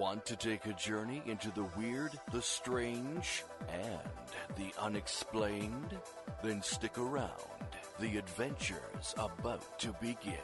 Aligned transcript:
Want 0.00 0.24
to 0.24 0.36
take 0.36 0.64
a 0.64 0.72
journey 0.72 1.20
into 1.26 1.50
the 1.50 1.66
weird, 1.76 2.12
the 2.32 2.40
strange, 2.40 3.44
and 3.70 4.00
the 4.56 4.72
unexplained? 4.80 5.94
Then 6.42 6.62
stick 6.62 6.96
around. 6.96 7.28
The 7.98 8.16
adventure's 8.16 9.14
about 9.18 9.78
to 9.80 9.94
begin. 10.00 10.38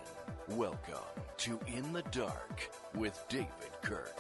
Welcome 0.50 1.08
to 1.39 1.58
In 1.68 1.90
the 1.95 2.03
Dark 2.11 2.68
with 2.95 3.25
David 3.30 3.72
Kirk. 3.80 4.14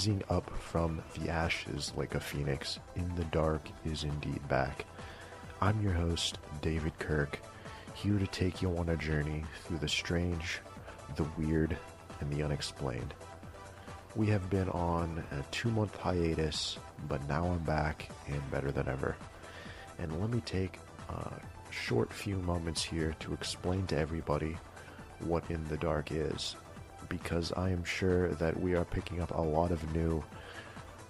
Rising 0.00 0.22
up 0.30 0.48
from 0.58 1.02
the 1.14 1.28
ashes 1.28 1.92
like 1.94 2.14
a 2.14 2.20
phoenix, 2.20 2.78
In 2.96 3.14
the 3.16 3.24
Dark 3.24 3.68
is 3.84 4.04
indeed 4.04 4.40
back. 4.48 4.86
I'm 5.60 5.82
your 5.82 5.92
host, 5.92 6.38
David 6.62 6.98
Kirk, 6.98 7.38
here 7.92 8.18
to 8.18 8.26
take 8.28 8.62
you 8.62 8.74
on 8.78 8.88
a 8.88 8.96
journey 8.96 9.44
through 9.62 9.76
the 9.76 9.88
strange, 9.88 10.60
the 11.16 11.26
weird, 11.36 11.76
and 12.20 12.32
the 12.32 12.42
unexplained. 12.42 13.12
We 14.16 14.26
have 14.28 14.48
been 14.48 14.70
on 14.70 15.22
a 15.32 15.42
two 15.50 15.70
month 15.70 15.94
hiatus, 15.96 16.78
but 17.06 17.28
now 17.28 17.48
I'm 17.48 17.62
back 17.64 18.10
and 18.26 18.50
better 18.50 18.72
than 18.72 18.88
ever. 18.88 19.16
And 19.98 20.18
let 20.18 20.30
me 20.30 20.40
take 20.46 20.78
a 21.10 21.30
short 21.68 22.10
few 22.10 22.36
moments 22.36 22.82
here 22.82 23.14
to 23.20 23.34
explain 23.34 23.86
to 23.88 23.98
everybody 23.98 24.56
what 25.18 25.50
In 25.50 25.62
the 25.68 25.76
Dark 25.76 26.10
is 26.10 26.56
because 27.10 27.52
I 27.52 27.68
am 27.68 27.84
sure 27.84 28.28
that 28.28 28.58
we 28.58 28.74
are 28.74 28.86
picking 28.86 29.20
up 29.20 29.36
a 29.36 29.42
lot 29.42 29.70
of 29.70 29.94
new 29.94 30.24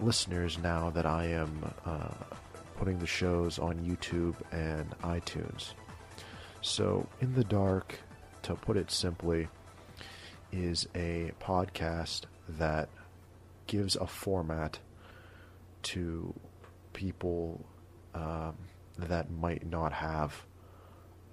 listeners 0.00 0.58
now 0.58 0.90
that 0.90 1.06
I 1.06 1.26
am 1.26 1.72
uh, 1.86 2.08
putting 2.76 2.98
the 2.98 3.06
shows 3.06 3.60
on 3.60 3.78
YouTube 3.78 4.34
and 4.50 4.90
iTunes. 5.02 5.74
So, 6.62 7.06
In 7.20 7.34
the 7.34 7.44
Dark, 7.44 8.00
to 8.42 8.54
put 8.54 8.76
it 8.76 8.90
simply, 8.90 9.46
is 10.50 10.88
a 10.96 11.30
podcast 11.40 12.22
that 12.48 12.88
gives 13.68 13.94
a 13.94 14.06
format 14.06 14.80
to 15.82 16.34
people 16.92 17.64
um, 18.14 18.56
that 18.98 19.30
might 19.30 19.64
not 19.66 19.92
have 19.92 20.44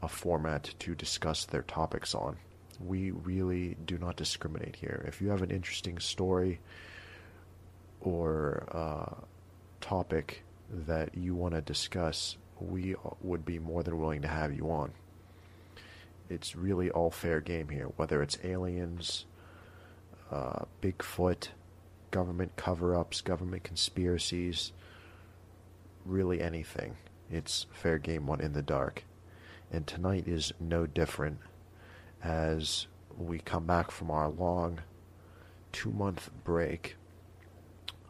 a 0.02 0.08
format 0.08 0.70
to 0.80 0.94
discuss 0.94 1.46
their 1.46 1.64
topics 1.64 2.14
on 2.14 2.38
we 2.80 3.12
really 3.12 3.76
do 3.86 3.98
not 3.98 4.16
discriminate 4.16 4.76
here. 4.76 5.04
If 5.08 5.22
you 5.22 5.30
have 5.30 5.42
an 5.42 5.52
interesting 5.52 6.00
story 6.00 6.60
or 8.02 8.68
uh, 8.72 9.22
topic 9.82 10.44
that 10.70 11.16
you 11.16 11.36
want 11.36 11.56
to 11.56 11.62
discuss, 11.62 12.38
we 12.60 12.96
would 13.22 13.46
be 13.46 13.60
more 13.60 13.84
than 13.84 13.98
willing 14.00 14.22
to 14.22 14.28
have 14.28 14.54
you 14.54 14.70
on. 14.70 14.92
It's 16.30 16.56
really 16.56 16.92
all 16.92 17.10
fair 17.10 17.40
game 17.40 17.70
here, 17.70 17.90
whether 17.96 18.22
it's 18.22 18.38
aliens, 18.44 19.26
uh, 20.30 20.66
Bigfoot, 20.82 21.50
government 22.12 22.56
cover 22.58 22.96
ups, 22.96 23.22
government 23.22 23.64
conspiracies, 23.64 24.74
really 26.06 26.42
anything. 26.42 26.98
It's 27.32 27.66
fair 27.72 27.98
game 27.98 28.28
one 28.28 28.42
in 28.42 28.54
the 28.54 28.62
dark. 28.62 29.04
And 29.72 29.86
tonight 29.86 30.28
is 30.28 30.54
no 30.60 30.86
different 30.86 31.40
as 32.24 32.88
we 33.18 33.40
come 33.40 33.66
back 33.66 33.92
from 33.92 34.12
our 34.12 34.30
long 34.30 34.80
two 35.72 35.92
month 35.92 36.30
break. 36.44 36.96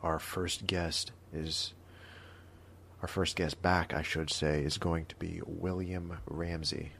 Our 0.03 0.19
first 0.19 0.68
guest 0.68 1.12
is 1.34 1.73
our 3.01 3.07
first 3.07 3.35
guest 3.35 3.62
back, 3.62 3.94
I 3.94 4.01
should 4.01 4.29
say, 4.31 4.63
is 4.63 4.78
going 4.78 5.06
to 5.06 5.16
be 5.16 5.41
William 5.45 6.18
Ramsey. 6.25 6.94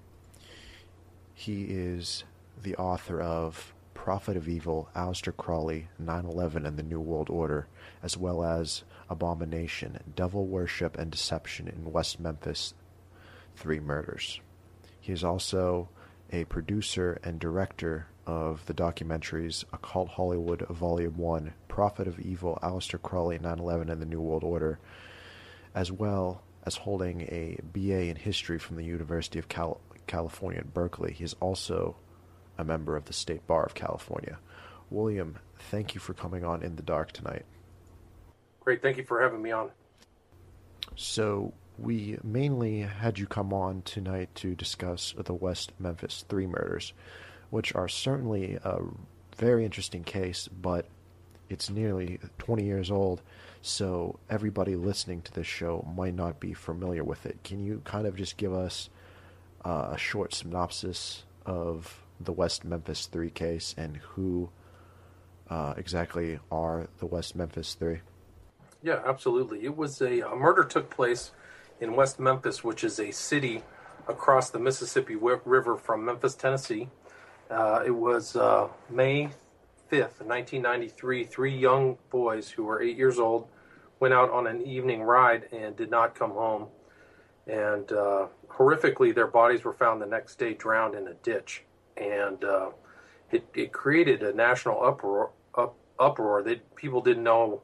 He 1.34 1.64
is 1.66 2.24
the 2.62 2.76
author 2.76 3.22
of 3.22 3.74
Prophet 3.94 4.38
of 4.38 4.48
Evil, 4.48 4.90
Aleister 4.96 5.36
Crowley, 5.36 5.90
9 6.00 6.26
11 6.26 6.66
and 6.66 6.78
the 6.78 6.84
New 6.84 7.00
World 7.00 7.30
Order, 7.30 7.68
as 8.04 8.16
well 8.16 8.44
as 8.44 8.84
Abomination, 9.10 10.00
Devil 10.16 10.46
Worship 10.46 10.98
and 10.98 11.12
Deception 11.12 11.68
in 11.68 11.92
West 11.92 12.20
Memphis, 12.20 12.74
Three 13.56 13.80
Murders. 13.80 14.40
He 15.00 15.14
is 15.14 15.24
also 15.24 15.90
a 16.32 16.46
producer 16.46 17.20
and 17.24 17.40
director 17.40 18.08
of 18.26 18.66
the 18.66 18.74
documentaries 18.74 19.64
Occult 19.72 20.10
Hollywood 20.10 20.68
Volume 20.68 21.18
1, 21.18 21.54
Prophet 21.68 22.08
of 22.08 22.20
Evil, 22.20 22.60
Aleister 22.62 23.02
Crowley, 23.02 23.40
9 23.40 23.60
11, 23.60 23.90
and 23.90 24.02
the 24.02 24.06
New 24.06 24.22
World 24.22 24.44
Order, 24.44 24.80
as 25.74 25.92
well 25.92 26.44
as 26.64 26.76
holding 26.76 27.22
a 27.22 27.58
BA 27.64 28.10
in 28.10 28.18
History 28.18 28.60
from 28.60 28.76
the 28.76 28.84
University 28.84 29.40
of 29.40 29.48
Cal- 29.48 29.80
California 30.06 30.60
at 30.60 30.74
Berkeley. 30.74 31.14
He 31.14 31.24
is 31.24 31.36
also 31.40 31.96
a 32.58 32.66
member 32.66 32.98
of 32.98 33.06
the 33.06 33.14
State 33.14 33.48
Bar 33.48 33.66
of 33.66 33.74
California. 33.74 34.40
William, 34.90 35.38
thank 35.72 35.94
you 35.96 36.02
for 36.02 36.14
coming 36.14 36.44
on 36.44 36.64
In 36.64 36.76
the 36.76 36.82
Dark 36.82 37.12
tonight. 37.12 37.46
Great. 38.60 38.82
Thank 38.82 38.98
you 38.98 39.06
for 39.06 39.22
having 39.22 39.42
me 39.42 39.52
on. 39.52 39.72
So, 40.96 41.54
we 41.78 42.18
mainly 42.24 42.82
had 42.82 43.20
you 43.20 43.28
come 43.28 43.54
on 43.54 43.82
tonight 43.84 44.34
to 44.36 44.56
discuss 44.56 45.14
the 45.18 45.34
West 45.34 45.72
Memphis 45.80 46.26
Three 46.28 46.48
murders, 46.48 46.94
which 47.50 47.74
are 47.76 47.88
certainly 47.88 48.58
a 48.64 48.80
very 49.36 49.64
interesting 49.64 50.04
case, 50.04 50.48
but 50.48 50.88
it's 51.50 51.70
nearly 51.70 52.20
20 52.40 52.64
years 52.64 52.92
old, 52.92 53.22
so 53.62 54.20
everybody 54.30 54.76
listening 54.76 55.22
to 55.22 55.34
this 55.34 55.48
show 55.48 55.88
might 55.96 56.16
not 56.16 56.40
be 56.40 56.54
familiar 56.54 57.04
with 57.04 57.26
it. 57.26 57.44
Can 57.44 57.60
you 57.60 57.82
kind 57.86 58.08
of 58.08 58.16
just 58.16 58.38
give 58.38 58.54
us 58.54 58.90
uh, 59.64 59.90
a 59.92 59.98
short 59.98 60.34
synopsis 60.34 61.24
of 61.46 62.02
the 62.20 62.34
West 62.34 62.66
Memphis 62.66 63.06
Three 63.06 63.30
case 63.30 63.76
and 63.78 63.98
who 63.98 64.50
uh, 65.50 65.76
exactly 65.78 66.40
are 66.52 66.88
the 66.98 67.06
West 67.06 67.36
Memphis 67.36 67.76
Three? 67.76 68.00
Yeah, 68.82 69.02
absolutely. 69.06 69.64
It 69.64 69.76
was 69.76 70.02
a, 70.02 70.22
a 70.22 70.36
murder 70.36 70.64
took 70.64 70.90
place 70.90 71.32
in 71.80 71.96
West 71.96 72.20
Memphis, 72.20 72.64
which 72.64 72.84
is 72.84 73.00
a 73.00 73.12
city 73.12 73.64
across 74.08 74.50
the 74.50 74.60
Mississippi 74.60 75.16
River 75.16 75.78
from 75.78 76.06
Memphis, 76.06 76.36
Tennessee. 76.36 76.90
Uh, 77.50 77.84
it 77.86 77.92
was 77.92 78.36
uh, 78.36 78.68
May 78.90 79.30
5th, 79.92 80.22
1993. 80.22 81.24
Three 81.26 81.56
young 81.56 81.98
boys 82.10 82.50
who 82.50 82.64
were 82.64 82.82
eight 82.82 82.98
years 82.98 83.20
old 83.20 83.48
went 84.00 84.14
out 84.14 84.30
on 84.32 84.48
an 84.48 84.62
evening 84.62 85.02
ride 85.02 85.48
and 85.52 85.76
did 85.76 85.90
not 85.90 86.16
come 86.16 86.32
home. 86.32 86.68
And 87.48 87.92
uh, 87.92 88.28
horrifically, 88.50 89.16
their 89.16 89.28
bodies 89.28 89.64
were 89.64 89.74
found 89.74 90.02
the 90.02 90.06
next 90.06 90.38
day 90.38 90.54
drowned 90.54 90.96
in 90.96 91.08
a 91.08 91.14
ditch. 91.14 91.64
And 91.96 92.44
uh, 92.44 92.70
it, 93.32 93.46
it 93.54 93.72
created 93.72 94.24
a 94.24 94.34
national 94.34 94.84
uproar. 94.84 95.32
Up, 95.56 95.76
uproar. 96.00 96.44
They, 96.44 96.62
people 96.76 97.02
didn't 97.02 97.24
know, 97.24 97.62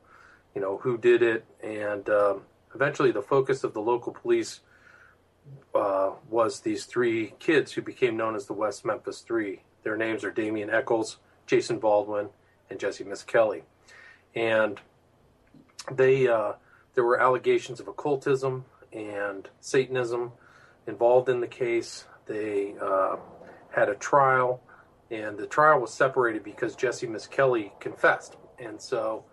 you 0.55 0.61
know, 0.61 0.77
who 0.77 0.97
did 0.97 1.21
it, 1.21 1.45
and 1.61 2.09
um, 2.09 2.41
eventually 2.75 3.11
the 3.11 3.21
focus 3.21 3.63
of 3.63 3.73
the 3.73 3.81
local 3.81 4.13
police 4.13 4.61
uh, 5.75 6.11
was 6.29 6.61
these 6.61 6.85
three 6.85 7.33
kids 7.39 7.73
who 7.73 7.81
became 7.81 8.17
known 8.17 8.35
as 8.35 8.45
the 8.45 8.53
West 8.53 8.85
Memphis 8.85 9.21
Three. 9.21 9.61
Their 9.83 9.97
names 9.97 10.23
are 10.23 10.31
Damien 10.31 10.69
Echols, 10.69 11.17
Jason 11.45 11.79
Baldwin, 11.79 12.29
and 12.69 12.79
Jesse 12.79 13.03
Misskelley. 13.03 13.63
And 14.35 14.79
they 15.91 16.27
uh, 16.27 16.53
there 16.95 17.03
were 17.03 17.19
allegations 17.19 17.79
of 17.79 17.87
occultism 17.87 18.65
and 18.91 19.49
Satanism 19.59 20.31
involved 20.87 21.29
in 21.29 21.41
the 21.41 21.47
case. 21.47 22.05
They 22.25 22.75
uh, 22.81 23.17
had 23.71 23.89
a 23.89 23.95
trial, 23.95 24.61
and 25.11 25.37
the 25.37 25.47
trial 25.47 25.79
was 25.79 25.93
separated 25.93 26.43
because 26.43 26.75
Jesse 26.75 27.07
Misskelley 27.07 27.73
confessed, 27.79 28.37
and 28.59 28.79
so 28.81 29.25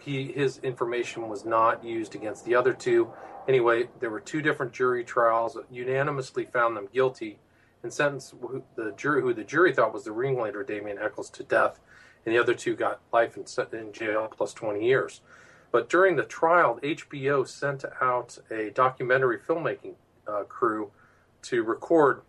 he 0.00 0.32
his 0.32 0.58
information 0.58 1.28
was 1.28 1.44
not 1.44 1.84
used 1.84 2.14
against 2.14 2.44
the 2.44 2.54
other 2.54 2.72
two. 2.72 3.12
Anyway, 3.48 3.88
there 4.00 4.10
were 4.10 4.20
two 4.20 4.40
different 4.40 4.72
jury 4.72 5.04
trials, 5.04 5.54
that 5.54 5.64
unanimously 5.70 6.46
found 6.46 6.76
them 6.76 6.88
guilty, 6.92 7.38
and 7.82 7.92
sentenced 7.92 8.34
the 8.76 8.92
jury 8.96 9.20
who 9.20 9.34
the 9.34 9.44
jury 9.44 9.72
thought 9.72 9.92
was 9.92 10.04
the 10.04 10.12
ringleader, 10.12 10.62
Damien 10.62 10.98
Echols 10.98 11.30
to 11.30 11.42
death, 11.42 11.80
and 12.24 12.34
the 12.34 12.38
other 12.38 12.54
two 12.54 12.76
got 12.76 13.00
life 13.12 13.36
in, 13.36 13.44
in 13.78 13.92
jail 13.92 14.28
plus 14.34 14.54
20 14.54 14.84
years. 14.84 15.20
But 15.72 15.88
during 15.88 16.16
the 16.16 16.22
trial, 16.22 16.78
HBO 16.82 17.48
sent 17.48 17.84
out 18.00 18.38
a 18.50 18.70
documentary 18.70 19.38
filmmaking 19.38 19.94
uh, 20.28 20.44
crew 20.44 20.92
to 21.42 21.62
record 21.62 22.22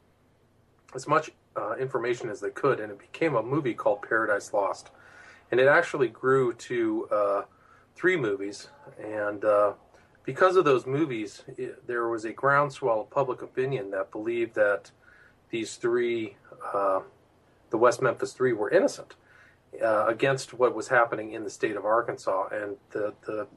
as 0.95 1.07
much 1.07 1.31
uh, 1.55 1.75
information 1.75 2.29
as 2.29 2.39
they 2.39 2.49
could, 2.49 2.79
and 2.79 2.91
it 2.91 2.99
became 2.99 3.35
a 3.35 3.43
movie 3.43 3.73
called 3.73 4.01
Paradise 4.01 4.53
Lost. 4.53 4.89
And 5.51 5.59
it 5.59 5.67
actually 5.67 6.07
grew 6.07 6.53
to 6.53 7.07
uh, 7.11 7.41
three 7.95 8.17
movies, 8.17 8.69
and 9.01 9.43
uh, 9.45 9.73
because 10.23 10.55
of 10.55 10.65
those 10.65 10.85
movies, 10.85 11.43
it, 11.57 11.85
there 11.87 12.07
was 12.07 12.25
a 12.25 12.33
groundswell 12.33 13.01
of 13.01 13.09
public 13.09 13.41
opinion 13.41 13.91
that 13.91 14.11
believed 14.11 14.55
that 14.55 14.91
these 15.49 15.75
three, 15.75 16.35
uh, 16.73 17.01
the 17.69 17.77
West 17.77 18.01
Memphis 18.01 18.33
Three, 18.33 18.53
were 18.53 18.69
innocent 18.69 19.15
uh, 19.81 20.05
against 20.07 20.53
what 20.53 20.75
was 20.75 20.87
happening 20.87 21.33
in 21.33 21.43
the 21.43 21.49
state 21.49 21.75
of 21.75 21.85
Arkansas, 21.85 22.47
and 22.51 22.77
the, 22.91 23.13
the 23.25 23.47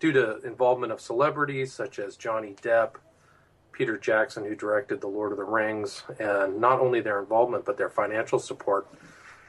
due 0.00 0.12
to 0.12 0.38
involvement 0.42 0.92
of 0.92 1.00
celebrities 1.00 1.72
such 1.72 1.98
as 1.98 2.16
Johnny 2.16 2.54
Depp, 2.62 2.96
Peter 3.72 3.98
Jackson, 3.98 4.44
who 4.44 4.54
directed 4.54 5.00
The 5.00 5.08
Lord 5.08 5.32
of 5.32 5.38
the 5.38 5.44
Rings, 5.44 6.04
and 6.18 6.60
not 6.60 6.80
only 6.80 7.00
their 7.00 7.20
involvement 7.20 7.64
but 7.64 7.76
their 7.76 7.90
financial 7.90 8.38
support, 8.38 8.86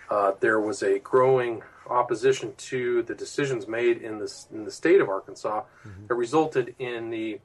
uh, 0.10 0.34
there 0.40 0.60
was 0.60 0.84
a 0.84 1.00
growing 1.00 1.63
opposition 1.90 2.54
to 2.57 3.04
the 3.04 3.16
decisions 3.16 3.68
made 3.68 4.02
in 4.02 4.18
the 4.18 4.46
in 4.52 4.63
the 4.66 4.72
state 4.72 5.02
of 5.02 5.10
Arkansas 5.10 5.62
mm-hmm. 5.62 6.07
that 6.07 6.16
resulted 6.16 6.75
in 6.80 7.10
the 7.10 7.40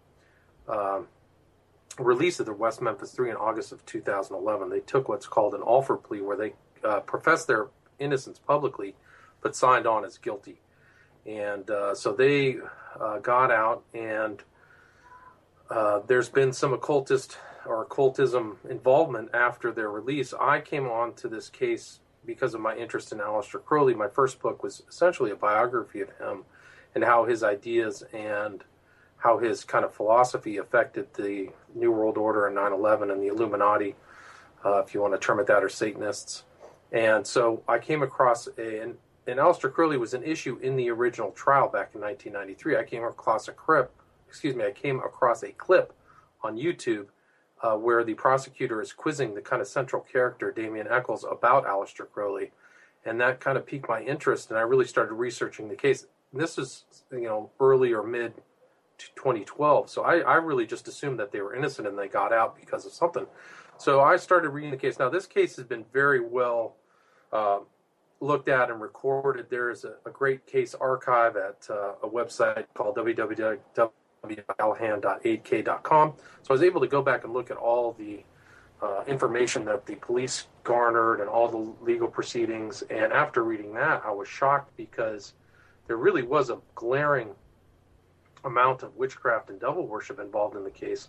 uh, 0.68 1.00
release 1.98 2.40
of 2.40 2.46
the 2.46 2.52
West 2.52 2.80
Memphis 2.80 3.12
Three 3.12 3.30
in 3.30 3.36
August 3.36 3.72
of 3.72 3.84
2011. 3.86 4.70
They 4.70 4.80
took 4.80 5.08
what's 5.08 5.26
called 5.26 5.54
an 5.54 5.62
Alford 5.66 6.02
plea, 6.02 6.20
where 6.20 6.36
they 6.36 6.52
uh, 6.84 7.00
professed 7.00 7.46
their 7.46 7.68
innocence 7.98 8.38
publicly, 8.38 8.94
but 9.42 9.54
signed 9.54 9.86
on 9.86 10.04
as 10.04 10.18
guilty. 10.18 10.60
And 11.26 11.70
uh, 11.70 11.94
so 11.94 12.12
they 12.12 12.56
uh, 12.98 13.18
got 13.18 13.50
out, 13.50 13.84
and 13.92 14.42
uh, 15.68 16.00
there's 16.06 16.28
been 16.28 16.52
some 16.52 16.72
occultist 16.72 17.36
or 17.66 17.82
occultism 17.82 18.56
involvement 18.68 19.30
after 19.34 19.70
their 19.70 19.90
release. 19.90 20.32
I 20.32 20.60
came 20.60 20.86
on 20.86 21.14
to 21.16 21.28
this 21.28 21.50
case 21.50 22.00
because 22.26 22.54
of 22.54 22.60
my 22.60 22.76
interest 22.76 23.12
in 23.12 23.18
Aleister 23.18 23.62
Crowley. 23.64 23.94
My 23.94 24.08
first 24.08 24.40
book 24.40 24.62
was 24.62 24.82
essentially 24.88 25.30
a 25.30 25.36
biography 25.36 26.00
of 26.00 26.10
him 26.18 26.44
and 26.94 27.04
how 27.04 27.24
his 27.24 27.42
ideas 27.42 28.02
and 28.12 28.64
how 29.18 29.38
his 29.38 29.64
kind 29.64 29.84
of 29.84 29.94
philosophy 29.94 30.56
affected 30.56 31.12
the 31.14 31.50
New 31.74 31.92
World 31.92 32.16
Order 32.16 32.46
and 32.46 32.54
9 32.54 32.72
11 32.72 33.10
and 33.10 33.22
the 33.22 33.28
Illuminati, 33.28 33.94
uh, 34.64 34.78
if 34.78 34.94
you 34.94 35.00
want 35.00 35.12
to 35.14 35.18
term 35.18 35.40
it 35.40 35.46
that, 35.46 35.62
or 35.62 35.68
Satanists. 35.68 36.44
And 36.92 37.26
so 37.26 37.62
I 37.68 37.78
came 37.78 38.02
across 38.02 38.48
a, 38.58 38.82
and, 38.82 38.96
and 39.26 39.38
Aleister 39.38 39.72
Crowley 39.72 39.98
was 39.98 40.14
an 40.14 40.22
issue 40.22 40.58
in 40.62 40.76
the 40.76 40.90
original 40.90 41.30
trial 41.32 41.68
back 41.68 41.94
in 41.94 42.00
1993. 42.00 42.76
I 42.76 42.84
came 42.84 43.04
across 43.04 43.48
a 43.48 43.52
clip, 43.52 43.92
excuse 44.26 44.56
me, 44.56 44.64
I 44.64 44.72
came 44.72 44.98
across 44.98 45.42
a 45.42 45.52
clip 45.52 45.94
on 46.42 46.56
YouTube 46.56 47.06
uh, 47.62 47.76
where 47.76 48.04
the 48.04 48.14
prosecutor 48.14 48.80
is 48.80 48.92
quizzing 48.92 49.34
the 49.34 49.40
kind 49.40 49.60
of 49.60 49.68
central 49.68 50.02
character, 50.02 50.50
Damien 50.50 50.88
Echols, 50.88 51.24
about 51.30 51.66
Aleister 51.66 52.10
Crowley. 52.10 52.52
And 53.04 53.20
that 53.20 53.40
kind 53.40 53.56
of 53.56 53.66
piqued 53.66 53.88
my 53.88 54.02
interest, 54.02 54.50
and 54.50 54.58
I 54.58 54.62
really 54.62 54.84
started 54.84 55.14
researching 55.14 55.68
the 55.68 55.76
case. 55.76 56.06
This 56.32 56.58
is, 56.58 56.84
you 57.10 57.22
know, 57.22 57.50
early 57.58 57.92
or 57.92 58.02
mid 58.02 58.34
2012. 59.16 59.88
So 59.88 60.02
I, 60.02 60.18
I 60.18 60.34
really 60.36 60.66
just 60.66 60.86
assumed 60.88 61.18
that 61.18 61.32
they 61.32 61.40
were 61.40 61.54
innocent 61.54 61.88
and 61.88 61.98
they 61.98 62.08
got 62.08 62.32
out 62.32 62.58
because 62.58 62.84
of 62.84 62.92
something. 62.92 63.26
So 63.78 64.00
I 64.00 64.16
started 64.16 64.50
reading 64.50 64.70
the 64.70 64.76
case. 64.76 64.98
Now, 64.98 65.08
this 65.08 65.26
case 65.26 65.56
has 65.56 65.64
been 65.64 65.86
very 65.92 66.20
well 66.20 66.76
uh, 67.32 67.60
looked 68.20 68.48
at 68.48 68.70
and 68.70 68.80
recorded. 68.80 69.46
There 69.48 69.70
is 69.70 69.84
a, 69.84 69.94
a 70.04 70.10
great 70.10 70.46
case 70.46 70.74
archive 70.74 71.36
at 71.36 71.66
uh, 71.70 71.94
a 72.02 72.08
website 72.08 72.66
called 72.74 72.96
www.alhan.8k.com. 74.24 76.14
So 76.42 76.50
I 76.50 76.52
was 76.52 76.62
able 76.62 76.80
to 76.80 76.86
go 76.86 77.02
back 77.02 77.24
and 77.24 77.32
look 77.32 77.50
at 77.50 77.56
all 77.56 77.92
the 77.98 78.22
uh, 78.82 79.02
information 79.06 79.64
that 79.66 79.86
the 79.86 79.96
police 79.96 80.46
garnered 80.64 81.20
and 81.20 81.28
all 81.28 81.48
the 81.48 81.84
legal 81.84 82.08
proceedings. 82.08 82.82
And 82.90 83.12
after 83.12 83.44
reading 83.44 83.74
that, 83.74 84.02
I 84.04 84.10
was 84.10 84.28
shocked 84.28 84.76
because 84.76 85.34
there 85.86 85.96
really 85.96 86.22
was 86.22 86.50
a 86.50 86.58
glaring 86.74 87.30
amount 88.44 88.82
of 88.82 88.96
witchcraft 88.96 89.50
and 89.50 89.60
devil 89.60 89.86
worship 89.86 90.18
involved 90.18 90.56
in 90.56 90.64
the 90.64 90.70
case. 90.70 91.08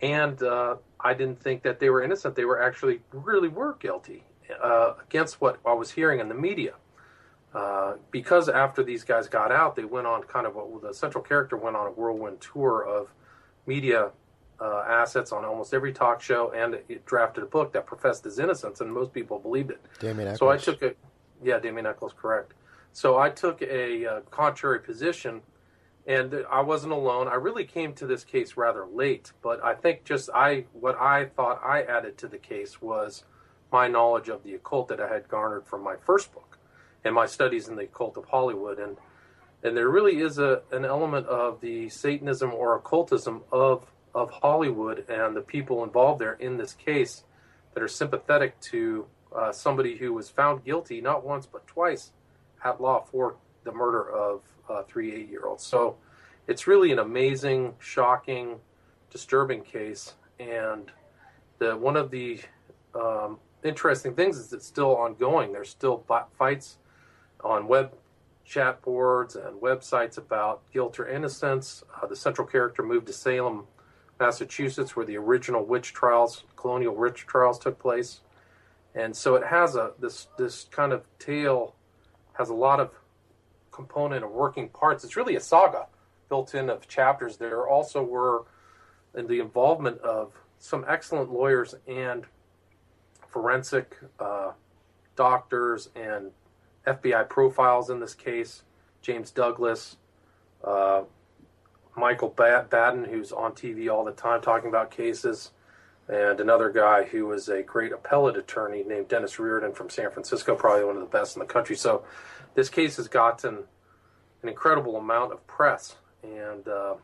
And 0.00 0.42
uh, 0.42 0.76
I 1.00 1.14
didn't 1.14 1.40
think 1.40 1.62
that 1.62 1.78
they 1.78 1.90
were 1.90 2.02
innocent. 2.02 2.34
They 2.34 2.44
were 2.44 2.62
actually 2.62 3.00
really 3.12 3.48
were 3.48 3.74
guilty 3.74 4.24
uh, 4.62 4.94
against 5.02 5.40
what 5.40 5.58
I 5.64 5.72
was 5.72 5.90
hearing 5.90 6.20
in 6.20 6.28
the 6.28 6.34
media. 6.34 6.74
Uh, 7.54 7.94
because 8.10 8.48
after 8.48 8.82
these 8.82 9.04
guys 9.04 9.28
got 9.28 9.52
out, 9.52 9.76
they 9.76 9.84
went 9.84 10.06
on 10.08 10.22
kind 10.24 10.46
of 10.46 10.56
a, 10.56 10.86
the 10.88 10.92
central 10.92 11.22
character 11.22 11.56
went 11.56 11.76
on 11.76 11.86
a 11.86 11.90
whirlwind 11.90 12.40
tour 12.40 12.84
of 12.84 13.08
media 13.66 14.10
uh, 14.60 14.84
assets 14.88 15.30
on 15.30 15.44
almost 15.44 15.72
every 15.72 15.92
talk 15.92 16.20
show, 16.20 16.50
and 16.52 16.74
it 16.88 17.06
drafted 17.06 17.44
a 17.44 17.46
book 17.46 17.72
that 17.72 17.86
professed 17.86 18.24
his 18.24 18.40
innocence, 18.40 18.80
and 18.80 18.92
most 18.92 19.12
people 19.12 19.38
believed 19.38 19.70
it. 19.70 19.80
Damien 20.00 20.28
Echols. 20.28 20.38
So 20.40 20.48
I 20.48 20.56
took 20.56 20.82
a, 20.82 20.94
yeah, 21.44 21.60
Damien 21.60 21.86
Echols, 21.86 22.12
correct. 22.20 22.54
So 22.92 23.18
I 23.18 23.30
took 23.30 23.62
a 23.62 24.06
uh, 24.06 24.20
contrary 24.30 24.80
position, 24.80 25.40
and 26.08 26.44
I 26.50 26.60
wasn't 26.60 26.92
alone. 26.92 27.28
I 27.28 27.34
really 27.34 27.64
came 27.64 27.92
to 27.94 28.06
this 28.06 28.24
case 28.24 28.56
rather 28.56 28.84
late, 28.84 29.32
but 29.42 29.62
I 29.64 29.74
think 29.74 30.04
just 30.04 30.28
I 30.34 30.64
what 30.72 31.00
I 31.00 31.26
thought 31.26 31.60
I 31.64 31.82
added 31.82 32.18
to 32.18 32.28
the 32.28 32.38
case 32.38 32.82
was 32.82 33.24
my 33.72 33.86
knowledge 33.86 34.28
of 34.28 34.42
the 34.42 34.54
occult 34.54 34.88
that 34.88 35.00
I 35.00 35.12
had 35.12 35.28
garnered 35.28 35.66
from 35.66 35.82
my 35.82 35.96
first 35.96 36.32
book 36.32 36.58
and 37.04 37.14
my 37.14 37.26
studies 37.26 37.68
in 37.68 37.76
the 37.76 37.82
occult 37.82 38.16
of 38.16 38.24
Hollywood. 38.26 38.78
And 38.78 38.96
and 39.62 39.76
there 39.76 39.88
really 39.88 40.20
is 40.20 40.38
a 40.38 40.62
an 40.72 40.84
element 40.84 41.26
of 41.26 41.60
the 41.60 41.88
Satanism 41.88 42.52
or 42.52 42.76
occultism 42.76 43.42
of 43.52 43.86
of 44.14 44.30
Hollywood 44.30 45.08
and 45.08 45.34
the 45.34 45.40
people 45.40 45.82
involved 45.82 46.20
there 46.20 46.34
in 46.34 46.56
this 46.56 46.72
case 46.72 47.24
that 47.72 47.82
are 47.82 47.88
sympathetic 47.88 48.60
to 48.60 49.06
uh, 49.34 49.50
somebody 49.50 49.96
who 49.96 50.12
was 50.12 50.30
found 50.30 50.64
guilty 50.64 51.00
not 51.00 51.24
once 51.24 51.46
but 51.46 51.66
twice 51.66 52.12
at 52.64 52.80
law 52.80 53.04
for 53.10 53.34
the 53.64 53.72
murder 53.72 54.08
of 54.08 54.42
uh, 54.68 54.82
three 54.84 55.14
eight 55.14 55.28
year 55.28 55.46
olds. 55.46 55.64
So 55.64 55.96
it's 56.46 56.66
really 56.66 56.92
an 56.92 56.98
amazing, 56.98 57.74
shocking, 57.78 58.58
disturbing 59.10 59.62
case, 59.62 60.14
and 60.38 60.90
the 61.58 61.76
one 61.76 61.96
of 61.96 62.10
the 62.10 62.40
um, 62.94 63.38
interesting 63.62 64.14
things 64.14 64.36
is 64.38 64.52
it's 64.52 64.66
still 64.66 64.96
ongoing. 64.96 65.52
There's 65.52 65.70
still 65.70 66.04
fights 66.38 66.78
on 67.44 67.68
web 67.68 67.94
chat 68.44 68.82
boards 68.82 69.36
and 69.36 69.60
websites 69.60 70.18
about 70.18 70.62
guilt 70.72 70.98
or 70.98 71.08
innocence. 71.08 71.82
Uh, 72.00 72.06
the 72.06 72.16
central 72.16 72.46
character 72.46 72.82
moved 72.82 73.06
to 73.06 73.12
Salem, 73.12 73.66
Massachusetts, 74.20 74.94
where 74.94 75.06
the 75.06 75.16
original 75.16 75.64
witch 75.64 75.92
trials, 75.92 76.44
colonial 76.56 76.94
witch 76.94 77.26
trials, 77.26 77.58
took 77.58 77.78
place. 77.78 78.20
And 78.94 79.16
so 79.16 79.34
it 79.34 79.44
has 79.46 79.76
a 79.76 79.92
this 79.98 80.28
this 80.38 80.66
kind 80.70 80.92
of 80.92 81.04
tale 81.18 81.74
has 82.34 82.48
a 82.48 82.54
lot 82.54 82.80
of 82.80 82.90
component 83.72 84.24
of 84.24 84.30
working 84.30 84.68
parts. 84.68 85.04
It's 85.04 85.16
really 85.16 85.36
a 85.36 85.40
saga 85.40 85.86
built 86.28 86.54
in 86.54 86.70
of 86.70 86.86
chapters. 86.86 87.36
There 87.36 87.66
also 87.66 88.02
were 88.02 88.44
in 89.16 89.26
the 89.26 89.40
involvement 89.40 89.98
of 90.00 90.32
some 90.58 90.84
excellent 90.88 91.32
lawyers 91.32 91.74
and 91.88 92.24
forensic 93.28 93.96
uh, 94.20 94.52
doctors 95.16 95.90
and 95.96 96.30
FBI 96.86 97.28
profiles 97.28 97.90
in 97.90 98.00
this 98.00 98.14
case. 98.14 98.62
James 99.02 99.30
Douglas, 99.30 99.96
uh, 100.62 101.02
Michael 101.96 102.30
Baden, 102.30 103.04
who's 103.04 103.32
on 103.32 103.52
TV 103.52 103.92
all 103.92 104.04
the 104.04 104.12
time 104.12 104.40
talking 104.40 104.68
about 104.68 104.90
cases, 104.90 105.50
and 106.08 106.40
another 106.40 106.70
guy 106.70 107.04
who 107.04 107.30
is 107.32 107.48
a 107.48 107.62
great 107.62 107.92
appellate 107.92 108.36
attorney 108.36 108.82
named 108.82 109.08
Dennis 109.08 109.38
Riordan 109.38 109.72
from 109.72 109.88
San 109.88 110.10
Francisco, 110.10 110.54
probably 110.54 110.84
one 110.84 110.96
of 110.96 111.02
the 111.02 111.08
best 111.08 111.36
in 111.36 111.40
the 111.40 111.46
country. 111.46 111.76
So 111.76 112.04
this 112.54 112.68
case 112.68 112.96
has 112.96 113.08
gotten 113.08 113.64
an 114.42 114.48
incredible 114.48 114.96
amount 114.96 115.32
of 115.32 115.46
press, 115.46 115.96
and 116.22 116.66
uh, 116.66 116.94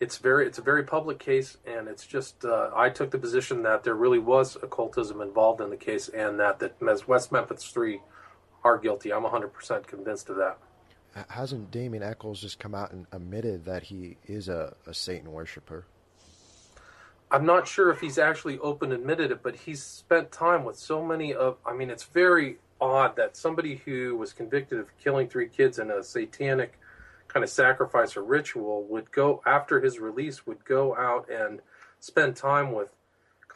it's 0.00 0.18
very 0.18 0.46
it's 0.46 0.58
a 0.58 0.62
very 0.62 0.84
public 0.84 1.18
case, 1.18 1.58
and 1.66 1.88
it's 1.88 2.06
just 2.06 2.44
uh, 2.44 2.70
I 2.74 2.90
took 2.90 3.10
the 3.10 3.18
position 3.18 3.62
that 3.62 3.84
there 3.84 3.94
really 3.94 4.18
was 4.18 4.56
occultism 4.56 5.20
involved 5.20 5.60
in 5.60 5.70
the 5.70 5.76
case, 5.76 6.08
and 6.08 6.38
that 6.40 6.58
that 6.58 7.08
West 7.08 7.32
Memphis 7.32 7.64
Three 7.64 8.00
are 8.64 8.78
guilty. 8.78 9.12
I'm 9.12 9.22
100 9.22 9.48
percent 9.48 9.86
convinced 9.86 10.28
of 10.28 10.36
that. 10.36 10.58
Hasn't 11.28 11.70
Damien 11.70 12.02
Echols 12.02 12.40
just 12.40 12.58
come 12.58 12.74
out 12.74 12.92
and 12.92 13.06
admitted 13.10 13.64
that 13.64 13.84
he 13.84 14.18
is 14.26 14.48
a, 14.48 14.74
a 14.86 14.92
Satan 14.92 15.32
worshiper? 15.32 15.86
I'm 17.30 17.46
not 17.46 17.66
sure 17.66 17.90
if 17.90 18.00
he's 18.00 18.18
actually 18.18 18.58
open 18.58 18.92
admitted 18.92 19.30
it, 19.30 19.42
but 19.42 19.56
he's 19.56 19.82
spent 19.82 20.30
time 20.30 20.64
with 20.64 20.76
so 20.76 21.04
many 21.04 21.34
of. 21.34 21.56
I 21.64 21.72
mean, 21.72 21.90
it's 21.90 22.04
very 22.04 22.58
odd 22.80 23.16
that 23.16 23.36
somebody 23.36 23.76
who 23.84 24.16
was 24.16 24.32
convicted 24.32 24.78
of 24.78 24.86
killing 24.98 25.28
three 25.28 25.48
kids 25.48 25.78
in 25.78 25.90
a 25.90 26.02
satanic 26.02 26.78
kind 27.28 27.42
of 27.42 27.50
sacrifice 27.50 28.16
or 28.16 28.22
ritual 28.22 28.84
would 28.84 29.10
go 29.10 29.42
after 29.46 29.80
his 29.80 29.98
release 29.98 30.46
would 30.46 30.64
go 30.64 30.94
out 30.96 31.28
and 31.30 31.60
spend 32.00 32.36
time 32.36 32.72
with 32.72 32.92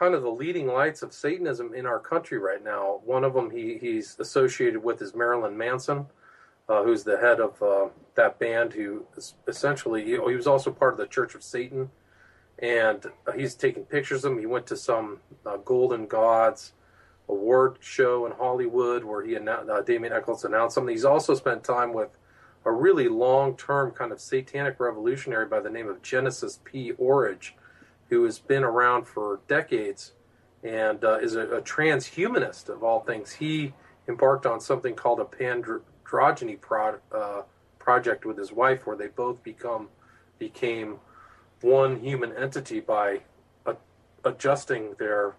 kind 0.00 0.14
of 0.14 0.22
the 0.22 0.30
leading 0.30 0.66
lights 0.66 1.02
of 1.02 1.12
Satanism 1.12 1.74
in 1.74 1.84
our 1.84 1.98
country 1.98 2.38
right 2.38 2.64
now. 2.64 3.00
One 3.04 3.22
of 3.22 3.34
them 3.34 3.50
he, 3.50 3.76
he's 3.78 4.16
associated 4.18 4.82
with 4.82 5.02
is 5.02 5.14
Marilyn 5.14 5.58
Manson, 5.58 6.06
uh, 6.70 6.82
who's 6.82 7.04
the 7.04 7.18
head 7.18 7.38
of 7.38 7.62
uh, 7.62 7.88
that 8.14 8.38
band. 8.38 8.72
Who 8.72 9.04
essentially 9.46 10.02
he, 10.02 10.12
he, 10.12 10.34
was 10.34 10.46
also 10.46 10.70
part 10.70 10.94
of 10.94 10.98
the 10.98 11.06
Church 11.06 11.34
of 11.34 11.42
Satan, 11.42 11.90
and 12.60 13.04
uh, 13.26 13.32
he's 13.32 13.54
taking 13.54 13.84
pictures 13.84 14.24
of 14.24 14.32
him. 14.32 14.38
He 14.38 14.46
went 14.46 14.66
to 14.68 14.76
some 14.76 15.18
uh, 15.44 15.58
Golden 15.58 16.06
Gods 16.06 16.72
award 17.28 17.76
show 17.80 18.24
in 18.24 18.32
Hollywood 18.32 19.04
where 19.04 19.22
he 19.22 19.34
announced, 19.34 19.68
uh, 19.68 19.82
Damien 19.82 20.14
Echols 20.14 20.46
announced 20.46 20.76
something. 20.76 20.94
He's 20.94 21.04
also 21.04 21.34
spent 21.34 21.62
time 21.62 21.92
with 21.92 22.08
a 22.64 22.72
really 22.72 23.08
long 23.08 23.54
term 23.54 23.90
kind 23.90 24.12
of 24.12 24.20
satanic 24.20 24.80
revolutionary 24.80 25.44
by 25.44 25.60
the 25.60 25.70
name 25.70 25.88
of 25.88 26.00
Genesis 26.00 26.58
P. 26.64 26.92
Orridge, 26.92 27.54
who 28.10 28.24
has 28.24 28.38
been 28.38 28.64
around 28.64 29.06
for 29.06 29.40
decades 29.48 30.12
and 30.62 31.02
uh, 31.04 31.18
is 31.18 31.36
a, 31.36 31.42
a, 31.42 31.62
transhumanist 31.62 32.68
of 32.68 32.82
all 32.82 33.00
things. 33.00 33.32
He 33.32 33.72
embarked 34.08 34.44
on 34.44 34.60
something 34.60 34.94
called 34.94 35.20
a 35.20 35.24
pandrogyny 35.24 36.60
pro, 36.60 36.98
uh, 37.12 37.42
project 37.78 38.26
with 38.26 38.36
his 38.36 38.52
wife, 38.52 38.86
where 38.86 38.96
they 38.96 39.06
both 39.06 39.42
become 39.42 39.88
became 40.38 40.98
one 41.62 41.98
human 42.00 42.36
entity 42.36 42.80
by 42.80 43.20
a, 43.64 43.76
adjusting 44.24 44.94
their 44.98 45.34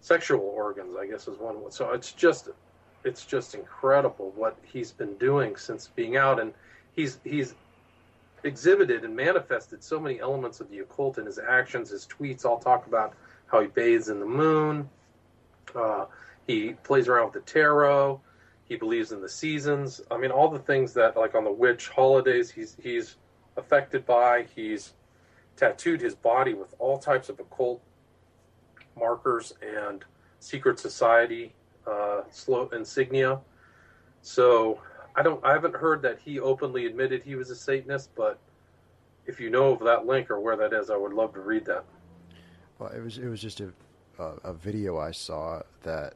sexual 0.00 0.40
organs. 0.40 0.96
I 0.96 1.06
guess 1.06 1.26
is 1.26 1.38
one. 1.38 1.56
So 1.70 1.90
it's 1.90 2.12
just 2.12 2.50
it's 3.04 3.24
just 3.24 3.54
incredible 3.54 4.32
what 4.36 4.56
he's 4.62 4.92
been 4.92 5.14
doing 5.14 5.56
since 5.56 5.88
being 5.88 6.16
out, 6.16 6.38
and 6.38 6.52
he's 6.94 7.18
he's 7.24 7.54
exhibited 8.46 9.04
and 9.04 9.14
manifested 9.14 9.82
so 9.82 9.98
many 9.98 10.20
elements 10.20 10.60
of 10.60 10.70
the 10.70 10.78
occult 10.80 11.18
in 11.18 11.26
his 11.26 11.38
actions. 11.38 11.90
His 11.90 12.06
tweets 12.06 12.44
all 12.44 12.58
talk 12.58 12.86
about 12.86 13.14
how 13.46 13.60
he 13.60 13.68
bathes 13.68 14.08
in 14.08 14.20
the 14.20 14.26
moon. 14.26 14.88
Uh, 15.74 16.06
he 16.46 16.74
plays 16.84 17.08
around 17.08 17.32
with 17.32 17.44
the 17.44 17.52
tarot. 17.52 18.20
He 18.64 18.76
believes 18.76 19.12
in 19.12 19.20
the 19.20 19.28
seasons. 19.28 20.00
I 20.10 20.18
mean, 20.18 20.30
all 20.30 20.48
the 20.48 20.58
things 20.58 20.92
that, 20.94 21.16
like 21.16 21.34
on 21.34 21.44
the 21.44 21.52
witch 21.52 21.88
holidays, 21.88 22.50
he's 22.50 22.76
he's 22.82 23.16
affected 23.56 24.04
by. 24.06 24.46
He's 24.54 24.94
tattooed 25.56 26.00
his 26.00 26.14
body 26.14 26.54
with 26.54 26.74
all 26.78 26.98
types 26.98 27.28
of 27.28 27.38
occult 27.40 27.82
markers 28.96 29.54
and 29.62 30.04
secret 30.40 30.78
society 30.78 31.54
uh, 31.86 32.22
insignia. 32.72 33.40
So 34.22 34.80
I 35.16 35.22
don't. 35.22 35.42
I 35.44 35.52
haven't 35.52 35.74
heard 35.74 36.02
that 36.02 36.18
he 36.24 36.38
openly 36.38 36.86
admitted 36.86 37.22
he 37.22 37.34
was 37.34 37.50
a 37.50 37.56
Satanist, 37.56 38.10
but 38.14 38.38
if 39.26 39.40
you 39.40 39.50
know 39.50 39.72
of 39.72 39.80
that 39.80 40.06
link 40.06 40.30
or 40.30 40.38
where 40.40 40.56
that 40.56 40.72
is, 40.72 40.90
I 40.90 40.96
would 40.96 41.12
love 41.12 41.32
to 41.34 41.40
read 41.40 41.64
that. 41.64 41.84
Well, 42.78 42.90
it 42.90 43.02
was 43.02 43.18
it 43.18 43.28
was 43.28 43.40
just 43.40 43.60
a 43.60 43.72
a, 44.18 44.52
video 44.52 44.98
I 44.98 45.10
saw 45.10 45.62
that 45.82 46.14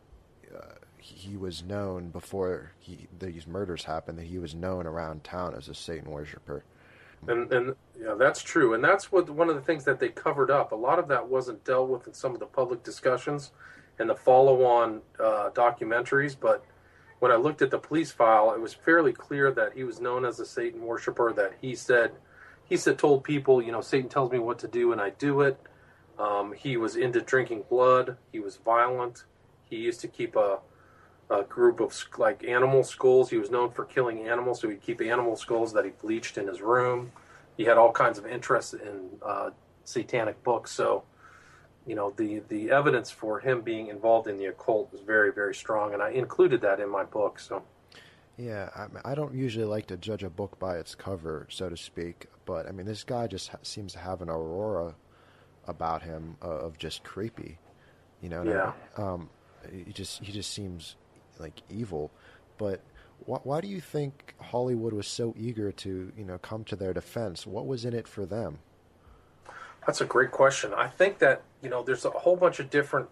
uh, 0.55 0.75
he 0.99 1.37
was 1.37 1.63
known 1.63 2.09
before 2.09 2.73
he, 2.79 3.07
these 3.19 3.47
murders 3.47 3.85
happened 3.85 4.19
that 4.19 4.27
he 4.27 4.39
was 4.39 4.55
known 4.55 4.87
around 4.87 5.25
town 5.25 5.55
as 5.55 5.69
a 5.69 5.75
Satan 5.75 6.11
worshiper. 6.11 6.65
And 7.29 7.53
and 7.53 7.75
yeah, 8.01 8.15
that's 8.15 8.43
true. 8.43 8.75
And 8.75 8.83
that's 8.83 9.13
what 9.13 9.29
one 9.29 9.51
of 9.51 9.55
the 9.55 9.61
things 9.61 9.85
that 9.85 10.01
they 10.01 10.09
covered 10.09 10.51
up. 10.51 10.73
A 10.73 10.77
lot 10.77 10.99
of 10.99 11.09
that 11.09 11.27
wasn't 11.27 11.63
dealt 11.65 11.89
with 11.89 12.07
in 12.07 12.15
some 12.15 12.33
of 12.33 12.41
the 12.41 12.47
public 12.47 12.83
discussions 12.83 13.53
and 13.99 14.09
the 14.09 14.15
follow-on 14.15 15.03
uh, 15.19 15.51
documentaries. 15.51 16.35
But 16.39 16.65
when 17.21 17.31
I 17.31 17.37
looked 17.37 17.63
at 17.63 17.71
the 17.71 17.79
police 17.79 18.11
file, 18.11 18.53
it 18.53 18.61
was 18.61 18.75
fairly 18.75 19.13
clear 19.13 19.53
that 19.53 19.75
he 19.75 19.85
was 19.85 20.01
known 20.01 20.25
as 20.25 20.41
a 20.41 20.47
Satan 20.47 20.83
worshiper. 20.83 21.33
That 21.33 21.53
he 21.61 21.75
said 21.75 22.13
he 22.65 22.77
said 22.77 22.99
told 22.99 23.25
people, 23.25 23.63
you 23.63 23.73
know, 23.73 23.81
Satan 23.81 24.09
tells 24.09 24.33
me 24.33 24.39
what 24.39 24.59
to 24.61 24.69
do 24.69 24.93
and 24.93 25.01
I 25.01 25.11
do 25.11 25.43
it. 25.43 25.59
Um, 26.19 26.53
he 26.53 26.77
was 26.77 26.97
into 26.97 27.21
drinking 27.21 27.65
blood. 27.69 28.17
He 28.33 28.41
was 28.41 28.57
violent. 28.57 29.25
He 29.69 29.77
used 29.77 30.01
to 30.01 30.09
keep 30.09 30.37
a, 30.37 30.59
a 31.31 31.43
group 31.45 31.81
of 31.81 31.95
like 32.19 32.45
animal 32.45 32.85
skulls. 32.85 33.31
He 33.31 33.39
was 33.39 33.51
known 33.51 33.71
for 33.71 33.85
killing 33.85 34.29
animals, 34.29 34.61
so 34.61 34.69
he'd 34.69 34.83
keep 34.83 35.01
animal 35.01 35.37
skulls 35.37 35.73
that 35.73 35.85
he 35.85 35.91
bleached 35.91 36.39
in 36.39 36.47
his 36.47 36.61
room. 36.61 37.13
He 37.57 37.65
had 37.65 37.79
all 37.79 37.93
kinds 37.93 38.19
of 38.19 38.27
interest 38.27 38.75
in 38.75 39.09
uh, 39.23 39.51
satanic 39.85 40.43
books. 40.43 40.71
So, 40.71 41.05
you 41.91 41.97
know, 41.97 42.15
the 42.17 42.41
the 42.49 42.71
evidence 42.71 43.11
for 43.11 43.41
him 43.41 43.63
being 43.63 43.89
involved 43.89 44.29
in 44.29 44.39
the 44.39 44.45
occult 44.47 44.93
was 44.93 45.01
very 45.01 45.33
very 45.33 45.53
strong, 45.53 45.93
and 45.93 46.01
I 46.01 46.11
included 46.11 46.61
that 46.61 46.79
in 46.79 46.89
my 46.89 47.03
book. 47.03 47.41
So. 47.41 47.65
Yeah, 48.37 48.71
I, 48.77 49.11
I 49.11 49.15
don't 49.17 49.35
usually 49.35 49.65
like 49.65 49.89
to 49.89 49.97
judge 49.97 50.23
a 50.23 50.31
book 50.31 50.57
by 50.61 50.79
its 50.79 50.95
cover, 50.95 51.49
so 51.51 51.69
to 51.69 51.77
speak. 51.77 52.27
But 52.47 52.69
I 52.69 52.71
mean, 52.71 52.87
this 52.87 53.03
guy 53.03 53.27
just 53.27 53.49
ha- 53.49 53.59
seems 53.63 53.93
to 53.95 53.99
have 53.99 54.23
an 54.23 54.31
aurora 54.31 54.95
about 55.67 56.03
him 56.03 56.37
uh, 56.41 56.47
of 56.47 56.79
just 56.79 57.03
creepy. 57.03 57.59
You 58.23 58.29
know, 58.29 58.45
yeah. 58.45 58.73
I, 58.97 59.03
um, 59.03 59.29
he 59.69 59.93
just 59.93 60.23
he 60.23 60.31
just 60.31 60.53
seems 60.53 60.95
like 61.41 61.61
evil. 61.69 62.13
But 62.57 62.83
wh- 63.27 63.45
why 63.45 63.61
do 63.61 63.67
you 63.67 63.81
think 63.81 64.37
Hollywood 64.41 64.93
was 64.93 65.09
so 65.09 65.35
eager 65.37 65.73
to 65.73 66.13
you 66.17 66.25
know 66.25 66.39
come 66.39 66.63
to 66.65 66.77
their 66.77 66.95
defense? 66.95 67.49
What 67.49 67.67
was 67.67 67.85
in 67.85 67.95
it 67.95 68.07
for 68.07 68.27
them? 68.27 68.61
That's 69.85 70.01
a 70.01 70.07
great 70.07 70.31
question. 70.31 70.73
I 70.73 70.87
think 70.87 71.19
that 71.19 71.43
you 71.63 71.69
know 71.69 71.83
there's 71.83 72.05
a 72.05 72.11
whole 72.11 72.37
bunch 72.37 72.61
of 72.61 72.71
different 72.71 73.09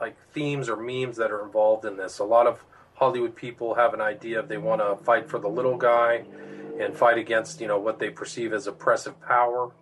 like 0.00 0.16
themes 0.32 0.68
or 0.68 0.76
memes 0.76 1.16
that 1.16 1.30
are 1.30 1.44
involved 1.44 1.84
in 1.84 1.96
this. 1.96 2.18
A 2.18 2.24
lot 2.24 2.46
of 2.46 2.64
Hollywood 2.94 3.34
people 3.34 3.74
have 3.74 3.94
an 3.94 4.00
idea 4.00 4.40
if 4.40 4.48
they 4.48 4.58
want 4.58 4.80
to 4.80 5.02
fight 5.04 5.28
for 5.28 5.38
the 5.38 5.48
little 5.48 5.76
guy 5.76 6.24
and 6.80 6.96
fight 6.96 7.18
against 7.18 7.60
you 7.60 7.66
know 7.66 7.78
what 7.78 7.98
they 7.98 8.10
perceive 8.10 8.52
as 8.52 8.66
oppressive 8.66 9.20
power 9.20 9.72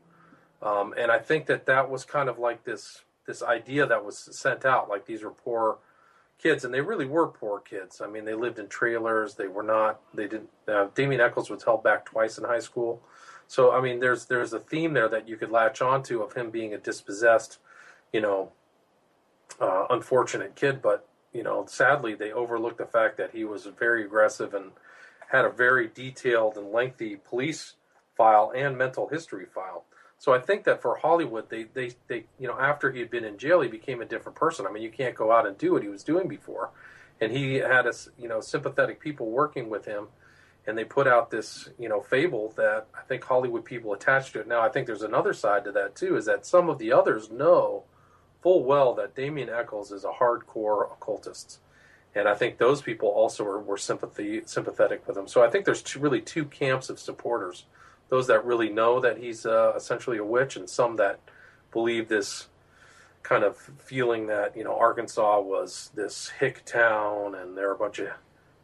um, 0.62 0.94
and 0.96 1.10
I 1.10 1.18
think 1.18 1.46
that 1.46 1.66
that 1.66 1.90
was 1.90 2.04
kind 2.04 2.28
of 2.28 2.38
like 2.38 2.64
this 2.64 3.02
this 3.26 3.42
idea 3.42 3.86
that 3.86 4.04
was 4.04 4.28
sent 4.38 4.64
out, 4.64 4.88
like 4.88 5.06
these 5.06 5.22
were 5.22 5.30
poor 5.30 5.78
kids, 6.38 6.64
and 6.64 6.72
they 6.72 6.80
really 6.80 7.06
were 7.06 7.26
poor 7.26 7.60
kids. 7.60 8.00
I 8.00 8.06
mean, 8.06 8.24
they 8.24 8.34
lived 8.34 8.58
in 8.58 8.68
trailers. 8.68 9.34
They 9.34 9.48
were 9.48 9.62
not. 9.62 10.00
They 10.14 10.28
didn't. 10.28 10.50
Uh, 10.66 10.88
Damien 10.94 11.20
Echols 11.20 11.50
was 11.50 11.64
held 11.64 11.82
back 11.82 12.04
twice 12.04 12.38
in 12.38 12.44
high 12.44 12.60
school. 12.60 13.02
So 13.48 13.72
I 13.72 13.80
mean, 13.80 14.00
there's 14.00 14.26
there's 14.26 14.52
a 14.52 14.60
theme 14.60 14.92
there 14.92 15.08
that 15.08 15.28
you 15.28 15.36
could 15.36 15.50
latch 15.50 15.82
onto 15.82 16.22
of 16.22 16.32
him 16.32 16.50
being 16.50 16.72
a 16.72 16.78
dispossessed, 16.78 17.58
you 18.16 18.22
know, 18.22 18.50
uh, 19.60 19.84
unfortunate 19.90 20.56
kid. 20.56 20.80
But 20.80 21.06
you 21.34 21.42
know, 21.42 21.66
sadly, 21.68 22.14
they 22.14 22.32
overlooked 22.32 22.78
the 22.78 22.86
fact 22.86 23.18
that 23.18 23.32
he 23.32 23.44
was 23.44 23.66
very 23.66 24.06
aggressive 24.06 24.54
and 24.54 24.72
had 25.30 25.44
a 25.44 25.50
very 25.50 25.86
detailed 25.88 26.56
and 26.56 26.72
lengthy 26.72 27.16
police 27.16 27.74
file 28.16 28.50
and 28.56 28.78
mental 28.78 29.08
history 29.08 29.44
file. 29.44 29.84
So 30.18 30.32
I 30.32 30.40
think 30.40 30.64
that 30.64 30.80
for 30.80 30.96
Hollywood, 30.96 31.50
they, 31.50 31.64
they, 31.64 31.90
they, 32.08 32.24
you 32.38 32.48
know, 32.48 32.58
after 32.58 32.90
he 32.90 33.00
had 33.00 33.10
been 33.10 33.24
in 33.24 33.36
jail, 33.36 33.60
he 33.60 33.68
became 33.68 34.00
a 34.00 34.06
different 34.06 34.38
person. 34.38 34.66
I 34.66 34.72
mean, 34.72 34.82
you 34.82 34.90
can't 34.90 35.14
go 35.14 35.30
out 35.30 35.46
and 35.46 35.58
do 35.58 35.72
what 35.74 35.82
he 35.82 35.90
was 35.90 36.02
doing 36.02 36.26
before. 36.26 36.70
And 37.20 37.30
he 37.32 37.56
had, 37.56 37.86
a, 37.86 37.92
you 38.18 38.28
know, 38.28 38.40
sympathetic 38.40 38.98
people 38.98 39.26
working 39.30 39.68
with 39.68 39.84
him. 39.84 40.06
And 40.66 40.78
they 40.78 40.84
put 40.84 41.06
out 41.06 41.30
this, 41.30 41.68
you 41.78 41.90
know, 41.90 42.00
fable 42.00 42.54
that 42.56 42.86
I 42.98 43.02
think 43.02 43.24
Hollywood 43.24 43.66
people 43.66 43.92
attached 43.92 44.32
to 44.32 44.40
it. 44.40 44.48
Now, 44.48 44.62
I 44.62 44.70
think 44.70 44.86
there's 44.86 45.02
another 45.02 45.34
side 45.34 45.64
to 45.64 45.72
that, 45.72 45.94
too, 45.94 46.16
is 46.16 46.24
that 46.24 46.46
some 46.46 46.70
of 46.70 46.78
the 46.78 46.92
others 46.92 47.30
know 47.30 47.84
full 48.46 48.62
well 48.62 48.94
that 48.94 49.16
Damien 49.16 49.50
Echols 49.50 49.90
is 49.90 50.04
a 50.04 50.12
hardcore 50.20 50.84
occultist. 50.92 51.58
And 52.14 52.28
I 52.28 52.34
think 52.34 52.58
those 52.58 52.80
people 52.80 53.08
also 53.08 53.42
were, 53.42 53.58
were 53.58 53.76
sympathy, 53.76 54.40
sympathetic 54.46 55.04
with 55.04 55.16
him. 55.16 55.26
So 55.26 55.42
I 55.42 55.50
think 55.50 55.64
there's 55.64 55.82
two, 55.82 55.98
really 55.98 56.20
two 56.20 56.44
camps 56.44 56.88
of 56.88 57.00
supporters 57.00 57.64
those 58.08 58.28
that 58.28 58.44
really 58.44 58.68
know 58.68 59.00
that 59.00 59.18
he's 59.18 59.46
uh, 59.46 59.72
essentially 59.74 60.18
a 60.18 60.24
witch, 60.24 60.54
and 60.54 60.70
some 60.70 60.94
that 60.94 61.18
believe 61.72 62.06
this 62.06 62.46
kind 63.24 63.42
of 63.42 63.56
feeling 63.78 64.28
that 64.28 64.56
you 64.56 64.62
know 64.62 64.78
Arkansas 64.78 65.40
was 65.40 65.90
this 65.96 66.28
hick 66.28 66.64
town, 66.64 67.34
and 67.34 67.58
there 67.58 67.68
are 67.68 67.74
a 67.74 67.78
bunch 67.78 67.98
of 67.98 68.10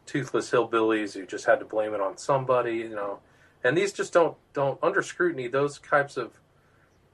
toothless 0.05 0.49
hillbillies 0.51 1.13
who 1.13 1.25
just 1.25 1.43
had 1.43 1.59
to 1.59 1.65
blame 1.65 1.93
it 1.93 1.99
on 1.99 2.17
somebody, 2.17 2.75
you 2.75 2.95
know. 2.95 3.19
And 3.65 3.77
these 3.77 3.91
just 3.91 4.13
don't 4.13 4.37
don't 4.53 4.79
under 4.81 5.01
scrutiny. 5.01 5.49
Those 5.49 5.77
types 5.79 6.15
of 6.15 6.39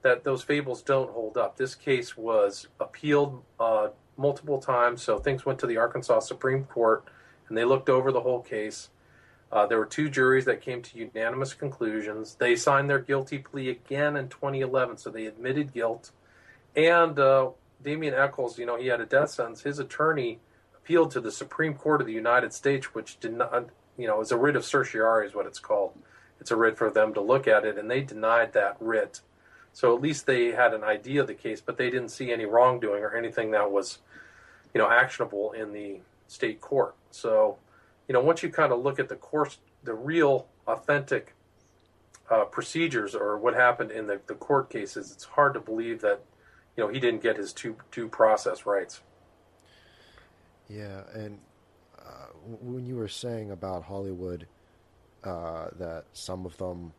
that 0.01 0.23
those 0.23 0.43
fables 0.43 0.81
don't 0.81 1.11
hold 1.11 1.37
up. 1.37 1.57
This 1.57 1.75
case 1.75 2.17
was 2.17 2.67
appealed 2.79 3.43
uh, 3.59 3.89
multiple 4.17 4.59
times, 4.59 5.01
so 5.01 5.19
things 5.19 5.45
went 5.45 5.59
to 5.59 5.67
the 5.67 5.77
Arkansas 5.77 6.19
Supreme 6.19 6.63
Court, 6.65 7.03
and 7.47 7.57
they 7.57 7.65
looked 7.65 7.89
over 7.89 8.11
the 8.11 8.21
whole 8.21 8.41
case 8.41 8.89
uh, 9.51 9.65
there 9.65 9.79
were 9.79 9.85
two 9.85 10.09
juries 10.09 10.45
that 10.45 10.61
came 10.61 10.81
to 10.81 10.97
unanimous 10.97 11.53
conclusions. 11.53 12.35
They 12.35 12.55
signed 12.55 12.89
their 12.89 12.99
guilty 12.99 13.39
plea 13.39 13.69
again 13.69 14.15
in 14.15 14.29
2011, 14.29 14.97
so 14.97 15.09
they 15.09 15.25
admitted 15.25 15.73
guilt. 15.73 16.11
And 16.75 17.17
uh, 17.17 17.49
Damien 17.83 18.13
Echols, 18.13 18.59
you 18.59 18.65
know, 18.65 18.77
he 18.77 18.87
had 18.87 19.01
a 19.01 19.05
death 19.05 19.31
sentence. 19.31 19.61
His 19.61 19.79
attorney 19.79 20.39
appealed 20.77 21.11
to 21.11 21.21
the 21.21 21.31
Supreme 21.31 21.73
Court 21.73 22.01
of 22.01 22.07
the 22.07 22.13
United 22.13 22.53
States, 22.53 22.93
which 22.93 23.19
did 23.19 23.33
not, 23.33 23.69
you 23.97 24.07
know, 24.07 24.21
is 24.21 24.31
a 24.31 24.37
writ 24.37 24.55
of 24.55 24.65
certiorari, 24.65 25.25
is 25.25 25.33
what 25.33 25.47
it's 25.47 25.59
called. 25.59 25.93
It's 26.39 26.51
a 26.51 26.55
writ 26.55 26.77
for 26.77 26.91
them 26.91 27.13
to 27.15 27.21
look 27.21 27.47
at 27.47 27.65
it, 27.65 27.77
and 27.77 27.89
they 27.89 28.01
denied 28.01 28.53
that 28.53 28.77
writ. 28.79 29.21
So 29.73 29.95
at 29.95 30.01
least 30.01 30.25
they 30.25 30.51
had 30.51 30.73
an 30.73 30.83
idea 30.83 31.21
of 31.21 31.27
the 31.27 31.33
case, 31.33 31.61
but 31.61 31.77
they 31.77 31.89
didn't 31.89 32.09
see 32.09 32.31
any 32.31 32.45
wrongdoing 32.45 33.03
or 33.03 33.15
anything 33.15 33.51
that 33.51 33.71
was, 33.71 33.99
you 34.73 34.79
know, 34.79 34.89
actionable 34.89 35.51
in 35.53 35.71
the 35.71 35.99
state 36.27 36.59
court. 36.59 36.95
So 37.11 37.57
you 38.09 38.13
know, 38.13 38.21
once 38.21 38.41
you 38.41 38.49
kind 38.49 38.73
of 38.73 38.81
look 38.81 38.99
at 38.99 39.07
the 39.07 39.15
course, 39.15 39.59
the 39.83 39.93
real 39.93 40.47
authentic 40.67 41.35
uh, 42.29 42.43
procedures 42.45 43.13
or 43.13 43.37
what 43.37 43.53
happened 43.53 43.91
in 43.91 44.07
the, 44.07 44.19
the 44.25 44.33
court 44.33 44.69
cases, 44.69 45.11
it's 45.11 45.23
hard 45.23 45.53
to 45.53 45.59
believe 45.59 46.01
that, 46.01 46.19
you 46.75 46.83
know, 46.83 46.89
he 46.89 46.99
didn't 46.99 47.21
get 47.21 47.37
his 47.37 47.53
due, 47.53 47.77
due 47.91 48.07
process 48.07 48.65
rights. 48.65 49.01
Yeah, 50.67 51.01
and 51.13 51.37
uh, 51.99 52.27
when 52.43 52.85
you 52.87 52.95
were 52.95 53.07
saying 53.07 53.51
about 53.51 53.83
Hollywood, 53.83 54.47
uh, 55.23 55.67
that 55.77 56.05
some 56.13 56.47
of 56.47 56.57
them, 56.57 56.93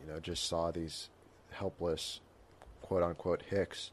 you 0.00 0.12
know, 0.12 0.20
just 0.20 0.46
saw 0.46 0.70
these 0.70 1.08
helpless, 1.52 2.20
quote 2.82 3.02
unquote, 3.02 3.42
hicks. 3.48 3.90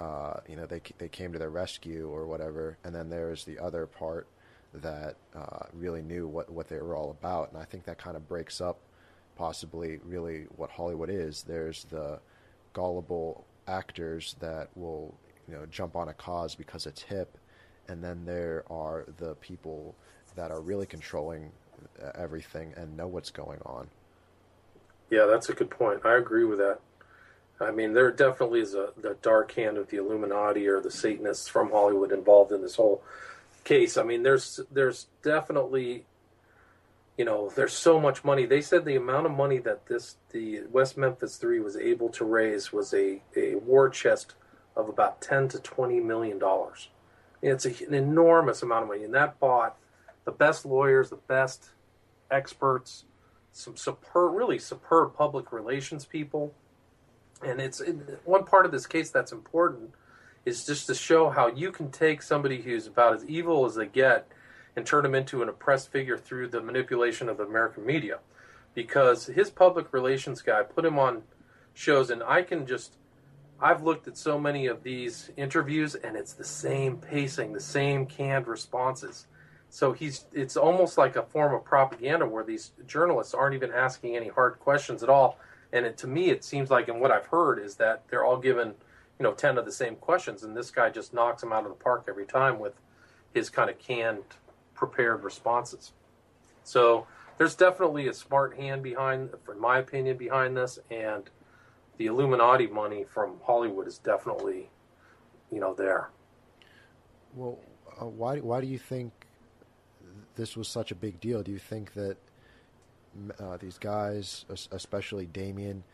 Uh, 0.00 0.40
you 0.48 0.56
know, 0.56 0.66
they 0.66 0.80
they 0.98 1.08
came 1.08 1.32
to 1.32 1.38
their 1.38 1.50
rescue 1.50 2.08
or 2.08 2.26
whatever, 2.26 2.76
and 2.84 2.94
then 2.94 3.08
there's 3.08 3.44
the 3.44 3.58
other 3.58 3.86
part 3.86 4.26
that 4.74 5.16
uh, 5.36 5.66
really 5.72 6.02
knew 6.02 6.26
what, 6.26 6.50
what 6.50 6.68
they 6.68 6.76
were 6.78 6.96
all 6.96 7.10
about. 7.10 7.52
And 7.52 7.60
I 7.60 7.64
think 7.64 7.84
that 7.84 7.96
kind 7.96 8.16
of 8.16 8.28
breaks 8.28 8.60
up 8.60 8.78
possibly 9.36 10.00
really 10.04 10.46
what 10.56 10.70
Hollywood 10.70 11.10
is. 11.10 11.44
There's 11.44 11.84
the 11.84 12.18
gullible 12.72 13.44
actors 13.68 14.34
that 14.40 14.68
will 14.74 15.14
you 15.48 15.54
know 15.54 15.64
jump 15.66 15.96
on 15.96 16.08
a 16.08 16.14
cause 16.14 16.54
because 16.54 16.86
it's 16.86 17.02
hip, 17.02 17.38
and 17.88 18.02
then 18.02 18.24
there 18.24 18.64
are 18.68 19.06
the 19.18 19.34
people 19.36 19.94
that 20.34 20.50
are 20.50 20.60
really 20.60 20.86
controlling 20.86 21.52
everything 22.14 22.72
and 22.76 22.96
know 22.96 23.06
what's 23.06 23.30
going 23.30 23.60
on. 23.64 23.88
Yeah, 25.10 25.26
that's 25.26 25.48
a 25.48 25.52
good 25.52 25.70
point. 25.70 26.00
I 26.04 26.16
agree 26.16 26.44
with 26.44 26.58
that. 26.58 26.80
I 27.60 27.70
mean, 27.70 27.92
there 27.92 28.10
definitely 28.10 28.60
is 28.60 28.74
a 28.74 28.90
the 28.96 29.16
dark 29.22 29.52
hand 29.52 29.78
of 29.78 29.88
the 29.88 29.98
Illuminati 29.98 30.66
or 30.66 30.80
the 30.80 30.90
Satanists 30.90 31.48
from 31.48 31.70
Hollywood 31.70 32.12
involved 32.12 32.52
in 32.52 32.62
this 32.62 32.76
whole 32.76 33.02
case. 33.62 33.96
I 33.96 34.02
mean, 34.02 34.22
there's 34.22 34.60
there's 34.72 35.06
definitely, 35.22 36.04
you 37.16 37.24
know, 37.24 37.50
there's 37.54 37.72
so 37.72 38.00
much 38.00 38.24
money. 38.24 38.44
They 38.44 38.60
said 38.60 38.84
the 38.84 38.96
amount 38.96 39.26
of 39.26 39.32
money 39.32 39.58
that 39.58 39.86
this 39.86 40.16
the 40.30 40.62
West 40.70 40.96
Memphis 40.96 41.36
Three 41.36 41.60
was 41.60 41.76
able 41.76 42.08
to 42.10 42.24
raise 42.24 42.72
was 42.72 42.92
a 42.92 43.22
a 43.36 43.54
war 43.56 43.88
chest 43.88 44.34
of 44.76 44.88
about 44.88 45.20
ten 45.20 45.48
to 45.48 45.60
twenty 45.60 46.00
million 46.00 46.38
dollars. 46.38 46.88
It's 47.40 47.66
a, 47.66 47.86
an 47.86 47.94
enormous 47.94 48.62
amount 48.62 48.82
of 48.82 48.88
money, 48.88 49.04
and 49.04 49.14
that 49.14 49.38
bought 49.38 49.76
the 50.24 50.32
best 50.32 50.66
lawyers, 50.66 51.10
the 51.10 51.16
best 51.16 51.70
experts, 52.30 53.04
some 53.52 53.76
superb, 53.76 54.34
really 54.34 54.58
superb 54.58 55.14
public 55.14 55.52
relations 55.52 56.04
people. 56.04 56.54
And 57.44 57.60
it's 57.60 57.82
one 58.24 58.44
part 58.44 58.66
of 58.66 58.72
this 58.72 58.86
case 58.86 59.10
that's 59.10 59.32
important 59.32 59.90
is 60.44 60.66
just 60.66 60.86
to 60.86 60.94
show 60.94 61.30
how 61.30 61.48
you 61.48 61.70
can 61.72 61.90
take 61.90 62.22
somebody 62.22 62.62
who's 62.62 62.86
about 62.86 63.14
as 63.14 63.24
evil 63.26 63.64
as 63.64 63.74
they 63.74 63.86
get 63.86 64.28
and 64.76 64.84
turn 64.84 65.04
him 65.04 65.14
into 65.14 65.42
an 65.42 65.48
oppressed 65.48 65.90
figure 65.90 66.18
through 66.18 66.48
the 66.48 66.60
manipulation 66.60 67.28
of 67.28 67.36
the 67.36 67.44
American 67.44 67.86
media. 67.86 68.18
Because 68.74 69.26
his 69.26 69.50
public 69.50 69.92
relations 69.92 70.42
guy 70.42 70.62
put 70.62 70.84
him 70.84 70.98
on 70.98 71.22
shows, 71.74 72.10
and 72.10 72.22
I 72.22 72.42
can 72.42 72.66
just, 72.66 72.96
I've 73.60 73.82
looked 73.82 74.08
at 74.08 74.18
so 74.18 74.38
many 74.38 74.66
of 74.66 74.82
these 74.82 75.30
interviews, 75.36 75.94
and 75.94 76.16
it's 76.16 76.32
the 76.32 76.44
same 76.44 76.96
pacing, 76.96 77.52
the 77.52 77.60
same 77.60 78.06
canned 78.06 78.48
responses. 78.48 79.26
So 79.70 79.92
he's 79.92 80.26
it's 80.32 80.56
almost 80.56 80.96
like 80.98 81.16
a 81.16 81.22
form 81.22 81.52
of 81.52 81.64
propaganda 81.64 82.26
where 82.26 82.44
these 82.44 82.72
journalists 82.86 83.34
aren't 83.34 83.56
even 83.56 83.72
asking 83.72 84.16
any 84.16 84.28
hard 84.28 84.60
questions 84.60 85.02
at 85.02 85.08
all. 85.08 85.38
And 85.74 85.84
it, 85.84 85.98
to 85.98 86.06
me, 86.06 86.30
it 86.30 86.44
seems 86.44 86.70
like, 86.70 86.88
and 86.88 87.00
what 87.00 87.10
I've 87.10 87.26
heard 87.26 87.58
is 87.58 87.74
that 87.76 88.04
they're 88.08 88.24
all 88.24 88.38
given, 88.38 88.68
you 89.18 89.24
know, 89.24 89.32
ten 89.32 89.58
of 89.58 89.64
the 89.64 89.72
same 89.72 89.96
questions, 89.96 90.44
and 90.44 90.56
this 90.56 90.70
guy 90.70 90.88
just 90.88 91.12
knocks 91.12 91.42
them 91.42 91.52
out 91.52 91.64
of 91.64 91.68
the 91.68 91.84
park 91.84 92.06
every 92.08 92.26
time 92.26 92.60
with 92.60 92.74
his 93.34 93.50
kind 93.50 93.68
of 93.68 93.78
canned, 93.78 94.22
prepared 94.74 95.24
responses. 95.24 95.92
So 96.62 97.08
there's 97.38 97.56
definitely 97.56 98.06
a 98.06 98.14
smart 98.14 98.56
hand 98.56 98.84
behind, 98.84 99.30
in 99.52 99.60
my 99.60 99.78
opinion, 99.78 100.16
behind 100.16 100.56
this, 100.56 100.78
and 100.90 101.28
the 101.96 102.06
Illuminati 102.06 102.68
money 102.68 103.04
from 103.04 103.40
Hollywood 103.44 103.88
is 103.88 103.98
definitely, 103.98 104.70
you 105.50 105.58
know, 105.58 105.74
there. 105.74 106.10
Well, 107.34 107.58
uh, 108.00 108.06
why 108.06 108.38
why 108.38 108.60
do 108.60 108.68
you 108.68 108.78
think 108.78 109.12
this 110.36 110.56
was 110.56 110.68
such 110.68 110.92
a 110.92 110.94
big 110.94 111.20
deal? 111.20 111.42
Do 111.42 111.50
you 111.50 111.58
think 111.58 111.94
that 111.94 112.16
uh, 113.38 113.56
these 113.58 113.78
guys, 113.78 114.44
especially 114.70 115.26
Damien, 115.26 115.84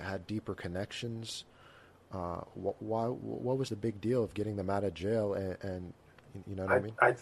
had 0.00 0.26
deeper 0.26 0.54
connections? 0.54 1.44
Uh, 2.12 2.40
what, 2.54 2.80
why? 2.80 3.06
What 3.06 3.58
was 3.58 3.68
the 3.70 3.76
big 3.76 4.00
deal 4.00 4.22
of 4.22 4.34
getting 4.34 4.56
them 4.56 4.70
out 4.70 4.84
of 4.84 4.94
jail? 4.94 5.34
And, 5.34 5.56
and 5.62 5.92
you 6.46 6.56
know 6.56 6.64
what 6.64 6.72
I, 6.72 6.76
I 6.76 6.80
mean? 6.80 6.92
I, 7.00 7.14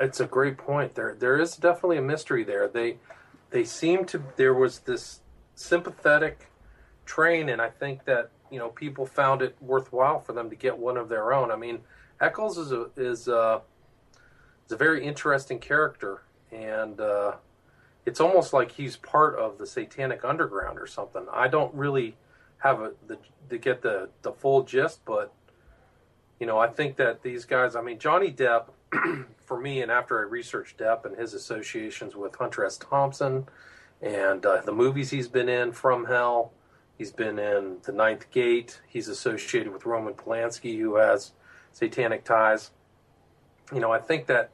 it's 0.00 0.20
a 0.20 0.26
great 0.26 0.56
point. 0.56 0.94
There, 0.94 1.16
there 1.18 1.38
is 1.38 1.56
definitely 1.56 1.98
a 1.98 2.02
mystery 2.02 2.44
there. 2.44 2.68
They, 2.68 2.96
they 3.50 3.64
seem 3.64 4.04
to. 4.06 4.22
There 4.36 4.54
was 4.54 4.80
this 4.80 5.20
sympathetic 5.54 6.50
train, 7.04 7.48
and 7.48 7.60
I 7.60 7.68
think 7.68 8.04
that 8.06 8.30
you 8.50 8.58
know 8.58 8.68
people 8.70 9.06
found 9.06 9.42
it 9.42 9.56
worthwhile 9.60 10.20
for 10.20 10.32
them 10.32 10.50
to 10.50 10.56
get 10.56 10.78
one 10.78 10.96
of 10.96 11.08
their 11.08 11.32
own. 11.32 11.50
I 11.50 11.56
mean, 11.56 11.80
Echols 12.20 12.58
is 12.58 12.72
a, 12.72 12.86
is. 12.96 13.28
A, 13.28 13.62
a 14.72 14.76
very 14.76 15.04
interesting 15.04 15.58
character, 15.58 16.22
and 16.50 17.00
uh, 17.00 17.32
it's 18.04 18.20
almost 18.20 18.52
like 18.52 18.72
he's 18.72 18.96
part 18.96 19.36
of 19.36 19.58
the 19.58 19.66
Satanic 19.66 20.24
Underground 20.24 20.78
or 20.78 20.86
something. 20.86 21.26
I 21.32 21.48
don't 21.48 21.74
really 21.74 22.16
have 22.58 22.80
a, 22.80 22.92
the 23.06 23.18
to 23.50 23.58
get 23.58 23.82
the 23.82 24.08
the 24.22 24.32
full 24.32 24.62
gist, 24.62 25.04
but 25.04 25.32
you 26.40 26.46
know, 26.46 26.58
I 26.58 26.68
think 26.68 26.96
that 26.96 27.22
these 27.22 27.44
guys. 27.44 27.76
I 27.76 27.82
mean, 27.82 27.98
Johnny 27.98 28.32
Depp, 28.32 28.70
for 29.44 29.60
me, 29.60 29.80
and 29.80 29.90
after 29.90 30.18
I 30.18 30.22
researched 30.22 30.78
Depp 30.78 31.04
and 31.04 31.16
his 31.16 31.34
associations 31.34 32.16
with 32.16 32.34
Hunter 32.36 32.64
S. 32.64 32.76
Thompson 32.76 33.46
and 34.00 34.44
uh, 34.44 34.60
the 34.62 34.72
movies 34.72 35.10
he's 35.10 35.28
been 35.28 35.48
in, 35.48 35.70
From 35.72 36.06
Hell. 36.06 36.52
He's 36.98 37.12
been 37.12 37.38
in 37.38 37.78
The 37.84 37.92
Ninth 37.92 38.30
Gate. 38.30 38.80
He's 38.88 39.08
associated 39.08 39.72
with 39.72 39.86
Roman 39.86 40.14
Polanski, 40.14 40.78
who 40.78 40.96
has 40.96 41.32
satanic 41.70 42.24
ties. 42.24 42.72
You 43.72 43.80
know, 43.80 43.92
I 43.92 43.98
think 43.98 44.26
that 44.26 44.50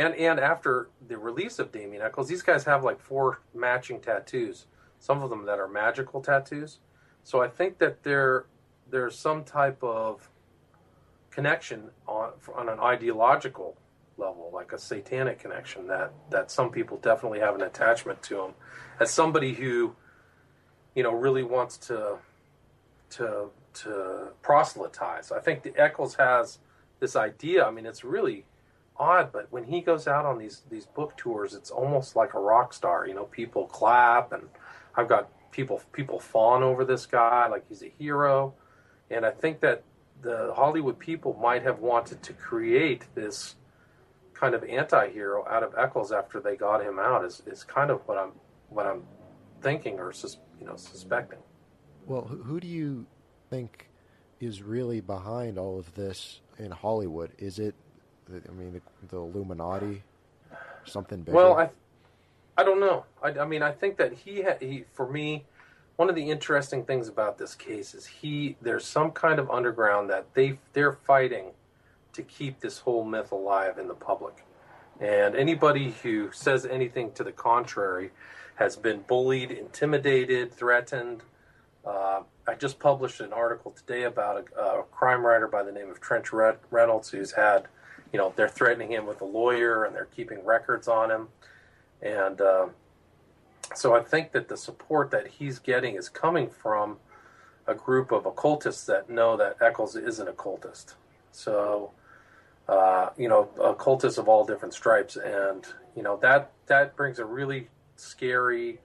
and 0.00 0.14
and 0.14 0.40
after 0.40 0.88
the 1.06 1.18
release 1.18 1.58
of 1.58 1.70
Damien 1.70 2.02
Echols, 2.02 2.28
these 2.28 2.42
guys 2.42 2.64
have 2.64 2.82
like 2.82 2.98
four 2.98 3.40
matching 3.54 4.00
tattoos. 4.00 4.66
Some 4.98 5.22
of 5.22 5.30
them 5.30 5.44
that 5.46 5.58
are 5.58 5.68
magical 5.68 6.20
tattoos. 6.20 6.78
So 7.22 7.42
I 7.42 7.48
think 7.48 7.78
that 7.78 8.02
there 8.02 8.46
there's 8.90 9.16
some 9.16 9.44
type 9.44 9.82
of 9.82 10.30
connection 11.30 11.90
on 12.08 12.32
on 12.54 12.68
an 12.68 12.80
ideological 12.80 13.76
level, 14.16 14.50
like 14.52 14.72
a 14.72 14.78
satanic 14.78 15.38
connection 15.38 15.86
that 15.88 16.12
that 16.30 16.50
some 16.50 16.70
people 16.70 16.96
definitely 16.96 17.40
have 17.40 17.54
an 17.54 17.62
attachment 17.62 18.22
to 18.24 18.40
him. 18.40 18.54
As 18.98 19.10
somebody 19.10 19.52
who, 19.54 19.94
you 20.94 21.02
know, 21.02 21.12
really 21.12 21.42
wants 21.42 21.76
to 21.88 22.16
to 23.10 23.50
to 23.72 24.28
proselytize. 24.40 25.30
I 25.30 25.40
think 25.40 25.62
the 25.62 25.76
Echols 25.76 26.14
has 26.14 26.58
this 27.00 27.16
idea. 27.16 27.64
I 27.64 27.70
mean, 27.70 27.86
it's 27.86 28.02
really 28.02 28.46
odd, 29.00 29.32
but 29.32 29.46
when 29.50 29.64
he 29.64 29.80
goes 29.80 30.06
out 30.06 30.26
on 30.26 30.38
these 30.38 30.62
these 30.70 30.86
book 30.86 31.16
tours, 31.16 31.54
it's 31.54 31.70
almost 31.70 32.14
like 32.14 32.34
a 32.34 32.38
rock 32.38 32.72
star. 32.74 33.08
You 33.08 33.14
know, 33.14 33.24
people 33.24 33.66
clap, 33.66 34.32
and 34.32 34.42
I've 34.94 35.08
got 35.08 35.30
people 35.50 35.80
people 35.92 36.20
fawn 36.20 36.62
over 36.62 36.84
this 36.84 37.06
guy 37.06 37.48
like 37.48 37.64
he's 37.68 37.82
a 37.82 37.92
hero, 37.98 38.54
and 39.10 39.24
I 39.24 39.30
think 39.30 39.60
that 39.60 39.82
the 40.22 40.52
Hollywood 40.54 40.98
people 40.98 41.36
might 41.40 41.62
have 41.62 41.78
wanted 41.78 42.22
to 42.24 42.34
create 42.34 43.06
this 43.14 43.56
kind 44.34 44.54
of 44.54 44.62
anti-hero 44.64 45.46
out 45.48 45.62
of 45.62 45.74
Echols 45.76 46.12
after 46.12 46.40
they 46.40 46.56
got 46.56 46.82
him 46.82 46.98
out 46.98 47.24
is, 47.24 47.42
is 47.46 47.64
kind 47.64 47.90
of 47.90 48.00
what 48.06 48.18
I'm 48.18 48.32
what 48.68 48.86
I'm 48.86 49.02
thinking 49.62 49.98
or 49.98 50.12
sus, 50.12 50.36
you 50.60 50.66
know 50.66 50.76
suspecting. 50.76 51.38
Well, 52.06 52.22
who 52.22 52.60
do 52.60 52.68
you 52.68 53.06
think 53.48 53.88
is 54.40 54.62
really 54.62 55.00
behind 55.00 55.58
all 55.58 55.78
of 55.78 55.94
this 55.94 56.40
in 56.58 56.70
Hollywood? 56.70 57.32
Is 57.38 57.58
it 57.58 57.74
I 58.32 58.52
mean, 58.52 58.72
the, 58.72 58.80
the 59.08 59.16
Illuminati, 59.16 60.02
something 60.84 61.20
bigger. 61.20 61.36
Well, 61.36 61.58
I, 61.58 61.70
I 62.56 62.64
don't 62.64 62.80
know. 62.80 63.04
I, 63.22 63.30
I 63.30 63.44
mean, 63.44 63.62
I 63.62 63.72
think 63.72 63.96
that 63.98 64.12
he, 64.12 64.42
ha- 64.42 64.58
he, 64.60 64.84
for 64.92 65.10
me, 65.10 65.44
one 65.96 66.08
of 66.08 66.14
the 66.14 66.30
interesting 66.30 66.84
things 66.84 67.08
about 67.08 67.38
this 67.38 67.54
case 67.54 67.94
is 67.94 68.06
he. 68.06 68.56
There's 68.62 68.86
some 68.86 69.10
kind 69.10 69.38
of 69.38 69.50
underground 69.50 70.08
that 70.10 70.32
they 70.34 70.58
they're 70.72 70.92
fighting 70.92 71.50
to 72.14 72.22
keep 72.22 72.60
this 72.60 72.78
whole 72.78 73.04
myth 73.04 73.32
alive 73.32 73.78
in 73.78 73.86
the 73.86 73.94
public, 73.94 74.44
and 74.98 75.36
anybody 75.36 75.94
who 76.02 76.30
says 76.32 76.64
anything 76.64 77.12
to 77.12 77.24
the 77.24 77.32
contrary 77.32 78.12
has 78.54 78.76
been 78.76 79.00
bullied, 79.00 79.50
intimidated, 79.50 80.52
threatened. 80.52 81.22
Uh, 81.84 82.22
I 82.46 82.54
just 82.54 82.78
published 82.78 83.20
an 83.20 83.32
article 83.32 83.70
today 83.70 84.04
about 84.04 84.48
a, 84.54 84.60
a, 84.60 84.82
crime 84.84 85.24
writer 85.24 85.48
by 85.48 85.62
the 85.62 85.72
name 85.72 85.90
of 85.90 86.00
Trench 86.00 86.30
Reynolds 86.32 87.08
who's 87.08 87.32
had 87.32 87.68
you 88.12 88.18
know 88.18 88.32
they're 88.36 88.48
threatening 88.48 88.90
him 88.90 89.06
with 89.06 89.20
a 89.20 89.24
lawyer 89.24 89.84
and 89.84 89.94
they're 89.94 90.08
keeping 90.16 90.44
records 90.44 90.88
on 90.88 91.10
him. 91.10 91.28
And 92.02 92.40
uh, 92.40 92.66
so 93.74 93.94
i 93.94 94.00
think 94.00 94.32
that 94.32 94.48
the 94.48 94.56
support 94.56 95.10
that 95.12 95.26
he's 95.28 95.58
getting 95.58 95.94
is 95.94 96.08
coming 96.08 96.48
from 96.48 96.96
a 97.66 97.74
group 97.74 98.10
of 98.10 98.26
occultists 98.26 98.84
that 98.86 99.08
know 99.08 99.36
that 99.36 99.56
Echols 99.60 99.94
is 99.94 100.18
an 100.18 100.28
occultist. 100.28 100.94
So 101.30 101.92
uh, 102.68 103.10
you 103.16 103.28
know 103.28 103.48
occultists 103.62 104.18
of 104.18 104.28
all 104.28 104.44
different 104.44 104.74
stripes. 104.74 105.16
And 105.16 105.66
you 105.96 106.02
know 106.02 106.16
that 106.22 106.52
that 106.66 106.96
brings 106.96 107.18
a 107.18 107.24
really 107.24 107.68
scary 107.96 108.78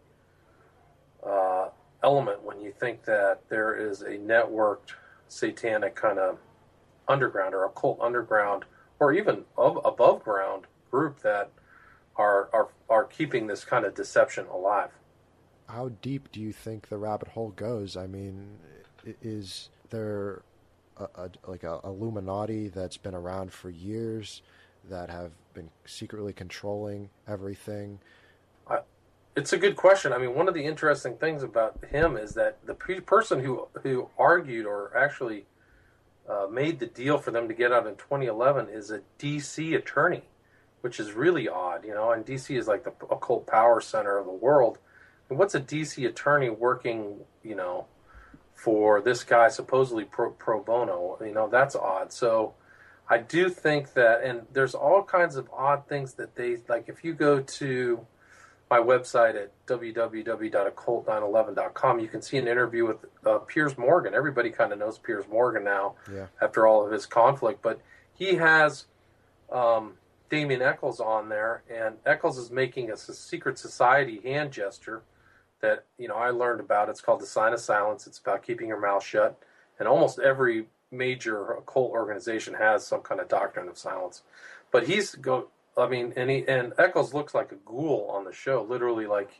uh, 1.26 1.70
element 2.04 2.44
when 2.44 2.62
you 2.62 2.72
think 2.72 3.04
that 3.06 3.42
there 3.50 3.76
is 3.76 4.02
a 4.02 4.18
networked 4.18 4.94
satanic 5.28 5.96
kind 5.96 6.20
of 6.20 6.38
underground 7.08 7.54
or 7.54 7.66
occult 7.66 8.00
underground 8.02 8.66
or 9.00 9.14
even 9.14 9.46
of, 9.58 9.80
above 9.86 10.24
ground 10.24 10.66
group 10.92 11.22
that 11.22 11.50
are 12.16 12.50
are 12.54 12.70
are 12.90 13.04
keeping 13.04 13.48
this 13.48 13.64
kind 13.64 13.86
of 13.86 13.96
deception 13.96 14.46
alive. 14.48 14.92
How 15.68 15.90
deep 16.02 16.32
do 16.32 16.40
you 16.40 16.54
think 16.54 16.90
the 16.90 16.98
rabbit 16.98 17.30
hole 17.30 17.50
goes? 17.56 17.98
I 17.98 18.08
mean, 18.08 18.58
is 19.22 19.70
there 19.90 20.44
a, 20.98 21.08
a, 21.16 21.30
like 21.48 21.64
a 21.64 21.80
Illuminati 21.84 22.70
that's 22.70 22.98
been 22.98 23.16
around 23.16 23.52
for 23.52 23.70
years 23.70 24.42
that 24.90 25.10
have 25.10 25.32
been 25.54 25.70
secretly 25.86 26.34
controlling 26.34 27.10
everything? 27.28 28.00
I, 28.68 28.80
it's 29.36 29.54
a 29.54 29.58
good 29.58 29.76
question. 29.76 30.14
I 30.14 30.18
mean, 30.18 30.36
one 30.36 30.48
of 30.48 30.54
the 30.54 30.64
interesting 30.64 31.18
things 31.18 31.44
about 31.44 31.84
him 31.90 32.16
is 32.16 32.34
that 32.36 32.66
the 32.66 32.76
pe- 32.76 33.00
person 33.02 33.40
who 33.44 33.68
who 33.84 34.10
argued 34.18 34.66
or 34.66 34.96
actually 34.96 35.46
uh, 36.30 36.48
made 36.52 36.80
the 36.80 36.86
deal 36.86 37.18
for 37.18 37.32
them 37.32 37.48
to 37.48 37.54
get 37.54 37.72
out 37.72 37.88
in 37.88 37.96
2011 37.96 38.70
is 38.70 38.92
a 38.92 39.02
DC 39.20 39.76
attorney, 39.76 40.24
which 40.82 41.00
is 41.00 41.14
really 41.14 41.48
odd, 41.48 41.86
you 41.86 41.94
know. 41.94 42.12
And 42.12 42.26
DC 42.26 42.58
is 42.58 42.68
like 42.68 42.84
the 42.84 42.94
occult 43.08 43.48
power 43.48 43.80
center 43.82 44.18
of 44.18 44.26
the 44.26 44.32
world. 44.32 44.78
And 45.30 45.38
what's 45.38 45.56
a 45.56 45.60
DC 45.60 46.08
attorney 46.08 46.50
working, 46.50 47.22
you 47.44 47.56
know, 47.56 47.86
for 48.54 49.02
this 49.02 49.24
guy 49.24 49.50
supposedly 49.50 50.04
pro, 50.04 50.32
pro 50.32 50.62
bono? 50.62 51.18
You 51.24 51.34
know, 51.34 51.48
that's 51.48 51.76
odd. 51.76 52.12
So 52.12 52.54
I 53.08 53.20
do 53.20 53.50
think 53.50 53.94
that, 53.94 54.24
and 54.24 54.48
there's 54.52 54.74
all 54.74 55.04
kinds 55.04 55.36
of 55.36 55.48
odd 55.54 55.88
things 55.88 56.14
that 56.16 56.36
they 56.36 56.58
like. 56.68 56.90
If 56.90 57.04
you 57.04 57.14
go 57.14 57.40
to 57.42 58.06
my 58.80 58.86
website 58.86 59.36
at 59.36 59.52
www.occult911.com, 59.68 62.00
you 62.00 62.08
can 62.08 62.22
see 62.22 62.38
an 62.38 62.48
interview 62.48 62.86
with 62.86 62.98
uh, 63.26 63.40
Piers 63.40 63.78
Morgan. 63.78 64.14
Everybody 64.14 64.50
kind 64.50 64.72
of 64.74 64.80
knows 64.80 64.98
Piers 64.98 65.26
Morgan 65.30 65.64
now 65.64 65.96
Yeah. 66.12 66.28
after 66.42 66.68
all 66.68 66.86
of 66.86 66.92
his 66.92 67.06
conflict, 67.06 67.62
but 67.62 67.80
he 68.14 68.36
has 68.36 68.86
um, 69.52 69.94
Damien 70.30 70.62
Echols 70.62 71.00
on 71.00 71.30
there, 71.30 71.64
and 71.74 71.96
Echols 72.06 72.38
is 72.38 72.52
making 72.52 72.92
a 72.92 72.98
secret 72.98 73.58
society 73.60 74.20
hand 74.24 74.52
gesture 74.52 75.04
that 75.62 75.86
you 75.98 76.08
know 76.08 76.16
I 76.16 76.30
learned 76.32 76.60
about. 76.60 76.90
It's 76.90 77.02
called 77.02 77.22
the 77.22 77.26
sign 77.26 77.54
of 77.54 77.60
silence. 77.60 78.08
It's 78.08 78.20
about 78.20 78.44
keeping 78.44 78.68
your 78.68 78.80
mouth 78.80 79.04
shut, 79.04 79.38
and 79.80 79.88
almost 79.88 80.20
every 80.20 80.66
major 80.92 81.52
occult 81.54 81.92
organization 81.92 82.54
has 82.56 82.86
some 82.86 83.02
kind 83.02 83.22
of 83.22 83.28
doctrine 83.30 83.68
of 83.70 83.78
silence. 83.78 84.24
But 84.72 84.88
he's 84.88 85.16
go. 85.16 85.48
I 85.78 85.88
mean, 85.88 86.14
and 86.16 86.30
he 86.30 86.48
and 86.48 86.74
Echols 86.78 87.14
looks 87.14 87.34
like 87.34 87.52
a 87.52 87.56
ghoul 87.56 88.10
on 88.12 88.24
the 88.24 88.34
show, 88.34 88.66
literally 88.68 89.08
like 89.08 89.32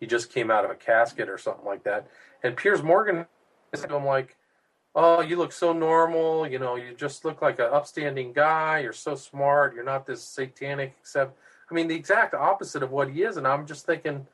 he 0.00 0.06
just 0.06 0.32
came 0.32 0.50
out 0.50 0.64
of 0.64 0.70
a 0.70 0.74
casket 0.74 1.28
or 1.28 1.38
something 1.38 1.64
like 1.64 1.84
that. 1.84 2.06
And 2.42 2.56
Piers 2.56 2.82
Morgan 2.82 3.26
is 3.72 3.84
him 3.84 4.04
like, 4.04 4.36
"Oh, 4.94 5.20
you 5.20 5.36
look 5.36 5.52
so 5.52 5.72
normal. 5.72 6.46
You 6.46 6.58
know, 6.58 6.76
you 6.76 6.94
just 6.94 7.24
look 7.24 7.42
like 7.42 7.58
an 7.58 7.66
upstanding 7.66 8.32
guy. 8.32 8.80
You're 8.80 8.92
so 8.92 9.14
smart. 9.14 9.74
You're 9.74 9.84
not 9.84 10.06
this 10.06 10.22
satanic." 10.22 10.94
Except, 11.00 11.36
I 11.70 11.74
mean, 11.74 11.88
the 11.88 11.96
exact 11.96 12.34
opposite 12.34 12.82
of 12.82 12.90
what 12.90 13.10
he 13.10 13.22
is. 13.22 13.36
And 13.36 13.46
I'm 13.46 13.66
just 13.66 13.86
thinking, 13.86 14.26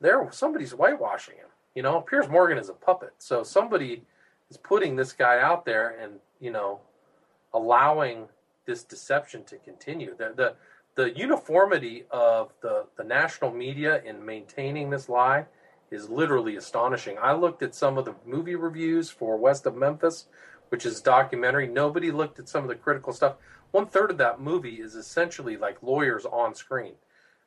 there 0.00 0.26
somebody's 0.32 0.72
whitewashing 0.72 1.36
him. 1.36 1.48
You 1.74 1.82
know, 1.82 2.00
Piers 2.00 2.28
Morgan 2.28 2.58
is 2.58 2.68
a 2.68 2.74
puppet, 2.74 3.14
so 3.18 3.42
somebody 3.42 4.02
is 4.50 4.56
putting 4.56 4.96
this 4.96 5.12
guy 5.12 5.40
out 5.40 5.64
there 5.64 5.96
and 6.00 6.14
you 6.40 6.50
know 6.50 6.80
allowing 7.54 8.28
this 8.66 8.82
deception 8.82 9.44
to 9.44 9.56
continue. 9.56 10.14
The 10.16 10.32
the 10.36 10.54
the 10.94 11.16
uniformity 11.16 12.04
of 12.10 12.52
the 12.62 12.86
the 12.96 13.04
national 13.04 13.52
media 13.52 14.02
in 14.04 14.24
maintaining 14.24 14.90
this 14.90 15.08
lie 15.08 15.46
is 15.90 16.08
literally 16.08 16.56
astonishing. 16.56 17.16
I 17.20 17.32
looked 17.32 17.62
at 17.62 17.74
some 17.74 17.98
of 17.98 18.04
the 18.04 18.14
movie 18.24 18.54
reviews 18.54 19.10
for 19.10 19.36
West 19.36 19.66
of 19.66 19.76
Memphis, 19.76 20.26
which 20.68 20.86
is 20.86 21.00
documentary. 21.00 21.66
Nobody 21.66 22.10
looked 22.10 22.38
at 22.38 22.48
some 22.48 22.62
of 22.62 22.68
the 22.68 22.76
critical 22.76 23.12
stuff. 23.12 23.36
One 23.72 23.86
third 23.86 24.10
of 24.10 24.18
that 24.18 24.40
movie 24.40 24.80
is 24.80 24.94
essentially 24.94 25.56
like 25.56 25.82
lawyers 25.82 26.26
on 26.26 26.54
screen. 26.54 26.94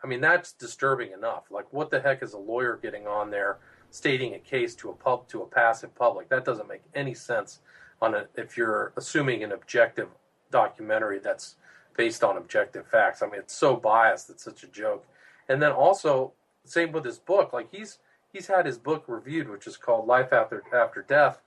I 0.03 0.07
mean, 0.07 0.19
that's 0.19 0.51
disturbing 0.51 1.13
enough. 1.13 1.43
Like, 1.49 1.71
what 1.71 1.89
the 1.89 2.01
heck 2.01 2.21
is 2.21 2.33
a 2.33 2.37
lawyer 2.37 2.77
getting 2.81 3.07
on 3.07 3.31
there 3.31 3.59
stating 3.89 4.33
a 4.33 4.39
case 4.39 4.75
to 4.75 4.89
a 4.89 4.93
pub 4.93 5.27
to 5.29 5.41
a 5.41 5.47
passive 5.47 5.95
public? 5.95 6.27
That 6.29 6.43
doesn't 6.43 6.67
make 6.67 6.81
any 6.93 7.13
sense. 7.13 7.59
On 8.01 8.13
a, 8.13 8.25
if 8.35 8.57
you're 8.57 8.91
assuming 8.97 9.43
an 9.43 9.53
objective 9.53 10.09
documentary 10.51 11.19
that's 11.19 11.55
based 11.95 12.23
on 12.23 12.37
objective 12.37 12.87
facts. 12.87 13.21
I 13.21 13.27
mean, 13.27 13.39
it's 13.39 13.53
so 13.53 13.75
biased. 13.75 14.29
It's 14.29 14.43
such 14.43 14.63
a 14.63 14.67
joke. 14.67 15.05
And 15.49 15.61
then 15.61 15.71
also, 15.71 16.33
same 16.65 16.91
with 16.91 17.05
his 17.05 17.19
book. 17.19 17.53
Like 17.53 17.69
he's 17.71 17.99
he's 18.31 18.47
had 18.47 18.65
his 18.65 18.77
book 18.77 19.05
reviewed, 19.07 19.49
which 19.49 19.67
is 19.67 19.77
called 19.77 20.07
Life 20.07 20.33
After 20.33 20.63
After 20.73 21.01
Death, 21.01 21.41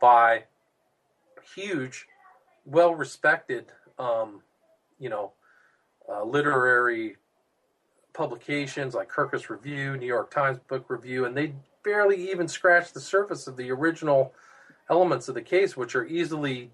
by 0.00 0.44
huge, 1.54 2.06
well 2.64 2.94
respected, 2.94 3.66
um, 3.98 4.40
you 4.98 5.08
know, 5.08 5.32
uh, 6.08 6.24
literary 6.24 7.16
publications 8.12 8.94
like 8.94 9.10
Kirkus 9.10 9.48
Review, 9.48 9.96
New 9.96 10.06
York 10.06 10.30
Times 10.30 10.58
Book 10.68 10.86
Review, 10.88 11.24
and 11.24 11.36
they 11.36 11.54
barely 11.82 12.30
even 12.30 12.46
scratch 12.48 12.92
the 12.92 13.00
surface 13.00 13.46
of 13.46 13.56
the 13.56 13.70
original 13.70 14.32
elements 14.90 15.28
of 15.28 15.34
the 15.34 15.42
case, 15.42 15.76
which 15.76 15.94
are 15.94 16.04
easily 16.06 16.70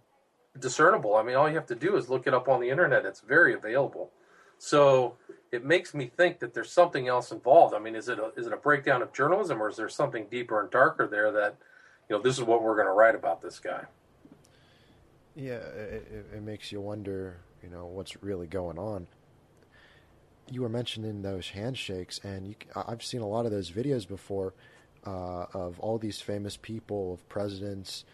discernible. 0.60 1.14
I 1.16 1.22
mean, 1.22 1.36
all 1.36 1.48
you 1.48 1.54
have 1.54 1.66
to 1.66 1.74
do 1.74 1.96
is 1.96 2.08
look 2.08 2.26
it 2.26 2.34
up 2.34 2.48
on 2.48 2.60
the 2.60 2.70
internet. 2.70 3.04
It's 3.04 3.20
very 3.20 3.54
available. 3.54 4.10
So 4.58 5.16
it 5.52 5.64
makes 5.64 5.94
me 5.94 6.06
think 6.06 6.40
that 6.40 6.52
there's 6.52 6.70
something 6.70 7.08
else 7.08 7.30
involved. 7.30 7.74
I 7.74 7.78
mean, 7.78 7.94
is 7.94 8.08
it 8.08 8.18
a, 8.18 8.32
is 8.36 8.46
it 8.46 8.52
a 8.52 8.56
breakdown 8.56 9.02
of 9.02 9.12
journalism, 9.12 9.62
or 9.62 9.68
is 9.68 9.76
there 9.76 9.88
something 9.88 10.26
deeper 10.30 10.60
and 10.60 10.70
darker 10.70 11.06
there 11.06 11.30
that, 11.32 11.56
you 12.08 12.16
know, 12.16 12.22
this 12.22 12.36
is 12.38 12.44
what 12.44 12.62
we're 12.62 12.74
going 12.74 12.86
to 12.86 12.92
write 12.92 13.14
about 13.14 13.40
this 13.40 13.58
guy? 13.58 13.84
Yeah, 15.34 15.54
it, 15.54 16.26
it, 16.34 16.42
makes 16.42 16.72
you 16.72 16.80
wonder, 16.80 17.36
you 17.62 17.70
know, 17.70 17.86
what's 17.86 18.20
really 18.22 18.48
going 18.48 18.78
on. 18.78 19.06
You 20.50 20.62
were 20.62 20.68
mentioning 20.68 21.22
those 21.22 21.50
handshakes, 21.50 22.18
and 22.24 22.48
you, 22.48 22.54
I've 22.74 23.04
seen 23.04 23.20
a 23.20 23.26
lot 23.26 23.46
of 23.46 23.52
those 23.52 23.70
videos 23.70 24.08
before 24.08 24.54
uh, 25.06 25.46
of 25.54 25.78
all 25.78 25.98
these 25.98 26.20
famous 26.20 26.56
people, 26.56 27.14
of 27.14 27.28
presidents, 27.28 28.04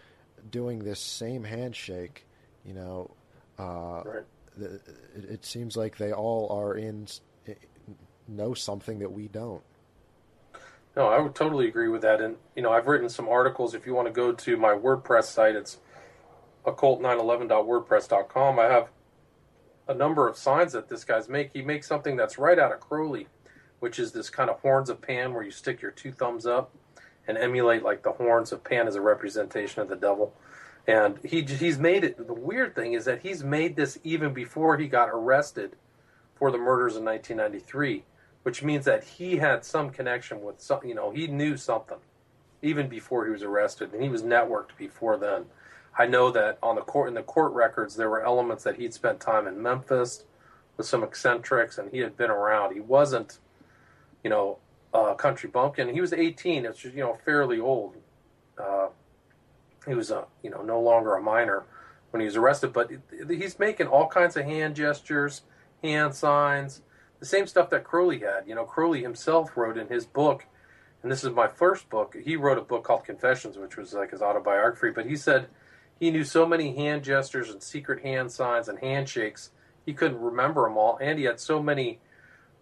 doing 0.50 0.80
this 0.80 1.00
same 1.00 1.44
handshake. 1.44 2.26
You 2.64 2.74
know, 2.74 3.10
uh, 3.58 4.02
Right. 4.04 4.24
the, 4.56 4.74
it, 5.16 5.24
it 5.30 5.44
seems 5.44 5.76
like 5.76 5.96
they 5.96 6.12
all 6.12 6.48
are 6.50 6.74
in 6.76 7.06
know 8.26 8.54
something 8.54 8.98
that 9.00 9.12
we 9.12 9.28
don't. 9.28 9.62
No, 10.96 11.08
I 11.08 11.18
would 11.18 11.34
totally 11.34 11.68
agree 11.68 11.88
with 11.88 12.02
that. 12.02 12.20
And, 12.20 12.36
you 12.54 12.62
know, 12.62 12.72
I've 12.72 12.86
written 12.86 13.08
some 13.08 13.28
articles. 13.28 13.74
If 13.74 13.84
you 13.84 13.94
want 13.94 14.06
to 14.08 14.12
go 14.12 14.32
to 14.32 14.56
my 14.56 14.70
WordPress 14.72 15.24
site, 15.24 15.56
it's 15.56 15.78
occult911.wordpress.com. 16.64 18.58
I 18.58 18.64
have 18.64 18.88
a 19.88 19.94
number 19.94 20.28
of 20.28 20.36
signs 20.36 20.72
that 20.72 20.88
this 20.88 21.04
guy's 21.04 21.28
make. 21.28 21.50
He 21.52 21.62
makes 21.62 21.86
something 21.86 22.16
that's 22.16 22.38
right 22.38 22.58
out 22.58 22.72
of 22.72 22.80
Crowley, 22.80 23.26
which 23.80 23.98
is 23.98 24.12
this 24.12 24.30
kind 24.30 24.48
of 24.48 24.60
horns 24.60 24.88
of 24.88 25.02
Pan 25.02 25.34
where 25.34 25.42
you 25.42 25.50
stick 25.50 25.82
your 25.82 25.90
two 25.90 26.12
thumbs 26.12 26.46
up 26.46 26.70
and 27.26 27.36
emulate 27.36 27.82
like 27.82 28.02
the 28.02 28.12
horns 28.12 28.52
of 28.52 28.62
Pan 28.64 28.86
as 28.86 28.94
a 28.94 29.00
representation 29.00 29.82
of 29.82 29.88
the 29.88 29.96
devil. 29.96 30.32
And 30.86 31.18
he 31.24 31.42
he's 31.42 31.78
made 31.78 32.04
it. 32.04 32.26
The 32.26 32.34
weird 32.34 32.74
thing 32.74 32.92
is 32.92 33.06
that 33.06 33.22
he's 33.22 33.42
made 33.42 33.76
this 33.76 33.98
even 34.04 34.34
before 34.34 34.76
he 34.76 34.86
got 34.86 35.08
arrested 35.08 35.76
for 36.34 36.50
the 36.50 36.58
murders 36.58 36.96
in 36.96 37.04
1993, 37.04 38.04
which 38.42 38.62
means 38.62 38.84
that 38.84 39.04
he 39.04 39.36
had 39.36 39.64
some 39.64 39.90
connection 39.90 40.42
with 40.42 40.60
some. 40.60 40.80
You 40.84 40.94
know, 40.94 41.10
he 41.10 41.26
knew 41.26 41.56
something 41.56 41.98
even 42.60 42.88
before 42.88 43.24
he 43.24 43.32
was 43.32 43.42
arrested, 43.42 43.92
and 43.92 44.02
he 44.02 44.08
was 44.08 44.22
networked 44.22 44.76
before 44.78 45.16
then. 45.16 45.46
I 45.96 46.06
know 46.06 46.30
that 46.32 46.58
on 46.62 46.74
the 46.74 46.82
court 46.82 47.08
in 47.08 47.14
the 47.14 47.22
court 47.22 47.52
records 47.52 47.96
there 47.96 48.10
were 48.10 48.22
elements 48.22 48.64
that 48.64 48.76
he'd 48.76 48.92
spent 48.92 49.20
time 49.20 49.46
in 49.46 49.62
Memphis 49.62 50.24
with 50.76 50.86
some 50.86 51.02
eccentrics, 51.02 51.78
and 51.78 51.90
he 51.90 51.98
had 51.98 52.16
been 52.16 52.30
around. 52.30 52.74
He 52.74 52.80
wasn't, 52.80 53.38
you 54.22 54.30
know, 54.30 54.58
a 54.92 55.14
country 55.14 55.48
bumpkin. 55.48 55.88
He 55.88 56.00
was 56.00 56.12
18. 56.12 56.66
It's 56.66 56.84
you 56.84 56.92
know 56.96 57.18
fairly 57.24 57.60
old. 57.60 57.96
Uh, 58.58 58.88
he 59.86 59.94
was 59.94 60.10
a 60.10 60.26
you 60.42 60.50
know 60.50 60.62
no 60.62 60.80
longer 60.80 61.14
a 61.14 61.22
minor 61.22 61.64
when 62.10 62.20
he 62.20 62.26
was 62.26 62.36
arrested, 62.36 62.72
but 62.72 62.90
he's 63.28 63.58
making 63.58 63.88
all 63.88 64.06
kinds 64.06 64.36
of 64.36 64.44
hand 64.44 64.76
gestures, 64.76 65.42
hand 65.82 66.14
signs, 66.14 66.82
the 67.18 67.26
same 67.26 67.46
stuff 67.46 67.70
that 67.70 67.82
Crowley 67.82 68.20
had. 68.20 68.46
You 68.46 68.54
know, 68.54 68.64
Crowley 68.64 69.02
himself 69.02 69.56
wrote 69.56 69.76
in 69.76 69.88
his 69.88 70.06
book, 70.06 70.46
and 71.02 71.10
this 71.10 71.24
is 71.24 71.30
my 71.30 71.48
first 71.48 71.90
book. 71.90 72.14
He 72.24 72.36
wrote 72.36 72.58
a 72.58 72.62
book 72.62 72.84
called 72.84 73.04
Confessions, 73.04 73.58
which 73.58 73.76
was 73.76 73.94
like 73.94 74.12
his 74.12 74.22
autobiography. 74.22 74.90
But 74.90 75.06
he 75.06 75.16
said 75.16 75.48
he 75.98 76.10
knew 76.10 76.24
so 76.24 76.46
many 76.46 76.76
hand 76.76 77.02
gestures 77.02 77.50
and 77.50 77.62
secret 77.62 78.02
hand 78.02 78.30
signs 78.30 78.68
and 78.68 78.78
handshakes 78.78 79.50
he 79.84 79.92
couldn't 79.92 80.20
remember 80.20 80.62
them 80.62 80.76
all, 80.76 80.98
and 81.00 81.18
he 81.18 81.24
had 81.24 81.38
so 81.38 81.62
many 81.62 82.00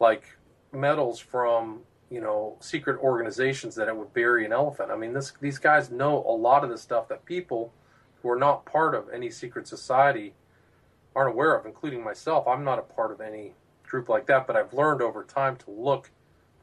like 0.01 0.25
medals 0.73 1.21
from 1.21 1.81
you 2.13 2.21
know 2.21 2.57
secret 2.61 3.01
organizations 3.03 3.75
that 3.77 3.89
it 3.89 3.97
would 3.97 4.13
bury 4.13 4.45
an 4.45 4.53
elephant. 4.53 4.91
I 4.91 4.97
mean, 4.97 5.15
this 5.15 5.33
these 5.41 5.59
guys 5.59 5.91
know 5.91 6.19
a 6.29 6.37
lot 6.37 6.63
of 6.63 6.69
the 6.71 6.77
stuff 6.77 7.09
that 7.09 7.25
people 7.25 7.73
who 8.21 8.31
are 8.31 8.39
not 8.39 8.67
part 8.67 8.95
of 8.95 9.09
any 9.09 9.31
secret 9.31 9.67
society 9.67 10.35
aren't 11.17 11.33
aware 11.33 11.55
of, 11.55 11.65
including 11.65 12.05
myself. 12.05 12.47
I'm 12.47 12.65
not 12.65 12.79
a 12.79 12.83
part 12.83 13.13
of 13.13 13.21
any 13.21 13.55
group 13.83 14.09
like 14.09 14.27
that, 14.27 14.47
but 14.47 14.57
I've 14.57 14.73
learned 14.73 15.03
over 15.03 15.25
time 15.25 15.57
to 15.57 15.71
look 15.71 16.11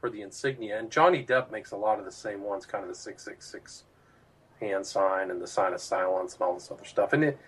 for 0.00 0.08
the 0.08 0.22
insignia. 0.22 0.78
And 0.78 0.90
Johnny 0.90 1.24
Depp 1.24 1.50
makes 1.50 1.72
a 1.72 1.76
lot 1.76 1.98
of 1.98 2.04
the 2.04 2.12
same 2.12 2.42
ones, 2.42 2.64
kind 2.64 2.84
of 2.84 2.88
the 2.88 2.96
six 2.96 3.24
six 3.24 3.50
six 3.50 3.84
hand 4.60 4.86
sign 4.86 5.30
and 5.30 5.42
the 5.42 5.46
sign 5.46 5.72
of 5.72 5.80
silence 5.80 6.34
and 6.34 6.42
all 6.42 6.54
this 6.54 6.70
other 6.70 6.84
stuff. 6.84 7.12
And 7.12 7.24
it, 7.24 7.38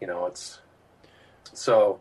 you 0.00 0.06
know, 0.06 0.26
it's 0.26 0.60
so, 1.52 2.00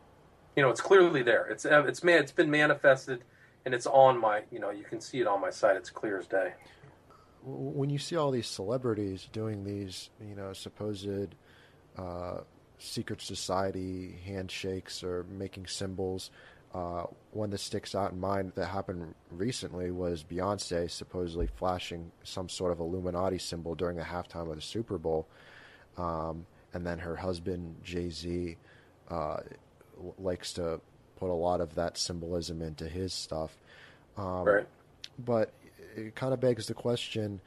you 0.56 0.64
know, 0.64 0.70
it's 0.70 0.82
clearly 0.82 1.22
there. 1.22 1.46
It's 1.48 1.66
it's 1.66 2.04
man, 2.04 2.20
it's 2.20 2.32
been 2.32 2.50
manifested, 2.50 3.24
and 3.66 3.74
it's 3.74 3.88
on 3.88 4.20
my, 4.20 4.44
you 4.52 4.60
know, 4.60 4.70
you 4.72 4.84
can 4.84 5.02
see 5.02 5.20
it 5.20 5.28
on 5.28 5.42
my 5.42 5.50
site. 5.50 5.76
It's 5.76 5.90
clear 5.90 6.18
as 6.18 6.28
day. 6.28 6.54
when 7.44 7.90
you 7.90 7.98
see 7.98 8.16
all 8.16 8.32
these 8.32 8.48
celebrities 8.48 9.28
doing 9.32 9.64
these, 9.64 10.10
you 10.20 10.36
know, 10.36 10.54
supposed 10.54 11.36
uh, 11.98 12.40
secret 12.78 13.22
society 13.22 14.16
handshakes 14.26 15.04
or 15.04 15.26
making 15.30 15.68
symbols. 15.68 16.32
Uh, 16.74 17.04
one 17.32 17.50
that 17.50 17.58
sticks 17.58 17.96
out 17.96 18.12
in 18.12 18.20
mind 18.20 18.52
that 18.56 18.68
happened 18.68 19.16
recently 19.32 19.90
was 19.90 20.24
Beyonce 20.24 20.90
supposedly 20.90 21.48
flashing 21.48 22.12
some 22.24 22.48
sort 22.48 22.72
of 22.72 22.80
Illuminati 22.80 23.40
symbol 23.40 23.74
during 23.74 23.98
the 23.98 24.04
halftime 24.04 24.50
of 24.50 24.56
the 24.56 24.62
Super 24.62 24.98
Bowl. 24.98 25.28
Um, 25.98 26.46
and 26.74 26.86
then 26.86 27.00
her 27.00 27.16
husband, 27.16 27.76
Jay 27.84 28.10
Z, 28.10 28.56
uh, 29.10 29.38
likes 30.20 30.54
to 30.54 30.80
put 31.20 31.30
a 31.30 31.34
lot 31.34 31.62
of 31.62 31.76
that 31.76 31.98
symbolism 31.98 32.62
into 32.62 32.88
his 32.88 33.14
stuff. 33.14 33.58
Um, 34.18 34.44
right. 34.46 34.68
But 35.18 35.54
it 35.96 36.16
kind 36.16 36.34
of 36.34 36.40
begs 36.40 36.68
the 36.68 36.74
question 36.74 37.42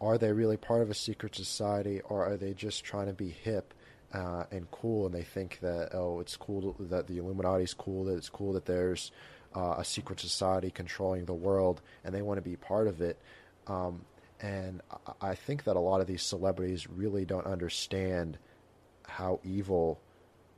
are 0.00 0.18
they 0.18 0.32
really 0.32 0.56
part 0.56 0.82
of 0.82 0.90
a 0.90 0.94
secret 0.94 1.34
society 1.34 2.00
or 2.02 2.24
are 2.24 2.36
they 2.36 2.52
just 2.52 2.84
trying 2.84 3.06
to 3.06 3.12
be 3.12 3.28
hip 3.28 3.72
uh, 4.12 4.44
and 4.50 4.70
cool 4.70 5.06
and 5.06 5.14
they 5.14 5.22
think 5.22 5.58
that 5.60 5.94
oh 5.94 6.20
it's 6.20 6.36
cool 6.36 6.74
that 6.78 7.06
the 7.06 7.18
Illuminati 7.18 7.64
is 7.64 7.74
cool 7.74 8.04
that 8.04 8.16
it's 8.16 8.28
cool 8.28 8.52
that 8.52 8.64
there's 8.64 9.12
uh, 9.54 9.76
a 9.78 9.84
secret 9.84 10.20
society 10.20 10.70
controlling 10.70 11.24
the 11.24 11.34
world 11.34 11.80
and 12.04 12.14
they 12.14 12.22
want 12.22 12.38
to 12.38 12.42
be 12.42 12.56
part 12.56 12.86
of 12.86 13.00
it 13.00 13.18
um, 13.66 14.00
and 14.40 14.82
I 15.20 15.34
think 15.34 15.64
that 15.64 15.76
a 15.76 15.80
lot 15.80 16.00
of 16.00 16.06
these 16.06 16.22
celebrities 16.22 16.88
really 16.88 17.24
don't 17.24 17.46
understand 17.46 18.36
how 19.06 19.40
evil 19.44 20.00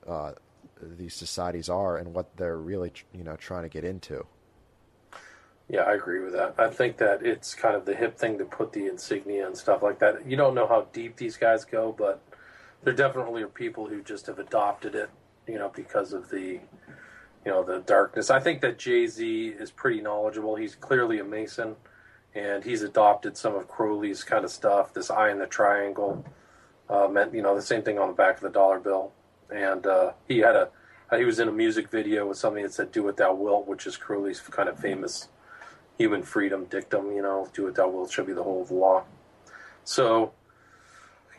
uh, 0.06 0.32
these 0.80 1.14
societies 1.14 1.68
are 1.68 1.96
and 1.96 2.14
what 2.14 2.36
they're 2.36 2.58
really 2.58 2.92
you 3.12 3.24
know 3.24 3.36
trying 3.36 3.62
to 3.62 3.68
get 3.68 3.84
into 3.84 4.26
yeah, 5.68 5.80
I 5.80 5.94
agree 5.94 6.20
with 6.20 6.32
that. 6.34 6.54
I 6.58 6.70
think 6.70 6.98
that 6.98 7.26
it's 7.26 7.54
kind 7.54 7.74
of 7.74 7.84
the 7.84 7.94
hip 7.94 8.16
thing 8.16 8.38
to 8.38 8.44
put 8.44 8.72
the 8.72 8.86
insignia 8.86 9.46
and 9.46 9.56
stuff 9.56 9.82
like 9.82 9.98
that. 9.98 10.28
You 10.28 10.36
don't 10.36 10.54
know 10.54 10.66
how 10.68 10.86
deep 10.92 11.16
these 11.16 11.36
guys 11.36 11.64
go, 11.64 11.92
but 11.96 12.22
there 12.84 12.92
definitely 12.92 13.42
are 13.42 13.48
people 13.48 13.88
who 13.88 14.00
just 14.00 14.26
have 14.26 14.38
adopted 14.38 14.94
it, 14.94 15.10
you 15.48 15.58
know, 15.58 15.72
because 15.74 16.12
of 16.12 16.30
the, 16.30 16.60
you 17.44 17.52
know, 17.52 17.64
the 17.64 17.80
darkness. 17.80 18.30
I 18.30 18.38
think 18.38 18.60
that 18.60 18.78
Jay 18.78 19.08
Z 19.08 19.48
is 19.58 19.72
pretty 19.72 20.00
knowledgeable. 20.00 20.54
He's 20.54 20.76
clearly 20.76 21.18
a 21.18 21.24
Mason, 21.24 21.74
and 22.32 22.62
he's 22.62 22.82
adopted 22.82 23.36
some 23.36 23.56
of 23.56 23.66
Crowley's 23.66 24.22
kind 24.22 24.44
of 24.44 24.52
stuff. 24.52 24.94
This 24.94 25.10
eye 25.10 25.30
in 25.30 25.40
the 25.40 25.46
triangle, 25.46 26.24
uh, 26.88 27.08
meant 27.08 27.34
you 27.34 27.42
know 27.42 27.56
the 27.56 27.62
same 27.62 27.82
thing 27.82 27.98
on 27.98 28.06
the 28.06 28.14
back 28.14 28.36
of 28.36 28.42
the 28.42 28.50
dollar 28.50 28.78
bill, 28.78 29.10
and 29.50 29.86
uh, 29.86 30.12
he 30.28 30.38
had 30.38 30.56
a 30.56 30.68
he 31.16 31.24
was 31.24 31.38
in 31.38 31.46
a 31.46 31.52
music 31.52 31.88
video 31.88 32.26
with 32.26 32.38
something 32.38 32.62
that 32.62 32.72
said 32.72 32.92
"Do 32.92 33.02
what 33.02 33.16
thou 33.16 33.34
wilt," 33.34 33.66
which 33.66 33.86
is 33.86 33.96
Crowley's 33.96 34.40
kind 34.40 34.68
of 34.68 34.78
famous 34.78 35.28
human 35.98 36.22
freedom 36.22 36.64
dictum, 36.66 37.12
you 37.12 37.22
know, 37.22 37.48
do 37.54 37.64
what 37.64 37.74
thou 37.74 37.88
wilt 37.88 38.10
shall 38.10 38.24
be 38.24 38.32
the 38.32 38.42
whole 38.42 38.62
of 38.62 38.68
the 38.68 38.74
law. 38.74 39.04
So, 39.84 40.32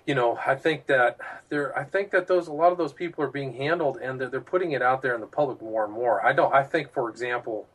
you 0.06 0.15
know, 0.15 0.39
I 0.46 0.56
think 0.56 0.88
that 0.88 1.17
there, 1.50 1.78
I 1.78 1.84
think 1.84 2.12
that 2.12 2.28
those, 2.28 2.48
a 2.48 2.54
lot 2.54 2.72
of 2.72 2.78
those 2.78 2.93
people 2.93 3.24
are 3.24 3.30
being 3.30 3.54
handled 3.54 3.98
and 3.98 4.20
they're, 4.20 4.30
they're 4.30 4.41
putting 4.41 4.72
it 4.72 4.82
out 4.82 5.02
there 5.02 5.13
in 5.13 5.22
the 5.22 5.28
public 5.28 5.62
more 5.62 5.86
and 5.86 5.93
more. 5.93 6.26
I 6.26 6.34
don't, 6.34 6.54
I 6.54 6.63
think, 6.63 6.91
for 6.91 7.10
example, 7.10 7.67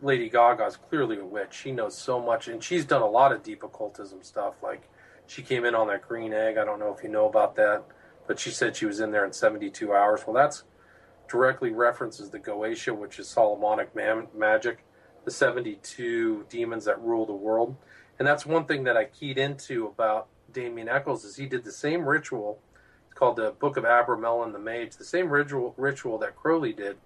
Lady 0.00 0.28
Gaga 0.28 0.66
is 0.66 0.76
clearly 0.76 1.18
a 1.18 1.24
witch. 1.24 1.54
She 1.54 1.70
knows 1.70 1.96
so 1.96 2.20
much 2.20 2.48
and 2.48 2.62
she's 2.62 2.84
done 2.84 3.02
a 3.02 3.06
lot 3.06 3.32
of 3.32 3.42
deep 3.42 3.62
occultism 3.62 4.22
stuff. 4.22 4.54
Like 4.62 4.88
she 5.26 5.42
came 5.42 5.64
in 5.64 5.74
on 5.74 5.88
that 5.88 6.08
green 6.08 6.32
egg. 6.32 6.56
I 6.56 6.64
don't 6.64 6.80
know 6.80 6.94
if 6.96 7.04
you 7.04 7.10
know 7.10 7.28
about 7.28 7.54
that, 7.56 7.84
but 8.32 8.40
she 8.40 8.48
said 8.48 8.74
she 8.74 8.86
was 8.86 8.98
in 8.98 9.10
there 9.10 9.26
in 9.26 9.32
72 9.34 9.92
hours. 9.92 10.22
Well, 10.26 10.32
that's 10.32 10.64
directly 11.28 11.70
references 11.70 12.30
the 12.30 12.38
Goetia, 12.38 12.96
which 12.96 13.18
is 13.18 13.28
Solomonic 13.28 13.94
magic 13.94 14.86
the 15.26 15.30
72 15.30 16.46
demons 16.48 16.86
that 16.86 16.98
rule 17.02 17.26
the 17.26 17.34
world. 17.34 17.76
And 18.18 18.26
that's 18.26 18.46
one 18.46 18.64
thing 18.64 18.84
that 18.84 18.96
I 18.96 19.04
keyed 19.04 19.36
into 19.36 19.86
about 19.86 20.28
Damien 20.50 20.88
Echols 20.88 21.26
is 21.26 21.36
he 21.36 21.44
did 21.44 21.62
the 21.62 21.70
same 21.70 22.06
ritual. 22.06 22.58
It's 23.10 23.18
called 23.18 23.36
the 23.36 23.50
Book 23.50 23.76
of 23.76 23.84
Abramelin 23.84 24.54
the 24.54 24.58
Mage, 24.58 24.96
the 24.96 25.04
same 25.04 25.28
ritual 25.28 25.74
ritual 25.76 26.16
that 26.16 26.34
Crowley 26.34 26.72
did, 26.72 26.96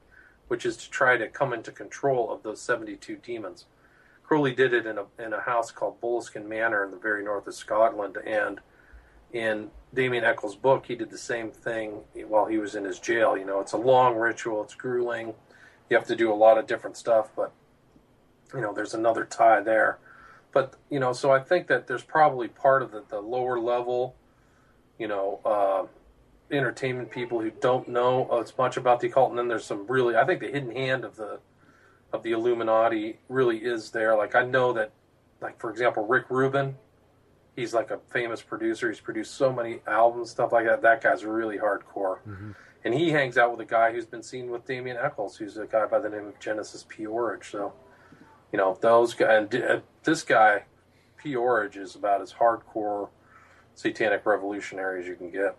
which 0.46 0.64
is 0.64 0.76
to 0.76 0.88
try 0.88 1.16
to 1.16 1.26
come 1.26 1.52
into 1.52 1.72
control 1.72 2.32
of 2.32 2.44
those 2.44 2.60
72 2.60 3.16
demons. 3.16 3.64
Crowley 4.22 4.54
did 4.54 4.72
it 4.72 4.86
in 4.86 4.96
a 4.96 5.06
in 5.18 5.32
a 5.32 5.40
house 5.40 5.72
called 5.72 6.00
Boleskine 6.00 6.46
Manor 6.46 6.84
in 6.84 6.92
the 6.92 6.96
very 6.96 7.24
north 7.24 7.48
of 7.48 7.54
Scotland, 7.56 8.16
and 8.24 8.60
in 9.32 9.70
Damien 9.96 10.24
Echols' 10.24 10.54
book, 10.54 10.86
he 10.86 10.94
did 10.94 11.10
the 11.10 11.18
same 11.18 11.50
thing 11.50 12.02
while 12.28 12.46
he 12.46 12.58
was 12.58 12.74
in 12.74 12.84
his 12.84 13.00
jail. 13.00 13.36
You 13.36 13.46
know, 13.46 13.60
it's 13.60 13.72
a 13.72 13.78
long 13.78 14.14
ritual, 14.14 14.62
it's 14.62 14.74
grueling. 14.74 15.34
You 15.90 15.96
have 15.96 16.06
to 16.06 16.14
do 16.14 16.32
a 16.32 16.34
lot 16.34 16.58
of 16.58 16.66
different 16.66 16.96
stuff, 16.96 17.30
but 17.34 17.52
you 18.54 18.60
know, 18.60 18.72
there's 18.72 18.94
another 18.94 19.24
tie 19.24 19.60
there. 19.60 19.98
But, 20.52 20.74
you 20.90 21.00
know, 21.00 21.12
so 21.12 21.32
I 21.32 21.40
think 21.40 21.66
that 21.66 21.86
there's 21.86 22.02
probably 22.02 22.48
part 22.48 22.82
of 22.82 22.90
the, 22.92 23.04
the 23.08 23.20
lower 23.20 23.58
level, 23.58 24.14
you 24.98 25.08
know, 25.08 25.40
uh, 25.44 25.86
entertainment 26.54 27.10
people 27.10 27.40
who 27.40 27.50
don't 27.50 27.88
know 27.88 28.40
as 28.40 28.56
much 28.56 28.76
about 28.76 29.00
the 29.00 29.08
occult. 29.08 29.30
And 29.30 29.38
then 29.38 29.48
there's 29.48 29.64
some 29.64 29.86
really, 29.86 30.16
I 30.16 30.24
think 30.24 30.40
the 30.40 30.50
hidden 30.50 30.70
hand 30.70 31.04
of 31.04 31.16
the, 31.16 31.40
of 32.12 32.22
the 32.22 32.32
Illuminati 32.32 33.18
really 33.28 33.58
is 33.58 33.90
there. 33.90 34.16
Like 34.16 34.34
I 34.34 34.44
know 34.44 34.72
that, 34.74 34.92
like 35.40 35.60
for 35.60 35.70
example, 35.70 36.06
Rick 36.06 36.30
Rubin, 36.30 36.76
he's 37.56 37.74
like 37.74 37.90
a 37.90 37.98
famous 38.10 38.42
producer. 38.42 38.88
He's 38.88 39.00
produced 39.00 39.34
so 39.34 39.52
many 39.52 39.80
albums, 39.86 40.30
stuff 40.30 40.52
like 40.52 40.66
that. 40.66 40.82
That 40.82 41.02
guy's 41.02 41.24
really 41.24 41.56
hardcore. 41.56 42.18
Mm-hmm. 42.28 42.52
And 42.84 42.94
he 42.94 43.10
hangs 43.10 43.36
out 43.36 43.50
with 43.50 43.60
a 43.60 43.64
guy 43.64 43.90
who's 43.90 44.06
been 44.06 44.22
seen 44.22 44.50
with 44.50 44.64
Damien 44.64 44.96
Echols, 44.96 45.36
who's 45.36 45.56
a 45.56 45.66
guy 45.66 45.86
by 45.86 45.98
the 45.98 46.08
name 46.08 46.26
of 46.28 46.38
Genesis 46.38 46.84
P-Orridge. 46.88 47.50
So 47.50 47.72
you 48.52 48.58
know 48.58 48.78
those 48.80 49.14
guys. 49.14 49.48
And 49.52 49.62
uh, 49.62 49.80
this 50.04 50.22
guy, 50.22 50.64
P-Orridge, 51.16 51.76
is 51.76 51.96
about 51.96 52.20
as 52.20 52.32
hardcore 52.32 53.08
satanic 53.74 54.24
revolutionary 54.24 55.00
as 55.00 55.08
you 55.08 55.16
can 55.16 55.30
get. 55.30 55.56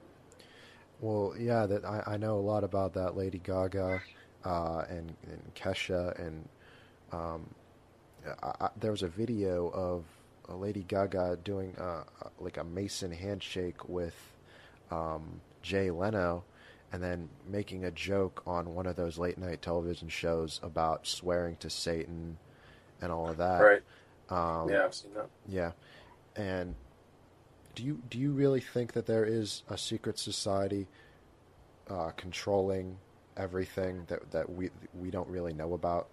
Well, 1.01 1.35
yeah, 1.37 1.65
that 1.65 1.83
I, 1.83 2.03
I 2.07 2.17
know 2.17 2.37
a 2.37 2.41
lot 2.41 2.63
about 2.63 2.93
that 2.93 3.17
Lady 3.17 3.39
Gaga 3.39 4.01
uh, 4.45 4.83
and, 4.89 5.13
and 5.29 5.53
Kesha, 5.53 6.17
and 6.19 6.47
um, 7.11 7.53
I, 8.41 8.53
I, 8.61 8.69
there 8.79 8.91
was 8.91 9.03
a 9.03 9.07
video 9.07 9.69
of 9.69 10.05
Lady 10.55 10.83
Gaga 10.87 11.39
doing 11.43 11.75
uh, 11.77 12.03
like 12.39 12.57
a 12.57 12.63
Mason 12.63 13.11
handshake 13.11 13.87
with 13.89 14.15
um, 14.91 15.41
Jay 15.61 15.91
Leno, 15.91 16.43
and 16.91 17.03
then 17.03 17.29
making 17.47 17.85
a 17.85 17.91
joke 17.91 18.43
on 18.47 18.73
one 18.73 18.85
of 18.85 18.95
those 18.95 19.17
late 19.17 19.37
night 19.37 19.61
television 19.61 20.07
shows 20.07 20.59
about 20.63 21.05
swearing 21.05 21.57
to 21.57 21.69
Satan 21.69 22.37
and 23.01 23.11
all 23.11 23.29
of 23.29 23.37
that. 23.37 23.59
Right. 23.59 23.81
Um, 24.29 24.69
yeah, 24.69 24.85
I've 24.85 24.93
seen 24.93 25.13
that. 25.15 25.29
Yeah, 25.47 25.71
and 26.35 26.75
do 27.75 27.83
you 27.83 28.01
do 28.09 28.17
you 28.17 28.31
really 28.31 28.61
think 28.61 28.93
that 28.93 29.05
there 29.05 29.25
is 29.25 29.63
a 29.69 29.77
secret 29.77 30.17
society 30.17 30.87
uh, 31.89 32.11
controlling 32.17 32.97
everything 33.35 34.03
that 34.07 34.31
that 34.31 34.49
we 34.49 34.69
we 34.99 35.11
don't 35.11 35.29
really 35.29 35.53
know 35.53 35.73
about? 35.73 36.07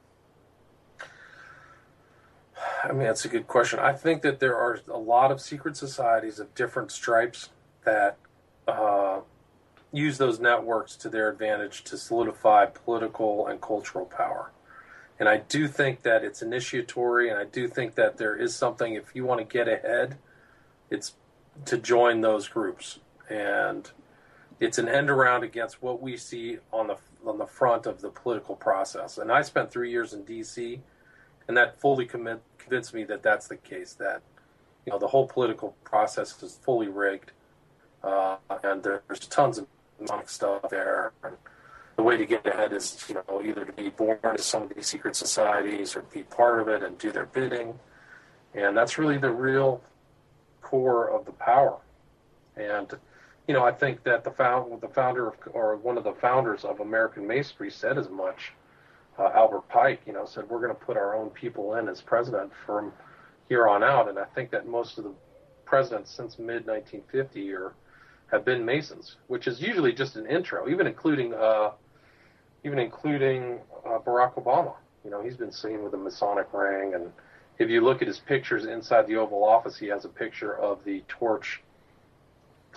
I 2.84 2.92
mean, 2.92 3.04
that's 3.04 3.24
a 3.24 3.28
good 3.28 3.46
question. 3.46 3.78
I 3.78 3.92
think 3.92 4.22
that 4.22 4.40
there 4.40 4.56
are 4.56 4.78
a 4.88 4.98
lot 4.98 5.32
of 5.32 5.40
secret 5.40 5.76
societies 5.76 6.38
of 6.38 6.54
different 6.54 6.92
stripes 6.92 7.48
that 7.84 8.18
uh, 8.68 9.20
use 9.90 10.18
those 10.18 10.38
networks 10.38 10.94
to 10.96 11.08
their 11.08 11.30
advantage 11.30 11.82
to 11.84 11.96
solidify 11.96 12.66
political 12.66 13.46
and 13.46 13.60
cultural 13.60 14.04
power. 14.04 14.52
And 15.18 15.28
I 15.28 15.38
do 15.38 15.66
think 15.66 16.02
that 16.02 16.24
it's 16.24 16.42
initiatory, 16.42 17.30
and 17.30 17.38
I 17.38 17.44
do 17.44 17.68
think 17.68 17.94
that 17.94 18.18
there 18.18 18.36
is 18.36 18.54
something, 18.54 18.94
if 18.94 19.14
you 19.14 19.24
want 19.24 19.40
to 19.40 19.44
get 19.44 19.66
ahead, 19.66 20.18
it's 20.90 21.14
to 21.64 21.78
join 21.78 22.20
those 22.20 22.48
groups. 22.48 22.98
And 23.30 23.90
it's 24.60 24.76
an 24.76 24.88
end 24.88 25.08
around 25.08 25.42
against 25.42 25.82
what 25.82 26.02
we 26.02 26.16
see 26.16 26.58
on 26.72 26.88
the 26.88 26.96
on 27.24 27.38
the 27.38 27.46
front 27.46 27.86
of 27.86 28.02
the 28.02 28.10
political 28.10 28.54
process. 28.54 29.16
And 29.16 29.32
I 29.32 29.40
spent 29.40 29.70
three 29.70 29.90
years 29.90 30.12
in 30.12 30.24
D.C., 30.24 30.82
and 31.48 31.56
that 31.56 31.80
fully 31.80 32.06
convinced 32.06 32.94
me 32.94 33.04
that 33.04 33.22
that's 33.22 33.48
the 33.48 33.56
case. 33.56 33.94
That 33.94 34.22
you 34.86 34.92
know 34.92 34.98
the 34.98 35.08
whole 35.08 35.26
political 35.26 35.76
process 35.84 36.42
is 36.42 36.58
fully 36.62 36.88
rigged, 36.88 37.32
uh, 38.02 38.36
and 38.62 38.82
there's 38.82 39.20
tons 39.20 39.58
of 39.58 39.66
stuff 40.26 40.68
there. 40.70 41.12
And, 41.22 41.36
the 41.96 42.02
way 42.02 42.16
to 42.16 42.26
get 42.26 42.46
ahead 42.46 42.72
is, 42.72 43.04
you 43.08 43.14
know, 43.14 43.42
either 43.42 43.64
to 43.64 43.72
be 43.72 43.88
born 43.90 44.18
to 44.22 44.42
some 44.42 44.64
of 44.64 44.74
these 44.74 44.86
secret 44.86 45.14
societies 45.14 45.94
or 45.94 46.02
be 46.02 46.22
part 46.24 46.60
of 46.60 46.68
it 46.68 46.82
and 46.82 46.98
do 46.98 47.12
their 47.12 47.26
bidding. 47.26 47.78
And 48.54 48.76
that's 48.76 48.98
really 48.98 49.18
the 49.18 49.30
real 49.30 49.82
core 50.60 51.08
of 51.08 51.24
the 51.24 51.32
power. 51.32 51.78
And, 52.56 52.92
you 53.46 53.54
know, 53.54 53.64
I 53.64 53.72
think 53.72 54.02
that 54.04 54.24
the 54.24 54.30
found 54.30 54.80
the 54.80 54.88
founder 54.88 55.28
of, 55.28 55.34
or 55.52 55.76
one 55.76 55.98
of 55.98 56.04
the 56.04 56.14
founders 56.14 56.64
of 56.64 56.80
American 56.80 57.26
Masonry 57.26 57.70
said 57.70 57.98
as 57.98 58.08
much. 58.08 58.52
Uh, 59.18 59.30
Albert 59.34 59.68
Pike, 59.68 60.00
you 60.06 60.12
know, 60.12 60.26
said 60.26 60.48
we're 60.48 60.60
going 60.60 60.74
to 60.74 60.84
put 60.84 60.96
our 60.96 61.14
own 61.14 61.30
people 61.30 61.74
in 61.76 61.88
as 61.88 62.00
president 62.00 62.50
from 62.66 62.92
here 63.48 63.68
on 63.68 63.82
out. 63.84 64.08
And 64.08 64.18
I 64.18 64.24
think 64.34 64.50
that 64.50 64.66
most 64.66 64.98
of 64.98 65.04
the 65.04 65.12
presidents 65.64 66.10
since 66.10 66.38
mid 66.38 66.66
1950 66.66 67.52
are 67.52 67.74
have 68.30 68.44
been 68.44 68.64
Masons, 68.64 69.16
which 69.28 69.46
is 69.46 69.60
usually 69.60 69.92
just 69.92 70.16
an 70.16 70.26
intro, 70.26 70.68
even 70.68 70.86
including 70.86 71.34
uh, 71.34 71.72
even 72.64 72.78
including 72.78 73.58
uh, 73.86 73.98
Barack 73.98 74.34
Obama. 74.34 74.74
You 75.04 75.10
know, 75.10 75.22
he's 75.22 75.36
been 75.36 75.52
seen 75.52 75.84
with 75.84 75.94
a 75.94 75.98
Masonic 75.98 76.48
ring, 76.52 76.94
and 76.94 77.12
if 77.58 77.68
you 77.68 77.82
look 77.82 78.02
at 78.02 78.08
his 78.08 78.18
pictures 78.18 78.64
inside 78.64 79.06
the 79.06 79.16
Oval 79.16 79.44
Office, 79.44 79.76
he 79.76 79.86
has 79.86 80.04
a 80.04 80.08
picture 80.08 80.56
of 80.56 80.82
the 80.84 81.04
torch 81.06 81.62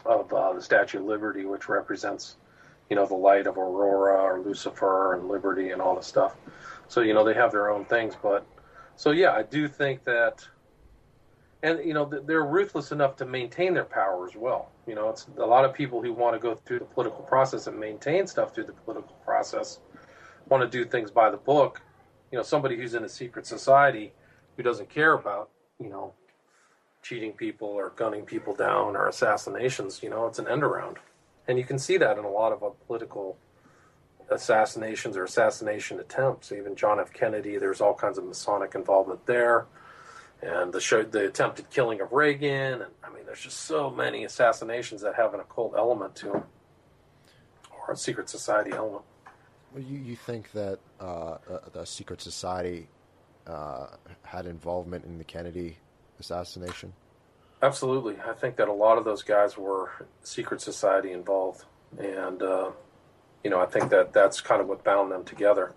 of 0.05 0.31
uh, 0.31 0.53
the 0.53 0.61
Statue 0.61 0.99
of 0.99 1.05
Liberty, 1.05 1.45
which 1.45 1.69
represents 1.69 2.35
you 2.89 2.95
know, 2.95 3.05
the 3.05 3.15
light 3.15 3.47
of 3.47 3.57
Aurora 3.57 4.21
or 4.21 4.39
Lucifer 4.39 5.13
and 5.15 5.27
Liberty 5.27 5.71
and 5.71 5.81
all 5.81 5.95
this 5.95 6.07
stuff. 6.07 6.35
So 6.87 7.01
you 7.01 7.13
know 7.13 7.23
they 7.23 7.33
have 7.33 7.51
their 7.51 7.69
own 7.69 7.85
things, 7.85 8.15
but 8.21 8.45
so 8.95 9.11
yeah, 9.11 9.31
I 9.31 9.43
do 9.43 9.67
think 9.67 10.03
that, 10.05 10.47
and 11.63 11.79
you 11.85 11.93
know 11.93 12.05
they're 12.05 12.45
ruthless 12.45 12.91
enough 12.91 13.15
to 13.17 13.25
maintain 13.25 13.73
their 13.73 13.85
power 13.85 14.25
as 14.27 14.35
well. 14.35 14.71
You 14.87 14.95
know, 14.95 15.09
it's 15.09 15.27
a 15.37 15.45
lot 15.45 15.65
of 15.65 15.73
people 15.73 16.01
who 16.01 16.13
want 16.13 16.35
to 16.35 16.39
go 16.39 16.55
through 16.55 16.79
the 16.79 16.85
political 16.85 17.23
process 17.23 17.67
and 17.67 17.77
maintain 17.77 18.25
stuff 18.25 18.55
through 18.55 18.65
the 18.65 18.73
political 18.73 19.15
process 19.25 19.79
want 20.49 20.69
to 20.69 20.77
do 20.77 20.85
things 20.89 21.11
by 21.11 21.29
the 21.29 21.37
book. 21.37 21.81
You 22.31 22.37
know, 22.37 22.43
somebody 22.43 22.77
who's 22.77 22.93
in 22.93 23.03
a 23.03 23.09
secret 23.09 23.45
society 23.45 24.13
who 24.55 24.63
doesn't 24.63 24.89
care 24.89 25.13
about 25.13 25.49
you 25.79 25.89
know 25.89 26.13
cheating 27.01 27.33
people 27.33 27.67
or 27.67 27.91
gunning 27.95 28.23
people 28.23 28.53
down 28.53 28.95
or 28.95 29.07
assassinations. 29.07 30.01
You 30.01 30.09
know, 30.09 30.25
it's 30.25 30.39
an 30.39 30.47
end 30.47 30.63
around, 30.63 30.97
and 31.47 31.57
you 31.57 31.63
can 31.63 31.79
see 31.79 31.97
that 31.97 32.17
in 32.17 32.25
a 32.25 32.29
lot 32.29 32.51
of 32.51 32.63
political 32.87 33.37
assassinations 34.29 35.15
or 35.15 35.23
assassination 35.23 35.99
attempts. 35.99 36.51
Even 36.51 36.75
John 36.75 36.99
F. 36.99 37.13
Kennedy, 37.13 37.57
there's 37.57 37.81
all 37.81 37.93
kinds 37.93 38.17
of 38.17 38.25
Masonic 38.25 38.75
involvement 38.75 39.25
there, 39.25 39.65
and 40.41 40.73
the 40.73 40.81
show, 40.81 41.03
the 41.03 41.25
attempted 41.25 41.69
killing 41.69 42.01
of 42.01 42.11
Reagan, 42.11 42.81
and 42.81 42.91
I 43.03 43.09
mean, 43.09 43.25
there's 43.25 43.41
just 43.41 43.61
so 43.61 43.89
many 43.89 44.25
assassinations 44.25 45.01
that 45.01 45.15
have 45.15 45.33
an 45.33 45.39
occult 45.39 45.73
element 45.77 46.15
to 46.17 46.25
them, 46.25 46.43
or 47.71 47.93
a 47.93 47.97
secret 47.97 48.29
society 48.29 48.71
element. 48.71 49.03
Well, 49.73 49.83
you 49.83 49.97
you 49.99 50.15
think 50.15 50.51
that 50.51 50.79
uh, 50.99 51.03
uh, 51.03 51.37
the 51.71 51.85
secret 51.85 52.21
society 52.21 52.87
uh, 53.45 53.87
had 54.23 54.45
involvement 54.45 55.05
in 55.05 55.17
the 55.17 55.23
Kennedy 55.23 55.77
assassination? 56.19 56.93
Absolutely, 57.61 58.17
I 58.27 58.33
think 58.33 58.55
that 58.57 58.67
a 58.67 58.73
lot 58.73 58.99
of 58.99 59.05
those 59.05 59.23
guys 59.23 59.57
were 59.57 60.05
secret 60.21 60.61
society 60.61 61.11
involved, 61.11 61.65
and 61.97 62.41
uh, 62.43 62.69
you 63.43 63.49
know, 63.49 63.59
I 63.59 63.65
think 63.65 63.89
that 63.89 64.13
that's 64.13 64.41
kind 64.41 64.61
of 64.61 64.67
what 64.67 64.83
bound 64.83 65.11
them 65.11 65.23
together 65.23 65.73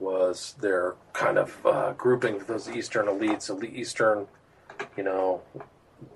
was 0.00 0.56
their 0.60 0.94
kind 1.12 1.38
of 1.38 1.64
uh, 1.64 1.92
grouping 1.92 2.38
those 2.46 2.68
Eastern 2.68 3.06
elites, 3.06 3.48
elite 3.48 3.74
Eastern, 3.76 4.26
you 4.96 5.04
know, 5.04 5.42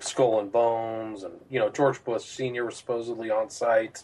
skull 0.01 0.41
and 0.41 0.51
bones, 0.51 1.23
and 1.23 1.35
you 1.49 1.61
know, 1.61 1.69
George 1.69 2.03
Bush 2.05 2.25
Senior 2.25 2.65
was 2.65 2.77
supposedly 2.77 3.31
on 3.31 3.51
site, 3.51 4.03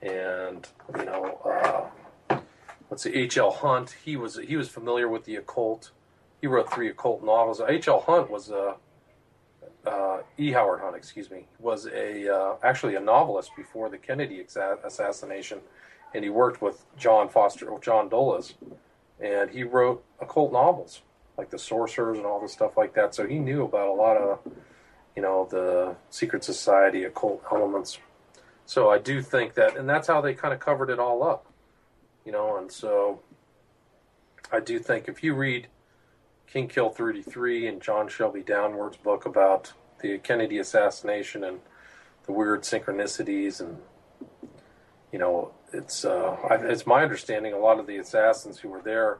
and 0.00 0.66
you 0.98 1.04
know, 1.04 1.88
uh, 2.30 2.38
let's 2.90 3.04
see, 3.04 3.14
H. 3.14 3.38
L. 3.38 3.52
Hunt. 3.52 3.94
He 4.04 4.16
was 4.16 4.38
he 4.38 4.56
was 4.56 4.68
familiar 4.68 5.08
with 5.08 5.24
the 5.24 5.36
occult. 5.36 5.92
He 6.40 6.48
wrote 6.48 6.72
three 6.72 6.88
occult 6.88 7.22
novels. 7.22 7.60
H. 7.60 7.86
L. 7.86 8.00
Hunt 8.00 8.28
was 8.28 8.50
a 8.50 8.74
uh, 9.86 10.18
E. 10.38 10.52
Howard 10.52 10.80
Hunt, 10.80 10.96
excuse 10.96 11.30
me, 11.30 11.46
was 11.58 11.86
a 11.86 12.34
uh, 12.34 12.56
actually 12.62 12.94
a 12.94 13.00
novelist 13.00 13.50
before 13.56 13.88
the 13.88 13.98
Kennedy 13.98 14.42
exa- 14.42 14.84
assassination 14.84 15.60
and 16.14 16.24
he 16.24 16.30
worked 16.30 16.60
with 16.60 16.84
John 16.96 17.28
Foster, 17.28 17.70
John 17.80 18.08
Dulles, 18.08 18.54
and 19.20 19.50
he 19.50 19.64
wrote 19.64 20.04
occult 20.20 20.52
novels 20.52 21.02
like 21.38 21.50
the 21.50 21.58
Sorcerers 21.58 22.18
and 22.18 22.26
all 22.26 22.40
this 22.40 22.52
stuff 22.52 22.76
like 22.76 22.94
that. 22.94 23.14
So 23.14 23.26
he 23.26 23.38
knew 23.38 23.64
about 23.64 23.88
a 23.88 23.92
lot 23.92 24.16
of, 24.16 24.40
you 25.16 25.22
know, 25.22 25.48
the 25.50 25.96
secret 26.10 26.44
society 26.44 27.04
occult 27.04 27.42
elements. 27.50 27.98
So 28.66 28.90
I 28.90 28.98
do 28.98 29.22
think 29.22 29.54
that, 29.54 29.76
and 29.76 29.88
that's 29.88 30.06
how 30.06 30.20
they 30.20 30.34
kind 30.34 30.52
of 30.52 30.60
covered 30.60 30.90
it 30.90 30.98
all 30.98 31.22
up, 31.22 31.46
you 32.24 32.32
know. 32.32 32.58
And 32.58 32.70
so 32.70 33.20
I 34.52 34.60
do 34.60 34.78
think 34.78 35.08
if 35.08 35.24
you 35.24 35.34
read 35.34 35.68
King 36.52 36.68
Kill 36.68 36.90
33 36.90 37.66
and 37.66 37.80
John 37.80 38.08
Shelby 38.08 38.42
Downard's 38.42 38.98
book 38.98 39.24
about 39.24 39.72
the 40.02 40.18
Kennedy 40.18 40.58
assassination 40.58 41.44
and 41.44 41.60
the 42.26 42.32
weird 42.32 42.62
synchronicities 42.62 43.60
and 43.60 43.78
you 45.12 45.18
know 45.18 45.52
it's 45.72 46.04
uh, 46.04 46.36
it's 46.62 46.86
my 46.86 47.02
understanding 47.02 47.54
a 47.54 47.58
lot 47.58 47.80
of 47.80 47.86
the 47.86 47.96
assassins 47.96 48.58
who 48.58 48.68
were 48.68 48.82
there, 48.82 49.18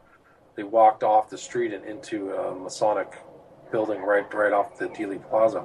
they 0.56 0.62
walked 0.62 1.02
off 1.02 1.30
the 1.30 1.38
street 1.38 1.72
and 1.72 1.86
into 1.86 2.34
a 2.34 2.54
Masonic 2.54 3.14
building 3.70 4.02
right 4.02 4.32
right 4.34 4.52
off 4.52 4.78
the 4.78 4.88
Dealey 4.88 5.26
Plaza. 5.30 5.64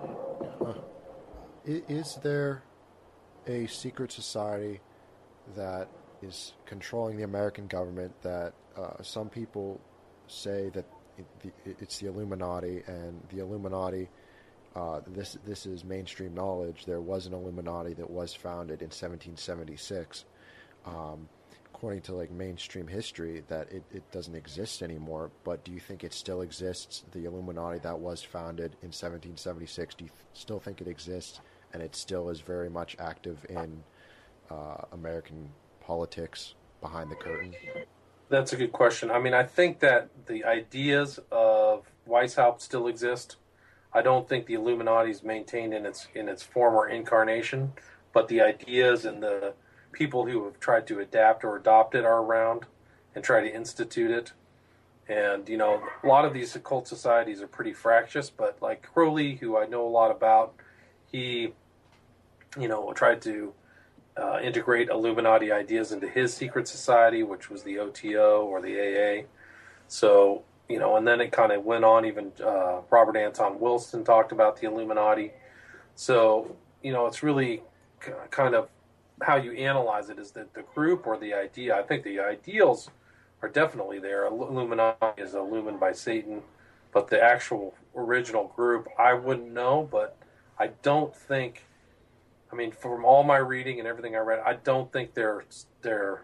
Is 1.66 2.16
there 2.24 2.64
a 3.46 3.68
secret 3.68 4.14
society 4.14 4.80
that 5.58 5.90
is 6.22 6.54
controlling 6.66 7.18
the 7.18 7.24
American 7.24 7.68
government 7.68 8.14
that 8.22 8.54
uh, 8.78 9.04
some 9.04 9.28
people 9.28 9.82
say 10.28 10.70
that 10.74 10.86
it's 11.66 12.00
the 12.00 12.08
Illuminati 12.08 12.84
and 12.88 13.22
the 13.30 13.40
Illuminati 13.40 14.10
uh, 14.76 15.02
this 15.08 15.38
this 15.46 15.66
is 15.66 15.84
mainstream 15.84 16.36
knowledge. 16.36 16.86
There 16.86 17.02
was 17.02 17.26
an 17.26 17.34
Illuminati 17.34 17.94
that 17.96 18.10
was 18.10 18.34
founded 18.36 18.82
in 18.82 18.90
1776 18.90 20.26
um, 20.86 21.28
according 21.74 22.02
to 22.02 22.14
like 22.14 22.32
mainstream 22.32 22.88
history 22.88 23.44
that 23.50 23.72
it, 23.72 23.84
it 23.94 24.12
doesn't 24.12 24.36
exist 24.36 24.82
anymore 24.82 25.30
but 25.44 25.64
do 25.64 25.72
you 25.72 25.80
think 25.80 26.04
it 26.04 26.14
still 26.14 26.42
exists 26.42 27.04
the 27.12 27.26
illuminati 27.26 27.78
that 27.80 28.00
was 28.00 28.24
founded 28.24 28.72
in 28.82 28.88
1776 28.88 29.96
do 29.96 30.06
you 30.06 30.10
th- 30.10 30.20
still 30.34 30.60
think 30.60 30.82
it 30.82 30.88
exists 30.88 31.40
and 31.74 31.84
it 31.84 31.96
still 31.96 32.30
is 32.30 32.42
very 32.42 32.70
much 32.70 32.96
active 33.00 33.46
in 33.50 33.84
uh, 34.50 34.78
american 34.94 35.50
politics 35.82 36.56
behind 36.82 37.12
the 37.12 37.16
curtain 37.16 37.54
that's 38.30 38.54
a 38.54 38.58
good 38.58 38.72
question 38.72 39.10
i 39.12 39.20
mean 39.20 39.34
i 39.34 39.44
think 39.44 39.80
that 39.80 40.10
the 40.28 40.44
ideas 40.44 41.20
of 41.32 41.86
weishaupt 42.08 42.62
still 42.62 42.88
exist 42.88 43.38
i 43.94 44.02
don't 44.02 44.28
think 44.28 44.46
the 44.46 44.54
illuminati 44.54 45.12
is 45.12 45.24
maintained 45.24 45.74
in 45.74 45.86
its 45.86 46.08
in 46.14 46.28
its 46.28 46.44
former 46.44 46.88
incarnation 46.88 47.74
but 48.14 48.28
the 48.28 48.42
ideas 48.42 49.06
and 49.06 49.22
the 49.22 49.54
people 49.92 50.26
who 50.26 50.46
have 50.46 50.60
tried 50.60 50.88
to 50.88 51.00
adapt 51.00 51.44
or 51.44 51.56
adopt 51.56 51.96
it 51.96 52.06
are 52.06 52.22
around 52.22 52.66
and 53.16 53.24
try 53.24 53.42
to 53.42 53.54
institute 53.54 54.12
it. 54.12 54.34
And, 55.08 55.48
you 55.48 55.58
know, 55.58 55.82
a 56.04 56.08
lot 56.08 56.26
of 56.26 56.34
these 56.34 56.56
occult 56.56 56.88
societies 56.88 57.42
are 57.42 57.48
pretty 57.48 57.74
fractious, 57.74 58.30
but 58.30 58.62
like 58.62 58.82
Crowley, 58.82 59.36
who 59.36 59.58
I 59.58 59.66
know 59.66 59.86
a 59.86 59.90
lot 59.90 60.12
about, 60.12 60.54
he, 61.12 61.54
you 62.60 62.68
know, 62.68 62.92
tried 62.94 63.22
to 63.24 63.54
uh, 64.18 64.40
integrate 64.42 64.90
Illuminati 64.90 65.52
ideas 65.52 65.92
into 65.92 66.08
his 66.08 66.34
secret 66.34 66.68
society, 66.68 67.24
which 67.24 67.50
was 67.50 67.64
the 67.64 67.80
OTO 67.80 68.46
or 68.46 68.62
the 68.62 68.76
AA. 68.80 69.26
So, 69.88 70.44
you 70.68 70.80
know, 70.80 70.98
and 70.98 71.08
then 71.08 71.22
it 71.22 71.32
kind 71.32 71.52
of 71.52 71.64
went 71.64 71.86
on. 71.86 72.06
Even 72.06 72.32
uh, 72.44 72.82
Robert 72.90 73.16
Anton 73.16 73.60
Wilson 73.60 74.04
talked 74.04 74.32
about 74.32 74.60
the 74.60 74.68
Illuminati. 74.68 75.32
So, 75.96 76.56
you 76.82 76.92
know, 76.92 77.06
it's 77.06 77.24
really 77.24 77.62
kind 78.30 78.56
of 78.56 78.70
how 79.22 79.36
you 79.36 79.52
analyze 79.54 80.10
it 80.10 80.20
is 80.20 80.32
that 80.32 80.54
the 80.54 80.62
group 80.62 81.08
or 81.08 81.18
the 81.18 81.34
idea. 81.34 81.76
I 81.76 81.84
think 81.84 82.04
the 82.04 82.20
ideals 82.20 82.90
are 83.42 83.50
definitely 83.50 84.00
there. 84.00 84.26
Illuminati 84.26 85.22
is 85.22 85.36
illumined 85.36 85.80
by 85.80 85.92
Satan, 85.92 86.42
but 86.92 87.08
the 87.08 87.22
actual 87.22 87.76
original 87.96 88.52
group, 88.56 88.88
I 88.98 89.14
wouldn't 89.14 89.52
know. 89.52 89.88
But 89.90 90.18
I 90.60 90.68
don't 90.82 91.16
think. 91.16 91.67
I 92.52 92.56
mean, 92.56 92.72
from 92.72 93.04
all 93.04 93.24
my 93.24 93.38
reading 93.38 93.80
and 93.80 93.88
everything 93.88 94.16
I 94.16 94.20
read, 94.20 94.40
I 94.46 94.54
don't 94.54 94.92
think 94.92 95.14
they're 95.14 95.44
they're 95.82 96.24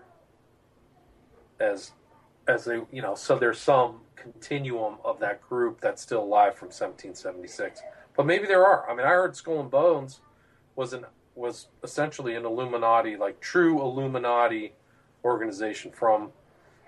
as 1.59 1.91
as 2.47 2.65
they 2.65 2.81
you 2.91 3.01
know. 3.01 3.15
So 3.15 3.37
there's 3.37 3.59
some 3.59 4.01
continuum 4.15 4.95
of 5.03 5.19
that 5.19 5.41
group 5.41 5.81
that's 5.81 6.01
still 6.01 6.23
alive 6.23 6.55
from 6.55 6.67
1776. 6.67 7.81
But 8.15 8.25
maybe 8.25 8.45
there 8.45 8.65
are. 8.65 8.89
I 8.89 8.95
mean, 8.95 9.05
I 9.05 9.09
heard 9.09 9.35
Skull 9.35 9.59
and 9.59 9.71
Bones 9.71 10.21
was 10.75 10.93
an 10.93 11.05
was 11.35 11.67
essentially 11.83 12.35
an 12.35 12.45
Illuminati, 12.45 13.17
like 13.17 13.39
true 13.39 13.81
Illuminati 13.81 14.73
organization 15.23 15.91
from, 15.91 16.31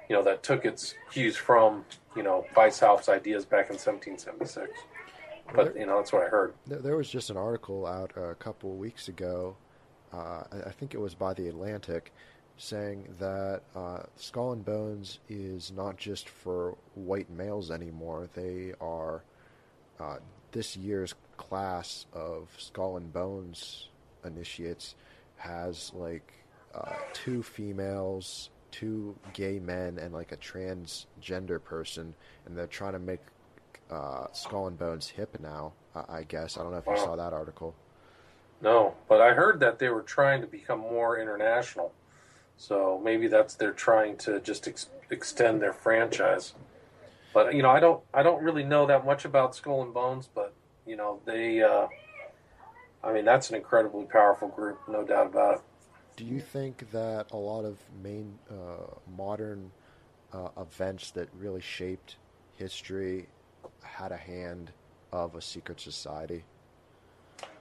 you 0.09 0.15
know, 0.15 0.23
that 0.23 0.43
took 0.43 0.65
its 0.65 0.93
cues 1.11 1.35
from, 1.35 1.83
you 2.15 2.23
know, 2.23 2.45
Weishaupt's 2.55 3.09
ideas 3.09 3.45
back 3.45 3.69
in 3.69 3.77
1776. 3.77 4.69
But, 5.53 5.73
there, 5.73 5.77
you 5.77 5.85
know, 5.85 5.97
that's 5.97 6.11
what 6.11 6.23
I 6.23 6.27
heard. 6.27 6.53
There 6.65 6.97
was 6.97 7.09
just 7.09 7.29
an 7.29 7.37
article 7.37 7.85
out 7.85 8.11
a 8.15 8.35
couple 8.35 8.71
of 8.71 8.77
weeks 8.77 9.07
ago, 9.07 9.55
uh, 10.13 10.43
I 10.65 10.71
think 10.71 10.93
it 10.93 10.99
was 10.99 11.13
by 11.13 11.33
The 11.33 11.47
Atlantic, 11.47 12.13
saying 12.57 13.07
that 13.19 13.61
uh, 13.75 14.03
Skull 14.15 14.53
and 14.53 14.63
Bones 14.63 15.19
is 15.29 15.71
not 15.75 15.97
just 15.97 16.29
for 16.29 16.77
white 16.95 17.29
males 17.29 17.69
anymore. 17.69 18.29
They 18.33 18.73
are 18.79 19.23
uh, 19.99 20.17
this 20.51 20.77
year's 20.77 21.15
class 21.37 22.05
of 22.13 22.49
Skull 22.57 22.97
and 22.97 23.11
Bones 23.11 23.89
initiates 24.23 24.95
has 25.37 25.91
like 25.93 26.31
uh, 26.73 26.93
two 27.13 27.43
females, 27.43 28.49
two 28.71 29.15
gay 29.33 29.59
men, 29.59 29.97
and 29.99 30.13
like 30.13 30.31
a 30.31 30.37
transgender 30.37 31.61
person, 31.61 32.15
and 32.45 32.57
they're 32.57 32.67
trying 32.67 32.93
to 32.93 32.99
make 32.99 33.19
uh, 33.89 34.27
Skull 34.31 34.67
and 34.67 34.77
Bones 34.77 35.09
hip 35.09 35.37
now. 35.39 35.73
I 36.09 36.23
guess 36.23 36.57
I 36.57 36.63
don't 36.63 36.71
know 36.71 36.77
if 36.79 36.87
you 36.87 36.97
saw 36.97 37.15
that 37.15 37.31
article. 37.31 37.73
No, 38.61 38.95
but 39.07 39.21
I 39.21 39.33
heard 39.33 39.59
that 39.61 39.79
they 39.79 39.89
were 39.89 40.01
trying 40.01 40.41
to 40.41 40.47
become 40.47 40.79
more 40.79 41.19
international. 41.19 41.93
So 42.57 42.99
maybe 43.03 43.27
that's 43.27 43.55
they're 43.55 43.71
trying 43.71 44.17
to 44.17 44.39
just 44.39 44.67
ex- 44.67 44.89
extend 45.09 45.61
their 45.61 45.73
franchise. 45.73 46.53
But 47.33 47.53
you 47.53 47.63
know, 47.63 47.69
I 47.69 47.79
don't 47.79 48.01
I 48.13 48.23
don't 48.23 48.43
really 48.43 48.63
know 48.63 48.85
that 48.87 49.05
much 49.05 49.25
about 49.25 49.55
Skull 49.55 49.81
and 49.81 49.93
Bones, 49.93 50.29
but 50.33 50.53
you 50.85 50.95
know, 50.95 51.19
they 51.25 51.61
uh, 51.61 51.87
I 53.03 53.13
mean, 53.13 53.25
that's 53.25 53.49
an 53.49 53.55
incredibly 53.55 54.05
powerful 54.05 54.47
group, 54.47 54.79
no 54.87 55.03
doubt 55.03 55.27
about 55.27 55.55
it. 55.55 55.61
Do 56.15 56.25
you 56.25 56.39
think 56.39 56.91
that 56.91 57.27
a 57.31 57.37
lot 57.37 57.65
of 57.65 57.77
main 58.01 58.39
uh, 58.49 58.95
modern 59.15 59.71
uh, 60.33 60.49
events 60.57 61.11
that 61.11 61.29
really 61.37 61.61
shaped 61.61 62.15
history 62.57 63.27
had 63.85 64.11
a 64.11 64.17
hand 64.17 64.71
of 65.11 65.35
a 65.35 65.41
secret 65.41 65.79
society? 65.79 66.43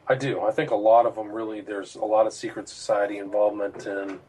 I 0.06 0.14
do. 0.14 0.42
I 0.42 0.50
think 0.50 0.70
a 0.70 0.76
lot 0.76 1.06
of 1.06 1.14
them 1.14 1.32
really. 1.32 1.60
There's 1.60 1.94
a 1.94 2.04
lot 2.04 2.26
of 2.26 2.32
secret 2.32 2.68
society 2.68 3.18
involvement, 3.18 3.86
and 3.86 4.20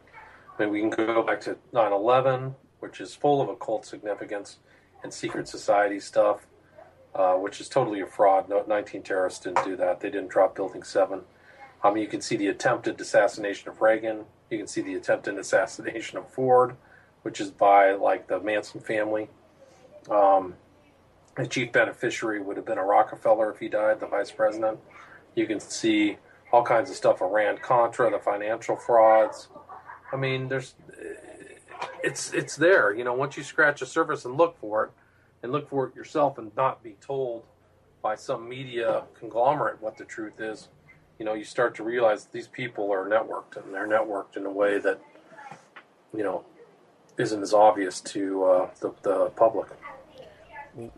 I 0.57 0.63
mean, 0.63 0.71
we 0.71 0.79
can 0.79 0.89
go 0.89 1.21
back 1.21 1.41
to 1.41 1.57
9/11, 1.73 2.55
which 2.79 3.01
is 3.01 3.13
full 3.13 3.41
of 3.41 3.49
occult 3.49 3.85
significance 3.85 4.59
and 5.03 5.13
secret 5.13 5.47
society 5.47 5.99
stuff, 5.99 6.47
uh, 7.13 7.35
which 7.35 7.59
is 7.59 7.67
totally 7.67 7.99
a 7.99 8.05
fraud. 8.05 8.47
No, 8.47 8.63
19 8.65 9.03
terrorists 9.03 9.39
didn't 9.39 9.65
do 9.65 9.75
that. 9.75 9.99
They 9.99 10.09
didn't 10.09 10.29
drop 10.29 10.55
Building 10.55 10.83
7. 10.83 11.21
I 11.83 11.91
mean, 11.91 12.01
you 12.01 12.09
can 12.09 12.21
see 12.21 12.37
the 12.37 12.47
attempted 12.47 12.99
assassination 12.99 13.69
of 13.69 13.81
Reagan. 13.81 14.25
You 14.49 14.57
can 14.57 14.67
see 14.67 14.81
the 14.81 14.95
attempted 14.95 15.37
assassination 15.37 16.17
of 16.17 16.29
Ford, 16.29 16.77
which 17.23 17.41
is 17.41 17.51
by 17.51 17.91
like 17.91 18.27
the 18.27 18.39
Manson 18.39 18.79
family. 18.79 19.29
Um, 20.09 20.55
the 21.35 21.45
chief 21.45 21.71
beneficiary 21.71 22.41
would 22.41 22.57
have 22.57 22.65
been 22.65 22.77
a 22.77 22.83
Rockefeller 22.83 23.51
if 23.51 23.59
he 23.59 23.67
died, 23.67 23.99
the 23.99 24.07
vice 24.07 24.31
president. 24.31 24.79
You 25.35 25.47
can 25.47 25.59
see 25.59 26.17
all 26.51 26.63
kinds 26.63 26.89
of 26.89 26.95
stuff 26.95 27.21
around 27.21 27.61
Contra, 27.61 28.09
the 28.09 28.19
financial 28.19 28.77
frauds. 28.77 29.49
I 30.13 30.15
mean, 30.15 30.47
there's 30.47 30.75
it's 32.03 32.31
it's 32.33 32.55
there. 32.55 32.93
You 32.93 33.03
know, 33.03 33.13
once 33.13 33.35
you 33.35 33.43
scratch 33.43 33.81
the 33.81 33.85
surface 33.85 34.25
and 34.25 34.37
look 34.37 34.57
for 34.59 34.85
it, 34.85 34.91
and 35.43 35.51
look 35.51 35.69
for 35.69 35.87
it 35.87 35.95
yourself, 35.95 36.37
and 36.37 36.55
not 36.55 36.81
be 36.81 36.95
told 37.01 37.43
by 38.01 38.15
some 38.15 38.47
media 38.47 39.03
conglomerate 39.19 39.81
what 39.81 39.97
the 39.97 40.05
truth 40.05 40.39
is, 40.39 40.69
you 41.19 41.25
know, 41.25 41.33
you 41.33 41.43
start 41.43 41.75
to 41.75 41.83
realize 41.83 42.25
these 42.25 42.47
people 42.47 42.91
are 42.91 43.05
networked, 43.05 43.57
and 43.57 43.73
they're 43.73 43.87
networked 43.87 44.37
in 44.37 44.45
a 44.45 44.51
way 44.51 44.77
that 44.79 45.01
you 46.15 46.23
know 46.23 46.45
isn't 47.17 47.41
as 47.41 47.53
obvious 47.53 47.99
to 48.01 48.43
uh, 48.45 48.69
the, 48.79 48.93
the 49.01 49.25
public. 49.35 49.67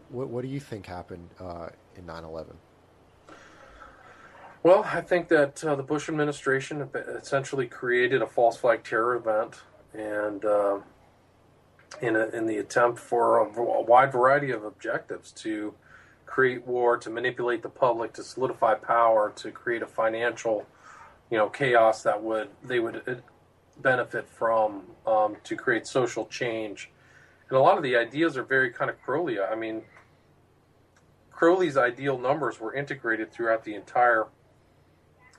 What, 0.09 0.29
what 0.29 0.41
do 0.41 0.47
you 0.47 0.59
think 0.59 0.85
happened 0.85 1.29
uh, 1.39 1.69
in 1.95 2.05
9 2.05 2.23
11? 2.23 2.57
Well, 4.63 4.83
I 4.83 5.01
think 5.01 5.29
that 5.29 5.63
uh, 5.63 5.75
the 5.75 5.83
Bush 5.83 6.09
administration 6.09 6.89
essentially 6.93 7.67
created 7.67 8.21
a 8.21 8.27
false 8.27 8.57
flag 8.57 8.83
terror 8.83 9.15
event, 9.15 9.61
and 9.93 10.43
uh, 10.43 10.79
in 12.01 12.15
a, 12.15 12.27
in 12.29 12.47
the 12.47 12.57
attempt 12.57 12.99
for 12.99 13.37
a, 13.37 13.45
a, 13.45 13.81
wide 13.81 14.11
variety 14.11 14.51
of 14.51 14.63
objectives 14.63 15.31
to 15.33 15.73
create 16.25 16.65
war, 16.65 16.97
to 16.97 17.09
manipulate 17.09 17.61
the 17.61 17.69
public, 17.69 18.13
to 18.13 18.23
solidify 18.23 18.73
power, 18.73 19.31
to 19.35 19.51
create 19.51 19.83
a 19.83 19.87
financial, 19.87 20.65
you 21.29 21.37
know, 21.37 21.49
chaos 21.49 22.03
that 22.03 22.21
would 22.21 22.49
they 22.63 22.79
would 22.79 23.03
uh, 23.07 23.13
benefit 23.79 24.27
from, 24.27 24.81
um, 25.05 25.37
to 25.43 25.55
create 25.55 25.85
social 25.85 26.25
change, 26.25 26.89
and 27.49 27.57
a 27.57 27.61
lot 27.61 27.77
of 27.77 27.83
the 27.83 27.95
ideas 27.95 28.37
are 28.37 28.43
very 28.43 28.71
kind 28.71 28.89
of 28.89 29.01
Crowley. 29.01 29.39
I 29.39 29.55
mean, 29.55 29.83
Crowley's 31.31 31.77
ideal 31.77 32.17
numbers 32.17 32.59
were 32.59 32.73
integrated 32.73 33.31
throughout 33.31 33.63
the 33.63 33.75
entire 33.75 34.27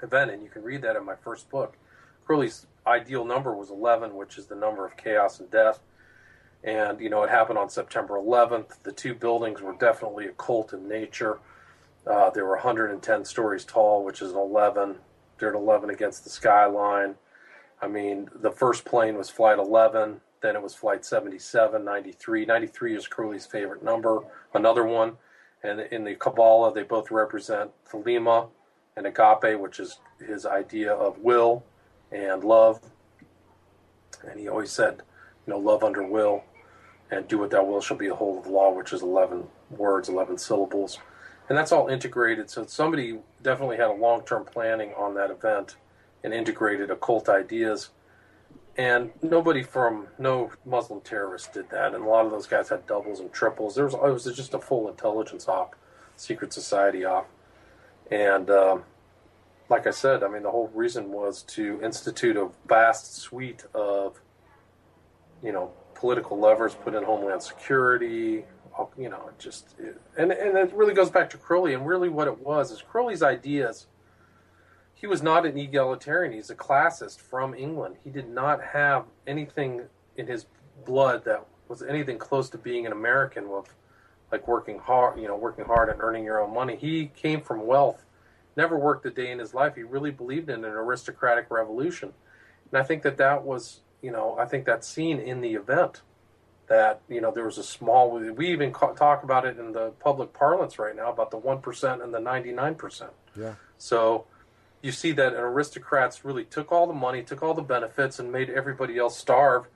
event, 0.02 0.30
and 0.30 0.42
you 0.42 0.48
can 0.48 0.62
read 0.62 0.82
that 0.82 0.96
in 0.96 1.04
my 1.04 1.16
first 1.16 1.50
book. 1.50 1.76
Crowley's 2.24 2.66
ideal 2.86 3.24
number 3.24 3.54
was 3.54 3.70
11, 3.70 4.14
which 4.14 4.38
is 4.38 4.46
the 4.46 4.54
number 4.54 4.86
of 4.86 4.96
chaos 4.96 5.40
and 5.40 5.50
death. 5.50 5.80
And, 6.64 7.00
you 7.00 7.10
know, 7.10 7.22
it 7.22 7.30
happened 7.30 7.58
on 7.58 7.68
September 7.68 8.14
11th. 8.14 8.82
The 8.82 8.92
two 8.92 9.14
buildings 9.14 9.60
were 9.60 9.74
definitely 9.74 10.26
occult 10.26 10.72
in 10.72 10.88
nature. 10.88 11.38
Uh, 12.06 12.30
they 12.30 12.42
were 12.42 12.56
110 12.56 13.24
stories 13.24 13.64
tall, 13.64 14.04
which 14.04 14.22
is 14.22 14.32
an 14.32 14.38
11. 14.38 14.96
They're 15.38 15.50
at 15.50 15.54
11 15.54 15.90
against 15.90 16.24
the 16.24 16.30
skyline. 16.30 17.14
I 17.80 17.86
mean, 17.86 18.28
the 18.34 18.50
first 18.50 18.84
plane 18.84 19.16
was 19.16 19.30
Flight 19.30 19.58
11, 19.58 20.20
then 20.40 20.56
it 20.56 20.62
was 20.62 20.74
Flight 20.74 21.04
77, 21.04 21.84
93. 21.84 22.46
93 22.46 22.96
is 22.96 23.06
Crowley's 23.06 23.46
favorite 23.46 23.82
number, 23.82 24.20
another 24.54 24.84
one. 24.84 25.16
And 25.62 25.80
in 25.80 26.04
the 26.04 26.14
Kabbalah, 26.14 26.72
they 26.72 26.84
both 26.84 27.10
represent 27.10 27.70
Thelema 27.90 28.48
and 28.96 29.06
agape, 29.06 29.58
which 29.58 29.80
is 29.80 29.98
his 30.24 30.46
idea 30.46 30.92
of 30.92 31.18
will 31.18 31.64
and 32.12 32.44
love. 32.44 32.80
And 34.28 34.38
he 34.38 34.48
always 34.48 34.70
said, 34.70 35.02
you 35.46 35.52
know, 35.52 35.58
love 35.58 35.82
under 35.82 36.06
will 36.06 36.44
and 37.10 37.26
do 37.26 37.38
what 37.38 37.50
thou 37.50 37.64
will 37.64 37.80
shall 37.80 37.96
be 37.96 38.08
the 38.08 38.14
whole 38.14 38.38
of 38.38 38.44
the 38.44 38.50
law, 38.50 38.70
which 38.70 38.92
is 38.92 39.02
11 39.02 39.44
words, 39.70 40.08
11 40.08 40.38
syllables. 40.38 40.98
And 41.48 41.56
that's 41.56 41.72
all 41.72 41.88
integrated. 41.88 42.50
So 42.50 42.66
somebody 42.66 43.18
definitely 43.42 43.78
had 43.78 43.88
a 43.88 43.94
long 43.94 44.22
term 44.22 44.44
planning 44.44 44.92
on 44.94 45.14
that 45.14 45.30
event 45.30 45.76
and 46.22 46.34
integrated 46.34 46.90
occult 46.90 47.28
ideas. 47.28 47.90
And 48.78 49.10
nobody 49.22 49.64
from 49.64 50.06
no 50.20 50.52
Muslim 50.64 51.00
terrorists 51.00 51.48
did 51.48 51.68
that. 51.70 51.94
And 51.94 52.04
a 52.04 52.08
lot 52.08 52.24
of 52.24 52.30
those 52.30 52.46
guys 52.46 52.68
had 52.68 52.86
doubles 52.86 53.18
and 53.18 53.32
triples. 53.32 53.74
There 53.74 53.84
was, 53.84 53.94
it 53.94 54.00
was 54.00 54.36
just 54.36 54.54
a 54.54 54.60
full 54.60 54.88
intelligence 54.88 55.48
op, 55.48 55.74
secret 56.14 56.52
society 56.52 57.04
op. 57.04 57.28
And 58.08 58.48
um, 58.50 58.84
like 59.68 59.88
I 59.88 59.90
said, 59.90 60.22
I 60.22 60.28
mean, 60.28 60.44
the 60.44 60.50
whole 60.52 60.70
reason 60.72 61.10
was 61.10 61.42
to 61.54 61.80
institute 61.82 62.36
a 62.36 62.50
vast 62.68 63.16
suite 63.16 63.64
of, 63.74 64.20
you 65.42 65.50
know, 65.50 65.72
political 65.96 66.38
levers 66.38 66.74
put 66.74 66.94
in 66.94 67.02
Homeland 67.02 67.42
Security. 67.42 68.44
You 68.96 69.08
know, 69.08 69.30
just 69.40 69.74
and 70.16 70.30
and 70.30 70.56
it 70.56 70.72
really 70.72 70.94
goes 70.94 71.10
back 71.10 71.30
to 71.30 71.36
Crowley. 71.36 71.74
And 71.74 71.84
really, 71.84 72.08
what 72.08 72.28
it 72.28 72.38
was 72.38 72.70
is 72.70 72.80
Crowley's 72.80 73.24
ideas. 73.24 73.88
He 75.00 75.06
was 75.06 75.22
not 75.22 75.46
an 75.46 75.56
egalitarian. 75.56 76.32
He's 76.32 76.50
a 76.50 76.56
classist 76.56 77.20
from 77.20 77.54
England. 77.54 77.96
He 78.02 78.10
did 78.10 78.28
not 78.28 78.62
have 78.62 79.04
anything 79.28 79.82
in 80.16 80.26
his 80.26 80.46
blood 80.84 81.24
that 81.24 81.46
was 81.68 81.82
anything 81.82 82.18
close 82.18 82.50
to 82.50 82.58
being 82.58 82.84
an 82.84 82.92
American 82.92 83.48
with 83.48 83.72
like 84.32 84.48
working 84.48 84.80
hard, 84.80 85.20
you 85.20 85.28
know, 85.28 85.36
working 85.36 85.64
hard 85.64 85.88
and 85.88 86.00
earning 86.00 86.24
your 86.24 86.42
own 86.42 86.52
money. 86.52 86.76
He 86.76 87.12
came 87.14 87.40
from 87.40 87.64
wealth, 87.64 88.04
never 88.56 88.76
worked 88.76 89.06
a 89.06 89.10
day 89.10 89.30
in 89.30 89.38
his 89.38 89.54
life. 89.54 89.76
He 89.76 89.84
really 89.84 90.10
believed 90.10 90.50
in 90.50 90.64
an 90.64 90.72
aristocratic 90.72 91.46
revolution, 91.48 92.12
and 92.70 92.80
I 92.80 92.84
think 92.84 93.02
that 93.02 93.18
that 93.18 93.44
was, 93.44 93.80
you 94.02 94.10
know, 94.10 94.36
I 94.36 94.46
think 94.46 94.64
that's 94.64 94.88
seen 94.88 95.20
in 95.20 95.40
the 95.40 95.54
event. 95.54 96.02
That 96.66 97.00
you 97.08 97.22
know 97.22 97.30
there 97.30 97.46
was 97.46 97.56
a 97.56 97.62
small. 97.62 98.10
We 98.10 98.48
even 98.48 98.72
talk 98.72 99.22
about 99.22 99.46
it 99.46 99.58
in 99.58 99.72
the 99.72 99.92
public 100.00 100.34
parlance 100.34 100.78
right 100.78 100.94
now 100.94 101.10
about 101.10 101.30
the 101.30 101.38
one 101.38 101.62
percent 101.62 102.02
and 102.02 102.12
the 102.12 102.20
ninety 102.20 102.52
nine 102.52 102.74
percent. 102.74 103.12
Yeah. 103.34 103.54
So 103.78 104.26
you 104.82 104.92
see 104.92 105.12
that 105.12 105.32
aristocrats 105.32 106.24
really 106.24 106.44
took 106.44 106.70
all 106.70 106.86
the 106.86 106.92
money, 106.92 107.22
took 107.22 107.42
all 107.42 107.54
the 107.54 107.62
benefits, 107.62 108.18
and 108.18 108.30
made 108.30 108.50
everybody 108.50 108.98
else 108.98 109.16
starve 109.16 109.66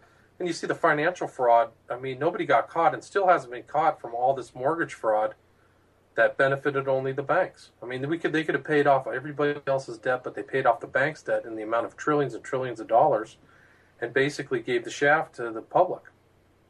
and 0.43 0.49
you 0.49 0.53
see 0.53 0.67
the 0.67 0.75
financial 0.75 1.29
fraud. 1.29 1.71
I 1.89 1.97
mean, 1.97 2.19
nobody 2.19 2.45
got 2.45 2.69
caught 2.69 2.95
and 2.95 3.05
still 3.05 3.29
hasn't 3.29 3.53
been 3.53 3.63
caught 3.63 4.01
from 4.01 4.13
all 4.13 4.35
this 4.35 4.57
mortgage 4.57 4.93
fraud 4.93 5.35
that 6.17 6.37
benefited 6.37 6.89
only 6.89 7.13
the 7.13 7.23
banks. 7.23 7.71
I 7.81 7.87
mean, 7.87 8.09
we 8.09 8.19
could 8.19 8.33
they 8.33 8.43
could 8.43 8.57
have 8.57 8.65
paid 8.65 8.89
off 8.89 9.07
everybody 9.07 9.61
else's 9.69 9.99
debt, 9.99 10.25
but 10.25 10.35
they 10.35 10.43
paid 10.43 10.67
off 10.67 10.81
the 10.81 10.89
bank's 10.89 11.23
debt 11.23 11.45
in 11.45 11.55
the 11.55 11.63
amount 11.63 11.87
of 11.87 11.97
trillions 11.97 12.35
and 12.35 12.43
trillions 12.43 12.81
of 12.81 12.89
dollars, 12.89 13.37
and 14.01 14.13
basically 14.13 14.59
gave 14.59 14.83
the 14.83 14.91
shaft 14.91 15.37
to 15.37 15.51
the 15.53 15.63
public, 15.63 16.03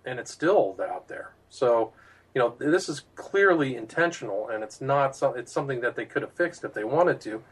and 0.04 0.20
it's 0.20 0.30
still 0.30 0.76
out 0.86 1.08
there. 1.08 1.32
So, 1.48 1.94
you 2.34 2.40
know, 2.40 2.54
this 2.58 2.90
is 2.90 3.04
clearly 3.14 3.74
intentional, 3.74 4.50
and 4.50 4.62
it's 4.62 4.82
not 4.82 5.16
so, 5.16 5.32
it's 5.32 5.50
something 5.50 5.80
that 5.80 5.96
they 5.96 6.04
could 6.04 6.20
have 6.20 6.34
fixed 6.34 6.62
if 6.62 6.74
they 6.74 6.84
wanted 6.84 7.22
to, 7.22 7.42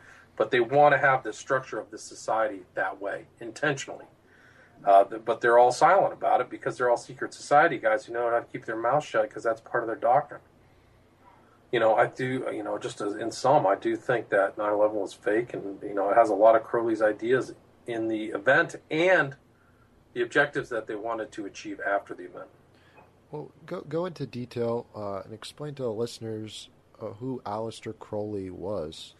but 0.40 0.50
they 0.50 0.60
want 0.60 0.94
to 0.94 0.98
have 0.98 1.22
the 1.22 1.34
structure 1.34 1.78
of 1.78 1.90
the 1.90 1.98
society 1.98 2.62
that 2.72 2.98
way 2.98 3.26
intentionally. 3.40 4.06
Uh, 4.82 5.04
but 5.04 5.42
they're 5.42 5.58
all 5.58 5.70
silent 5.70 6.14
about 6.14 6.40
it 6.40 6.48
because 6.48 6.78
they're 6.78 6.88
all 6.88 6.96
secret 6.96 7.34
society 7.34 7.76
guys 7.76 8.06
who 8.06 8.14
know 8.14 8.30
how 8.30 8.38
to 8.38 8.46
keep 8.46 8.64
their 8.64 8.74
mouths 8.74 9.04
shut 9.04 9.28
because 9.28 9.42
that's 9.42 9.60
part 9.60 9.82
of 9.82 9.86
their 9.86 9.96
doctrine. 9.96 10.40
You 11.70 11.80
know, 11.80 11.94
I 11.94 12.06
do, 12.06 12.48
you 12.54 12.62
know, 12.62 12.78
just 12.78 13.02
as, 13.02 13.16
in 13.16 13.30
sum, 13.30 13.66
I 13.66 13.74
do 13.74 13.96
think 13.96 14.30
that 14.30 14.56
9 14.56 14.72
11 14.72 14.96
was 14.96 15.12
fake 15.12 15.52
and, 15.52 15.78
you 15.82 15.92
know, 15.92 16.08
it 16.08 16.16
has 16.16 16.30
a 16.30 16.34
lot 16.34 16.56
of 16.56 16.64
Crowley's 16.64 17.02
ideas 17.02 17.52
in 17.86 18.08
the 18.08 18.28
event 18.28 18.76
and 18.90 19.36
the 20.14 20.22
objectives 20.22 20.70
that 20.70 20.86
they 20.86 20.94
wanted 20.94 21.32
to 21.32 21.44
achieve 21.44 21.80
after 21.86 22.14
the 22.14 22.24
event. 22.24 22.48
Well, 23.30 23.52
go, 23.66 23.82
go 23.82 24.06
into 24.06 24.24
detail 24.24 24.86
uh, 24.96 25.20
and 25.20 25.34
explain 25.34 25.74
to 25.74 25.82
the 25.82 25.92
listeners 25.92 26.70
uh, 26.98 27.08
who 27.08 27.42
Aleister 27.44 27.98
Crowley 27.98 28.48
was. 28.48 29.14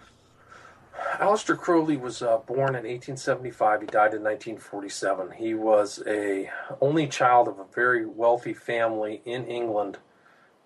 Aleister 1.20 1.56
Crowley 1.56 1.96
was 1.96 2.22
uh, 2.22 2.38
born 2.38 2.70
in 2.70 2.84
1875. 2.86 3.82
He 3.82 3.86
died 3.86 4.14
in 4.14 4.22
1947. 4.22 5.32
He 5.32 5.54
was 5.54 6.02
a 6.06 6.50
only 6.80 7.06
child 7.06 7.46
of 7.46 7.58
a 7.58 7.64
very 7.74 8.06
wealthy 8.06 8.54
family 8.54 9.20
in 9.24 9.44
England 9.46 9.98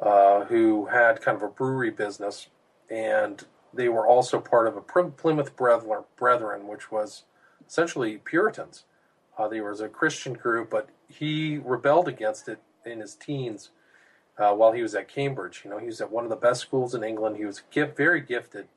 uh, 0.00 0.44
who 0.44 0.86
had 0.86 1.20
kind 1.20 1.36
of 1.36 1.42
a 1.42 1.48
brewery 1.48 1.90
business, 1.90 2.48
and 2.88 3.44
they 3.72 3.88
were 3.88 4.06
also 4.06 4.38
part 4.38 4.68
of 4.68 4.76
a 4.76 4.80
Plymouth 4.80 5.56
Brethren, 5.56 6.68
which 6.68 6.90
was 6.90 7.24
essentially 7.66 8.18
Puritans. 8.18 8.84
Uh, 9.36 9.48
there 9.48 9.68
was 9.68 9.80
a 9.80 9.88
Christian 9.88 10.34
group, 10.34 10.70
but 10.70 10.88
he 11.08 11.58
rebelled 11.58 12.06
against 12.06 12.48
it 12.48 12.60
in 12.86 13.00
his 13.00 13.16
teens 13.16 13.70
uh, 14.38 14.52
while 14.52 14.72
he 14.72 14.82
was 14.82 14.94
at 14.94 15.08
Cambridge. 15.08 15.62
You 15.64 15.70
know, 15.70 15.78
he 15.78 15.86
was 15.86 16.00
at 16.00 16.12
one 16.12 16.24
of 16.24 16.30
the 16.30 16.36
best 16.36 16.60
schools 16.60 16.94
in 16.94 17.02
England. 17.02 17.36
He 17.36 17.44
was 17.44 17.62
gift, 17.72 17.96
very 17.96 18.20
gifted 18.20 18.68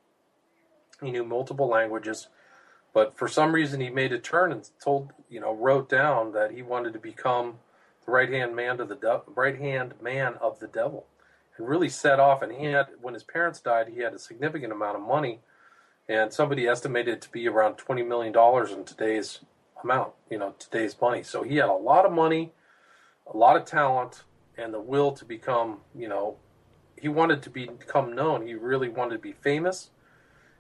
he 1.02 1.12
knew 1.12 1.24
multiple 1.24 1.68
languages. 1.68 2.28
But 2.94 3.18
for 3.18 3.28
some 3.28 3.54
reason, 3.54 3.80
he 3.82 3.90
made 3.90 4.14
a 4.14 4.20
turn 4.20 4.52
and 4.52 4.68
told, 4.84 5.12
you 5.30 5.40
know, 5.40 5.54
wrote 5.54 5.90
down 5.90 6.32
that 6.34 6.52
he 6.52 6.62
wanted 6.62 6.94
to 6.94 7.00
become 7.00 7.60
the 8.06 8.12
right 8.12 8.30
hand 8.30 8.56
man 8.56 8.78
to 8.78 8.86
the 8.86 8.96
de- 8.96 9.22
right 9.36 9.60
hand 9.60 9.94
man 10.02 10.36
of 10.42 10.60
the 10.60 10.68
devil, 10.68 11.06
and 11.58 11.68
really 11.68 11.90
set 11.90 12.20
off. 12.20 12.42
And 12.42 12.52
he 12.52 12.66
had, 12.66 12.88
when 13.02 13.14
his 13.14 13.24
parents 13.24 13.60
died, 13.60 13.90
he 13.90 14.02
had 14.02 14.14
a 14.14 14.20
significant 14.20 14.72
amount 14.72 14.96
of 14.96 15.04
money, 15.04 15.42
and 16.10 16.34
somebody 16.34 16.68
estimated 16.68 17.16
it 17.16 17.22
to 17.22 17.30
be 17.30 17.48
around 17.48 17.76
twenty 17.76 18.04
million 18.04 18.34
dollars 18.34 18.72
in 18.72 18.84
today's 18.86 19.40
amount, 19.84 20.14
you 20.32 20.40
know, 20.40 20.56
today's 20.58 20.96
money. 21.00 21.22
So 21.22 21.44
he 21.44 21.58
had 21.58 21.70
a 21.70 21.74
lot 21.74 22.06
of 22.06 22.12
money, 22.12 22.54
a 23.32 23.38
lot 23.38 23.58
of 23.58 23.66
talent, 23.66 24.24
and 24.58 24.74
the 24.74 24.80
will 24.82 25.12
to 25.12 25.26
become, 25.26 25.82
you 25.94 26.08
know, 26.08 26.38
he 27.00 27.10
wanted 27.10 27.44
to 27.44 27.52
become 27.52 28.16
known. 28.16 28.48
He 28.48 28.56
really 28.56 28.90
wanted 28.90 29.18
to 29.18 29.22
be 29.22 29.34
famous, 29.34 29.92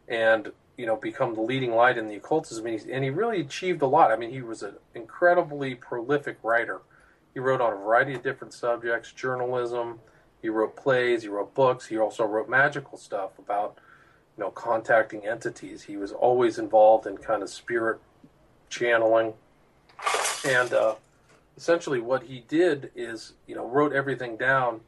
and 0.08 0.51
you 0.78 0.86
know, 0.86 0.95
become 0.95 1.34
the 1.34 1.41
leading 1.41 1.72
light 1.72 1.97
in 1.97 2.08
the 2.08 2.16
occultism. 2.16 2.66
And 2.68 2.80
he, 2.80 2.91
and 2.91 3.03
he 3.03 3.10
really 3.10 3.41
achieved 3.41 3.82
a 3.82 3.88
lot. 3.88 4.12
I 4.12 4.16
mean, 4.16 4.30
he 4.30 4.41
was 4.41 4.62
an 4.62 4.76
incredibly 4.93 5.74
prolific 5.76 6.38
writer. 6.43 6.82
He 7.34 7.39
wrote 7.39 7.62
on 7.62 7.74
a 7.74 7.76
variety 7.76 8.14
of 8.14 8.24
different 8.24 8.53
subjects, 8.53 9.12
journalism. 9.12 9.99
He 10.41 10.49
wrote 10.49 10.76
plays. 10.76 11.24
He 11.24 11.30
wrote 11.30 11.53
books. 11.55 11.88
He 11.88 11.97
also 11.97 12.26
wrote 12.26 12.47
magical 12.47 12.97
stuff 12.97 13.38
about, 13.39 13.80
you 14.38 14.43
know, 14.43 14.51
contacting 14.51 15.26
entities. 15.26 15.84
He 15.84 15.97
was 15.97 16.12
always 16.12 16.60
involved 16.60 17.08
in 17.08 17.18
kind 17.18 17.41
of 17.41 17.49
spirit 17.49 17.99
channeling, 18.70 19.34
and 20.45 20.74
uh, 20.74 20.95
essentially 21.55 21.99
what 22.01 22.24
he 22.24 22.43
did 22.47 22.91
is, 22.95 23.34
you 23.47 23.55
know, 23.55 23.66
wrote 23.66 23.93
everything 23.93 24.36
down, 24.36 24.82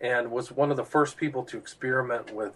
and 0.00 0.30
was 0.30 0.50
one 0.50 0.70
of 0.70 0.76
the 0.76 0.84
first 0.84 1.16
people 1.16 1.44
to 1.44 1.56
experiment 1.56 2.34
with 2.34 2.52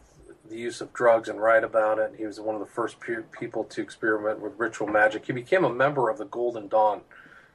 the 0.49 0.59
use 0.59 0.80
of 0.80 0.92
drugs 0.92 1.28
and 1.28 1.40
write 1.40 1.64
about 1.64 1.99
it. 1.99 2.14
He 2.16 2.26
was 2.26 2.40
one 2.40 2.55
of 2.55 2.61
the 2.61 2.66
first 2.66 3.01
pe- 3.01 3.22
people 3.32 3.64
to 3.64 3.82
experiment 3.82 4.40
with 4.40 4.59
ritual 4.59 4.88
magic. 4.88 5.26
He 5.26 5.32
became 5.32 5.64
a 5.64 5.72
member 5.72 6.09
of 6.09 6.18
the 6.18 6.24
Golden 6.24 6.68
Dawn, 6.68 7.03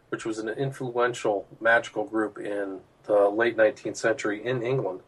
which 0.10 0.26
was 0.26 0.39
an 0.39 0.50
influential 0.50 1.48
magical 1.60 2.06
group 2.06 2.38
in 2.38 2.80
the 3.04 3.30
late 3.30 3.58
19th 3.58 3.98
century 3.98 4.46
in 4.46 4.64
England, 4.64 5.02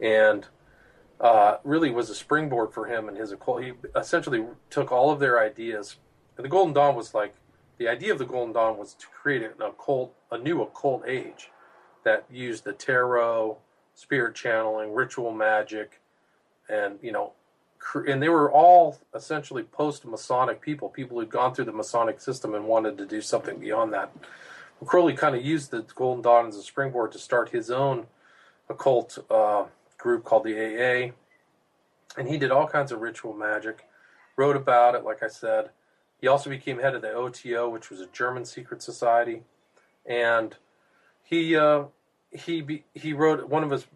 and 0.00 0.46
uh, 1.20 1.58
really 1.64 1.90
was 1.90 2.10
a 2.10 2.14
springboard 2.14 2.72
for 2.72 2.86
him 2.86 3.08
and 3.08 3.16
his 3.16 3.32
occult. 3.32 3.62
He 3.62 3.72
essentially 3.94 4.44
took 4.70 4.90
all 4.90 5.10
of 5.10 5.20
their 5.20 5.38
ideas. 5.38 5.96
And 6.36 6.44
the 6.44 6.48
Golden 6.48 6.72
Dawn 6.72 6.94
was 6.94 7.14
like 7.14 7.34
the 7.78 7.88
idea 7.88 8.12
of 8.12 8.18
the 8.18 8.26
Golden 8.26 8.52
Dawn 8.52 8.78
was 8.78 8.94
to 8.94 9.06
create 9.06 9.42
an 9.42 9.62
occult, 9.62 10.14
a 10.30 10.38
new 10.38 10.62
occult 10.62 11.04
age 11.06 11.50
that 12.04 12.24
used 12.30 12.64
the 12.64 12.72
tarot, 12.72 13.58
spirit 13.94 14.34
channeling, 14.34 14.92
ritual 14.94 15.32
magic, 15.32 15.99
and 16.70 16.98
you 17.02 17.12
know, 17.12 17.32
and 18.06 18.22
they 18.22 18.28
were 18.28 18.50
all 18.50 18.98
essentially 19.14 19.62
post-Masonic 19.62 20.60
people, 20.60 20.88
people 20.88 21.18
who'd 21.18 21.30
gone 21.30 21.54
through 21.54 21.64
the 21.64 21.72
Masonic 21.72 22.20
system 22.20 22.54
and 22.54 22.64
wanted 22.66 22.98
to 22.98 23.06
do 23.06 23.20
something 23.20 23.58
beyond 23.58 23.92
that. 23.92 24.12
Crowley 24.84 25.14
kind 25.14 25.34
of 25.36 25.44
used 25.44 25.70
the 25.70 25.82
Golden 25.94 26.22
Dawn 26.22 26.46
as 26.46 26.56
a 26.56 26.62
springboard 26.62 27.12
to 27.12 27.18
start 27.18 27.50
his 27.50 27.70
own 27.70 28.06
occult 28.68 29.18
uh, 29.30 29.64
group 29.98 30.24
called 30.24 30.44
the 30.44 30.54
AA, 30.54 31.12
and 32.16 32.28
he 32.28 32.38
did 32.38 32.50
all 32.50 32.66
kinds 32.66 32.92
of 32.92 33.00
ritual 33.00 33.34
magic, 33.34 33.84
wrote 34.36 34.56
about 34.56 34.94
it, 34.94 35.04
like 35.04 35.22
I 35.22 35.28
said. 35.28 35.70
He 36.20 36.28
also 36.28 36.50
became 36.50 36.78
head 36.78 36.94
of 36.94 37.02
the 37.02 37.12
OTO, 37.12 37.68
which 37.68 37.90
was 37.90 38.00
a 38.00 38.06
German 38.06 38.44
secret 38.44 38.82
society, 38.82 39.42
and 40.06 40.56
he 41.22 41.56
uh, 41.56 41.84
he 42.30 42.60
be, 42.62 42.84
he 42.94 43.12
wrote 43.12 43.48
one 43.48 43.64
of 43.64 43.70
his 43.70 43.86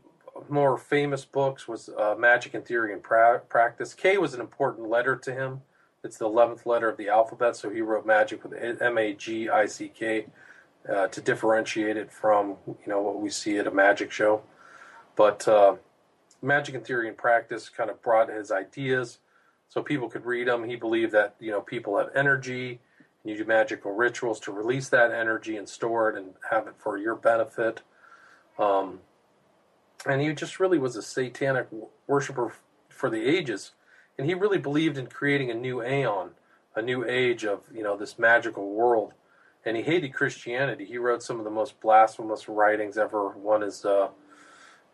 more 0.49 0.77
famous 0.77 1.25
books 1.25 1.69
was 1.69 1.89
uh, 1.89 2.15
Magic 2.19 2.55
and 2.55 2.65
Theory 2.65 2.93
and 2.93 3.03
pra- 3.03 3.43
Practice. 3.49 3.95
K 3.95 4.19
was 4.19 4.35
an 4.35 4.41
important 4.41 4.89
letter 4.89 5.17
to 5.17 5.33
him. 5.33 5.63
It's 6.03 6.19
the 6.19 6.29
11th 6.29 6.67
letter 6.67 6.89
of 6.89 6.97
the 6.97 7.09
alphabet, 7.09 7.57
so 7.57 7.71
he 7.71 7.81
wrote 7.81 8.05
Magic 8.05 8.43
with 8.45 8.53
M 8.53 8.99
A 8.99 9.15
G 9.15 9.49
I 9.49 9.67
C 9.67 9.89
K 9.89 10.27
uh, 10.89 11.07
to 11.09 11.21
differentiate 11.21 11.97
it 11.97 12.13
from 12.13 12.57
you 12.67 12.77
know 12.87 13.01
what 13.01 13.21
we 13.21 13.31
see 13.31 13.57
at 13.59 13.67
a 13.67 13.71
magic 13.71 14.11
show. 14.11 14.43
But 15.17 15.47
uh, 15.49 15.77
Magic 16.43 16.75
and 16.75 16.85
Theory 16.85 17.09
and 17.09 17.17
Practice 17.17 17.69
kind 17.69 17.89
of 17.89 18.03
brought 18.03 18.29
his 18.29 18.51
ideas 18.51 19.19
so 19.69 19.83
people 19.83 20.11
could 20.11 20.27
read 20.27 20.47
them. 20.49 20.65
He 20.65 20.77
believed 20.77 21.13
that 21.13 21.37
you 21.41 21.51
know 21.51 21.61
people 21.61 21.97
have 21.97 22.11
energy, 22.15 22.81
and 23.23 23.33
you 23.33 23.37
do 23.39 23.45
magical 23.45 23.93
rituals 23.93 24.41
to 24.41 24.53
release 24.53 24.89
that 24.91 25.11
energy 25.11 25.57
and 25.57 25.69
store 25.69 26.11
it 26.11 26.17
and 26.17 26.35
have 26.51 26.67
it 26.67 26.75
for 26.77 26.99
your 26.99 27.15
benefit. 27.15 27.81
Um, 28.59 29.01
and 30.07 30.21
he 30.21 30.33
just 30.33 30.61
really 30.61 30.79
was 30.79 30.97
a 30.97 31.03
satanic 31.03 31.69
worshiper 32.07 32.53
for 32.89 33.11
the 33.11 33.25
ages, 33.25 33.73
and 34.19 34.27
he 34.27 34.35
really 34.35 34.59
believed 34.59 34.99
in 34.99 35.07
creating 35.07 35.51
a 35.51 35.55
new 35.55 35.83
aeon, 35.83 36.31
a 36.75 36.83
new 36.83 37.05
age 37.05 37.45
of 37.45 37.61
you 37.73 37.83
know 37.83 37.97
this 37.97 38.19
magical 38.19 38.71
world. 38.71 39.13
And 39.67 39.79
he 39.79 39.83
hated 39.83 40.13
Christianity. 40.13 40.85
He 40.85 40.99
wrote 40.99 41.23
some 41.23 41.39
of 41.39 41.45
the 41.45 41.51
most 41.51 41.81
blasphemous 41.81 42.51
writings 42.51 42.99
ever. 42.99 43.31
One 43.31 43.63
is 43.63 43.85
uh, 43.85 44.09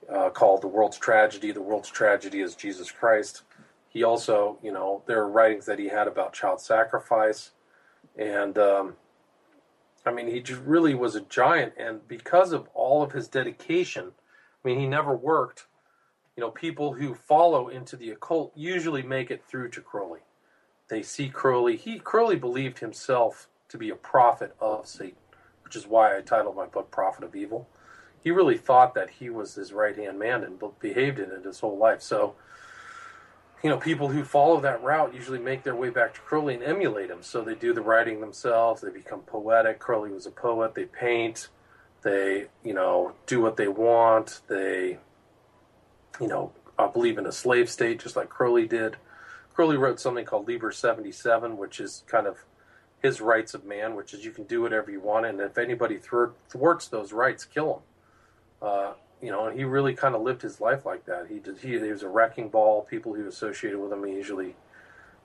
uh, 0.09 0.31
called 0.31 0.63
"The 0.63 0.69
World's 0.69 0.99
Tragedy." 0.99 1.51
The 1.51 1.63
world's 1.63 1.91
tragedy 1.91 2.41
is 2.41 2.55
Jesus 2.55 2.91
Christ. 2.91 3.43
He 3.89 4.05
also, 4.05 4.59
you 4.63 4.71
know, 4.71 5.03
there 5.07 5.19
are 5.21 5.29
writings 5.29 5.67
that 5.67 5.81
he 5.81 5.89
had 5.89 6.07
about 6.07 6.33
child 6.33 6.61
sacrifice, 6.61 7.51
and 8.17 8.57
um, 8.57 8.95
I 10.07 10.13
mean, 10.13 10.29
he 10.29 10.41
just 10.41 10.61
really 10.61 10.95
was 10.95 11.17
a 11.17 11.21
giant. 11.21 11.75
And 11.77 12.07
because 12.07 12.53
of 12.53 12.69
all 12.75 13.03
of 13.03 13.13
his 13.13 13.29
dedication 13.29 14.13
I 14.65 14.69
mean, 14.69 14.79
he 14.79 14.87
never 14.87 15.15
worked. 15.15 15.67
You 16.37 16.43
know, 16.43 16.51
people 16.51 16.95
who 16.95 17.15
follow 17.15 17.69
into 17.69 17.97
the 17.97 18.11
occult 18.11 18.53
usually 18.55 19.03
make 19.03 19.31
it 19.31 19.45
through 19.45 19.71
to 19.71 19.81
Crowley. 19.81 20.21
They 20.89 21.03
see 21.03 21.29
Crowley. 21.29 21.77
He 21.77 21.99
Crowley 21.99 22.37
believed 22.37 22.81
himself 22.81 23.49
to 23.69 23.79
be 23.79 23.91
a 23.91 23.97
prophet 23.97 24.55
of 24.61 24.87
Satan, 24.87 25.19
which 25.63 25.77
is 25.77 25.87
why 25.87 26.17
I 26.17 26.21
titled 26.21 26.57
my 26.57 26.67
book 26.67 26.91
"Prophet 26.91 27.25
of 27.25 27.35
Evil." 27.35 27.69
He 28.23 28.31
really 28.31 28.59
thought 28.59 28.95
that 28.95 29.11
he 29.11 29.31
was 29.31 29.55
his 29.55 29.73
right 29.73 29.97
hand 29.97 30.19
man 30.19 30.45
and 30.45 30.61
behaved 30.81 31.19
in 31.19 31.31
it 31.31 31.45
his 31.45 31.61
whole 31.61 31.79
life. 31.79 32.03
So, 32.03 32.35
you 33.63 33.71
know, 33.71 33.79
people 33.79 34.09
who 34.09 34.25
follow 34.25 34.61
that 34.61 34.83
route 34.83 35.15
usually 35.15 35.39
make 35.39 35.63
their 35.63 35.77
way 35.77 35.91
back 35.91 36.15
to 36.15 36.21
Crowley 36.21 36.55
and 36.55 36.63
emulate 36.63 37.11
him. 37.11 37.23
So 37.23 37.43
they 37.43 37.55
do 37.55 37.73
the 37.73 37.81
writing 37.81 38.21
themselves. 38.21 38.83
They 38.83 38.91
become 38.91 39.21
poetic. 39.21 39.79
Crowley 39.79 40.11
was 40.11 40.27
a 40.27 40.31
poet. 40.31 40.75
They 40.75 40.85
paint 40.85 41.49
they, 42.03 42.47
you 42.65 42.75
know, 42.75 43.13
do 43.27 43.41
what 43.41 43.57
they 43.57 43.69
want. 43.69 44.41
They, 44.49 44.99
you 46.21 46.29
know, 46.29 46.53
uh, 46.79 46.89
believe 46.89 47.19
in 47.19 47.27
a 47.27 47.33
slave 47.33 47.69
state, 47.69 48.01
just 48.01 48.17
like 48.17 48.29
Crowley 48.29 48.67
did. 48.67 48.97
Crowley 49.55 49.77
wrote 49.77 50.01
something 50.01 50.25
called 50.25 50.49
Liber 50.49 50.73
77, 50.73 51.57
which 51.57 51.81
is 51.81 52.05
kind 52.07 52.27
of 52.27 52.45
his 53.03 53.21
rights 53.21 53.55
of 53.55 53.65
man, 53.65 53.95
which 53.95 54.15
is 54.15 54.25
you 54.25 54.31
can 54.31 54.45
do 54.45 54.63
whatever 54.63 54.91
you 54.91 55.01
want, 55.01 55.27
and 55.27 55.41
if 55.41 55.59
anybody 55.59 55.99
thwarts 55.99 56.89
those 56.89 57.13
rights, 57.13 57.45
kill 57.45 57.75
them. 58.63 58.69
Uh, 58.69 58.93
you 59.23 59.31
know, 59.31 59.47
and 59.47 59.59
he 59.59 59.65
really 59.65 59.95
kind 59.95 60.15
of 60.15 60.23
lived 60.23 60.43
his 60.43 60.61
life 60.61 60.87
like 60.87 61.05
that. 61.07 61.27
He 61.29 61.39
did. 61.39 61.59
He, 61.59 61.79
he 61.79 61.93
was 61.93 62.03
a 62.03 62.09
wrecking 62.09 62.49
ball. 62.49 62.83
People 62.83 63.15
who 63.15 63.27
associated 63.27 63.79
with 63.79 63.93
him, 63.93 64.05
he 64.05 64.15
usually, 64.15 64.55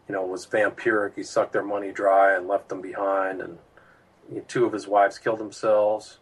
you 0.08 0.14
know, 0.14 0.26
was 0.26 0.46
vampiric. 0.46 1.16
He 1.16 1.24
sucked 1.24 1.54
their 1.54 1.64
money 1.64 1.92
dry 1.92 2.36
and 2.36 2.48
left 2.48 2.70
them 2.70 2.82
behind. 2.82 3.42
And 3.42 3.58
two 4.48 4.66
of 4.66 4.74
his 4.74 4.88
wives 4.88 5.18
killed 5.18 5.40
themselves 5.40 6.20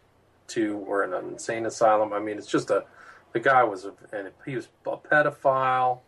to 0.48 0.78
or 0.88 1.04
in 1.04 1.14
an 1.14 1.30
insane 1.30 1.66
asylum. 1.66 2.14
I 2.14 2.20
mean, 2.20 2.38
it's 2.38 2.48
just 2.48 2.70
a 2.70 2.86
the 3.34 3.39
guy 3.39 3.64
was 3.64 3.86
a 3.86 3.94
and 4.12 4.30
he 4.46 4.56
was 4.56 4.70
a 4.86 4.98
pedophile, 4.98 6.00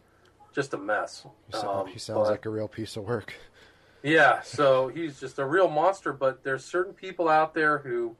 just 0.53 0.73
a 0.73 0.77
mess. 0.77 1.25
He, 1.51 1.57
um, 1.57 1.87
he 1.87 1.99
sounds 1.99 2.27
but, 2.27 2.31
like 2.31 2.45
a 2.45 2.49
real 2.49 2.67
piece 2.67 2.95
of 2.97 3.03
work. 3.03 3.33
Yeah, 4.03 4.41
so 4.43 4.87
he's 4.87 5.19
just 5.19 5.39
a 5.39 5.45
real 5.45 5.69
monster. 5.69 6.13
But 6.13 6.43
there's 6.43 6.63
certain 6.63 6.93
people 6.93 7.27
out 7.27 7.53
there 7.53 7.79
who 7.79 8.15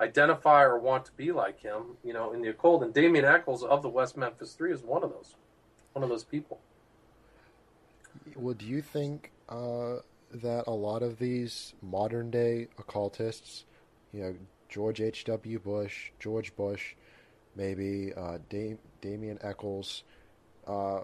identify 0.00 0.62
or 0.62 0.78
want 0.78 1.04
to 1.06 1.12
be 1.12 1.32
like 1.32 1.60
him, 1.60 1.96
you 2.04 2.12
know, 2.12 2.32
in 2.32 2.42
the 2.42 2.50
occult. 2.50 2.82
And 2.82 2.94
Damien 2.94 3.24
Echols 3.24 3.64
of 3.64 3.82
the 3.82 3.88
West 3.88 4.16
Memphis 4.16 4.52
Three 4.52 4.72
is 4.72 4.82
one 4.82 5.02
of 5.02 5.10
those, 5.10 5.34
one 5.92 6.02
of 6.02 6.08
those 6.08 6.24
people. 6.24 6.60
Well, 8.36 8.54
do 8.54 8.66
you 8.66 8.82
think 8.82 9.32
uh, 9.48 9.96
that 10.32 10.64
a 10.66 10.72
lot 10.72 11.02
of 11.02 11.18
these 11.18 11.74
modern 11.82 12.30
day 12.30 12.68
occultists, 12.78 13.64
you 14.12 14.22
know, 14.22 14.34
George 14.68 15.00
H.W. 15.00 15.58
Bush, 15.60 16.10
George 16.18 16.54
Bush, 16.56 16.94
maybe 17.56 18.12
uh, 18.16 18.38
Dam- 18.48 18.78
Damien 19.00 19.38
Echols. 19.42 20.04
Uh, 20.66 21.00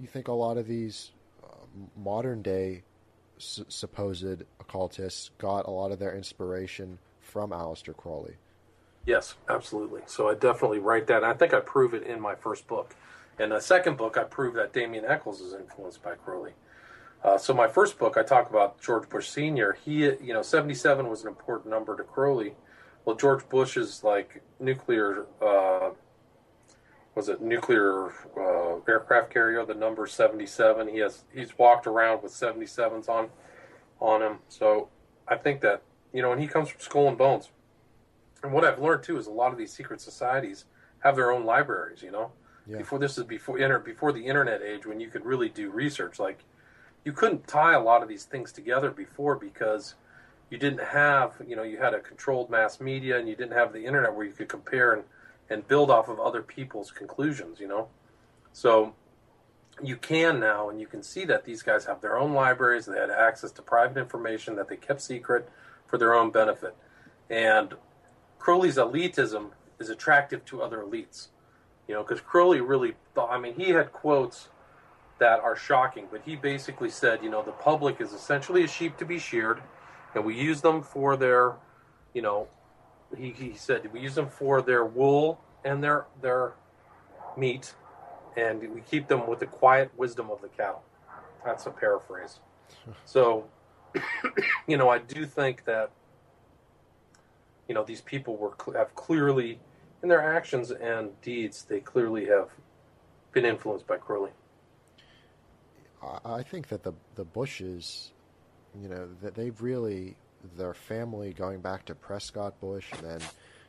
you 0.00 0.06
think 0.06 0.28
a 0.28 0.32
lot 0.32 0.56
of 0.56 0.66
these 0.66 1.12
uh, 1.44 1.48
modern 1.96 2.42
day 2.42 2.82
su- 3.38 3.66
supposed 3.68 4.42
occultists 4.60 5.30
got 5.38 5.66
a 5.66 5.70
lot 5.70 5.92
of 5.92 5.98
their 5.98 6.14
inspiration 6.14 6.98
from 7.20 7.50
Aleister 7.50 7.96
Crowley? 7.96 8.36
Yes, 9.04 9.34
absolutely. 9.48 10.00
So 10.06 10.28
I 10.28 10.34
definitely 10.34 10.80
write 10.80 11.06
that. 11.08 11.22
I 11.22 11.32
think 11.34 11.54
I 11.54 11.60
prove 11.60 11.94
it 11.94 12.02
in 12.02 12.20
my 12.20 12.34
first 12.34 12.66
book. 12.66 12.94
In 13.38 13.50
the 13.50 13.60
second 13.60 13.96
book, 13.96 14.16
I 14.16 14.24
prove 14.24 14.54
that 14.54 14.72
Damien 14.72 15.04
Echols 15.06 15.40
is 15.40 15.52
influenced 15.52 16.02
by 16.02 16.14
Crowley. 16.14 16.52
Uh, 17.22 17.36
so 17.38 17.52
my 17.52 17.68
first 17.68 17.98
book, 17.98 18.16
I 18.16 18.22
talk 18.22 18.50
about 18.50 18.80
George 18.80 19.08
Bush 19.08 19.28
Sr. 19.28 19.76
He, 19.84 20.04
you 20.04 20.32
know, 20.32 20.42
77 20.42 21.08
was 21.08 21.22
an 21.22 21.28
important 21.28 21.68
number 21.70 21.96
to 21.96 22.02
Crowley 22.02 22.54
well, 23.06 23.16
George 23.16 23.48
Bush's 23.48 24.02
like 24.04 24.42
nuclear 24.60 25.26
uh, 25.40 25.90
was 27.14 27.30
it 27.30 27.40
nuclear 27.40 28.08
uh, 28.38 28.80
aircraft 28.86 29.32
carrier, 29.32 29.64
the 29.64 29.74
number 29.74 30.06
seventy 30.06 30.44
seven. 30.44 30.88
He 30.88 30.98
has 30.98 31.24
he's 31.32 31.56
walked 31.56 31.86
around 31.86 32.22
with 32.22 32.32
seventy 32.32 32.66
sevens 32.66 33.08
on 33.08 33.28
on 34.00 34.20
him. 34.20 34.38
So 34.48 34.88
I 35.26 35.36
think 35.36 35.60
that 35.62 35.82
you 36.12 36.20
know, 36.20 36.32
and 36.32 36.40
he 36.40 36.48
comes 36.48 36.68
from 36.68 36.80
Skull 36.80 37.08
and 37.08 37.16
Bones. 37.16 37.48
And 38.42 38.52
what 38.52 38.64
I've 38.64 38.80
learned 38.80 39.04
too 39.04 39.18
is 39.18 39.28
a 39.28 39.30
lot 39.30 39.52
of 39.52 39.58
these 39.58 39.72
secret 39.72 40.00
societies 40.00 40.64
have 40.98 41.16
their 41.16 41.30
own 41.30 41.44
libraries. 41.46 42.02
You 42.02 42.10
know, 42.10 42.32
Yeah. 42.66 42.78
before 42.78 42.98
this 42.98 43.16
is 43.16 43.24
before 43.24 43.58
inter, 43.58 43.78
before 43.78 44.12
the 44.12 44.26
internet 44.26 44.62
age 44.62 44.84
when 44.84 44.98
you 44.98 45.08
could 45.08 45.24
really 45.24 45.48
do 45.48 45.70
research. 45.70 46.18
Like 46.18 46.44
you 47.04 47.12
couldn't 47.12 47.46
tie 47.46 47.74
a 47.74 47.80
lot 47.80 48.02
of 48.02 48.08
these 48.08 48.24
things 48.24 48.50
together 48.50 48.90
before 48.90 49.36
because 49.36 49.94
you 50.50 50.58
didn't 50.58 50.82
have 50.82 51.34
you 51.46 51.56
know 51.56 51.62
you 51.62 51.78
had 51.78 51.94
a 51.94 52.00
controlled 52.00 52.50
mass 52.50 52.80
media 52.80 53.18
and 53.18 53.28
you 53.28 53.36
didn't 53.36 53.56
have 53.56 53.72
the 53.72 53.84
internet 53.84 54.14
where 54.14 54.26
you 54.26 54.32
could 54.32 54.48
compare 54.48 54.92
and 54.92 55.04
and 55.48 55.66
build 55.68 55.90
off 55.90 56.08
of 56.08 56.18
other 56.18 56.42
people's 56.42 56.90
conclusions. 56.90 57.60
You 57.60 57.68
know, 57.68 57.88
so 58.52 58.94
you 59.82 59.96
can 59.96 60.40
now 60.40 60.70
and 60.70 60.80
you 60.80 60.86
can 60.86 61.02
see 61.02 61.24
that 61.24 61.44
these 61.44 61.62
guys 61.62 61.84
have 61.84 62.00
their 62.00 62.16
own 62.16 62.32
libraries 62.32 62.86
they 62.86 62.98
had 62.98 63.10
access 63.10 63.52
to 63.52 63.62
private 63.62 63.98
information 64.00 64.56
that 64.56 64.68
they 64.68 64.76
kept 64.76 65.02
secret 65.02 65.48
for 65.86 65.98
their 65.98 66.14
own 66.14 66.30
benefit 66.30 66.74
and 67.28 67.74
crowley's 68.38 68.76
elitism 68.76 69.50
is 69.78 69.90
attractive 69.90 70.44
to 70.44 70.62
other 70.62 70.78
elites 70.78 71.28
you 71.86 71.94
know 71.94 72.02
because 72.02 72.20
crowley 72.20 72.60
really 72.60 72.94
thought 73.14 73.30
i 73.30 73.38
mean 73.38 73.54
he 73.54 73.70
had 73.70 73.92
quotes 73.92 74.48
that 75.18 75.40
are 75.40 75.56
shocking 75.56 76.06
but 76.10 76.22
he 76.24 76.36
basically 76.36 76.90
said 76.90 77.22
you 77.22 77.30
know 77.30 77.42
the 77.42 77.52
public 77.52 78.00
is 78.00 78.12
essentially 78.12 78.64
a 78.64 78.68
sheep 78.68 78.96
to 78.96 79.04
be 79.04 79.18
sheared 79.18 79.60
and 80.16 80.24
we 80.24 80.34
use 80.34 80.60
them 80.60 80.82
for 80.82 81.16
their 81.16 81.54
you 82.12 82.22
know 82.22 82.48
he, 83.16 83.30
he 83.30 83.54
said 83.54 83.92
we 83.92 84.00
use 84.00 84.16
them 84.16 84.28
for 84.28 84.60
their 84.60 84.84
wool 84.84 85.40
and 85.64 85.84
their 85.84 86.06
their 86.20 86.54
meat 87.36 87.74
and 88.36 88.60
we 88.74 88.80
keep 88.82 89.08
them 89.08 89.26
with 89.26 89.40
the 89.40 89.46
quiet 89.46 89.90
wisdom 89.96 90.30
of 90.30 90.40
the 90.42 90.48
cattle. 90.48 90.82
That's 91.44 91.66
a 91.66 91.70
paraphrase. 91.70 92.40
So, 93.04 93.46
you 94.66 94.76
know, 94.76 94.88
I 94.88 94.98
do 94.98 95.24
think 95.26 95.64
that 95.64 95.90
you 97.68 97.74
know 97.74 97.82
these 97.84 98.00
people 98.00 98.36
were 98.36 98.54
have 98.76 98.94
clearly 98.94 99.58
in 100.02 100.08
their 100.08 100.22
actions 100.22 100.70
and 100.70 101.20
deeds 101.22 101.64
they 101.64 101.80
clearly 101.80 102.26
have 102.26 102.50
been 103.32 103.44
influenced 103.44 103.86
by 103.86 103.96
Crowley. 103.96 104.30
I- 106.24 106.42
think 106.42 106.68
that 106.68 106.82
the 106.82 106.92
the 107.16 107.24
Bushes, 107.24 108.12
you 108.80 108.88
know, 108.88 109.08
they've 109.34 109.60
really 109.60 110.16
their 110.56 110.74
family 110.74 111.32
going 111.32 111.60
back 111.60 111.84
to 111.86 111.94
Prescott 111.94 112.58
Bush 112.60 112.86
and 112.92 113.02
then 113.02 113.20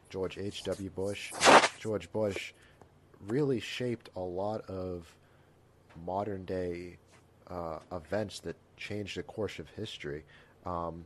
George 0.09 0.37
H. 0.37 0.63
W. 0.63 0.89
Bush, 0.89 1.33
George 1.79 2.11
Bush, 2.11 2.53
really 3.27 3.59
shaped 3.59 4.09
a 4.15 4.21
lot 4.21 4.61
of 4.69 5.13
modern 6.05 6.45
day 6.45 6.97
uh, 7.49 7.79
events 7.91 8.39
that 8.41 8.55
changed 8.77 9.17
the 9.17 9.23
course 9.23 9.59
of 9.59 9.69
history. 9.69 10.23
Um, 10.65 11.05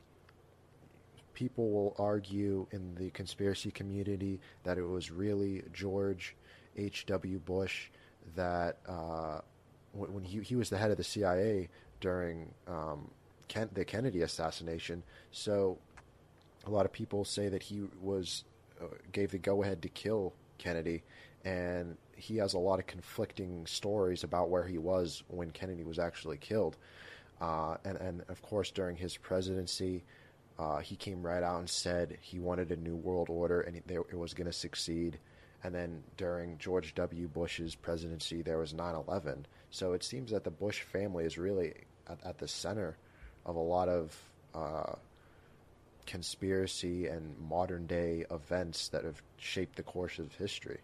people 1.33 1.71
will 1.71 1.95
argue 1.97 2.67
in 2.71 2.93
the 2.95 3.09
conspiracy 3.11 3.71
community 3.71 4.39
that 4.63 4.77
it 4.77 4.83
was 4.83 5.11
really 5.11 5.63
George 5.73 6.35
H. 6.77 7.05
W. 7.07 7.39
Bush 7.39 7.89
that 8.35 8.77
uh, 8.87 9.39
when 9.93 10.13
when 10.13 10.23
he 10.23 10.41
he 10.41 10.55
was 10.55 10.69
the 10.69 10.77
head 10.77 10.91
of 10.91 10.97
the 10.97 11.03
CIA 11.03 11.69
during 11.99 12.53
um, 12.67 13.09
Ken, 13.51 13.69
the 13.73 13.83
Kennedy 13.83 14.21
assassination. 14.21 15.03
So 15.31 15.77
a 16.65 16.69
lot 16.69 16.85
of 16.85 16.93
people 16.93 17.25
say 17.25 17.49
that 17.49 17.61
he 17.61 17.83
was 18.01 18.45
uh, 18.81 18.85
gave 19.11 19.31
the 19.31 19.39
go 19.39 19.61
ahead 19.61 19.81
to 19.81 19.89
kill 19.89 20.31
Kennedy, 20.57 21.03
and 21.43 21.97
he 22.15 22.37
has 22.37 22.53
a 22.53 22.59
lot 22.59 22.79
of 22.79 22.87
conflicting 22.87 23.65
stories 23.65 24.23
about 24.23 24.49
where 24.49 24.65
he 24.65 24.77
was 24.77 25.23
when 25.27 25.51
Kennedy 25.51 25.83
was 25.83 25.99
actually 25.99 26.37
killed. 26.37 26.77
Uh, 27.41 27.75
and 27.83 27.97
and 27.97 28.23
of 28.29 28.41
course 28.41 28.71
during 28.71 28.95
his 28.95 29.17
presidency, 29.17 30.05
uh, 30.57 30.77
he 30.77 30.95
came 30.95 31.21
right 31.21 31.43
out 31.43 31.59
and 31.59 31.69
said 31.69 32.17
he 32.21 32.39
wanted 32.39 32.71
a 32.71 32.77
new 32.77 32.95
world 32.95 33.29
order 33.29 33.59
and 33.59 33.75
it, 33.75 34.17
was 34.17 34.33
going 34.33 34.47
to 34.47 34.53
succeed. 34.53 35.19
And 35.61 35.75
then 35.75 36.03
during 36.15 36.57
George 36.57 36.95
W. 36.95 37.27
Bush's 37.27 37.75
presidency, 37.75 38.43
there 38.43 38.59
was 38.59 38.73
9 38.73 38.95
11. 38.95 39.45
So 39.71 39.91
it 39.91 40.03
seems 40.03 40.31
that 40.31 40.45
the 40.45 40.51
Bush 40.51 40.83
family 40.83 41.25
is 41.25 41.37
really 41.37 41.73
at, 42.07 42.19
at 42.23 42.37
the 42.37 42.47
center 42.47 42.95
of 43.45 43.55
a 43.55 43.59
lot 43.59 43.89
of 43.89 44.17
uh, 44.53 44.93
conspiracy 46.05 47.07
and 47.07 47.35
modern 47.39 47.85
day 47.87 48.25
events 48.31 48.89
that 48.89 49.03
have 49.03 49.21
shaped 49.37 49.75
the 49.75 49.83
course 49.83 50.19
of 50.19 50.35
history. 50.35 50.79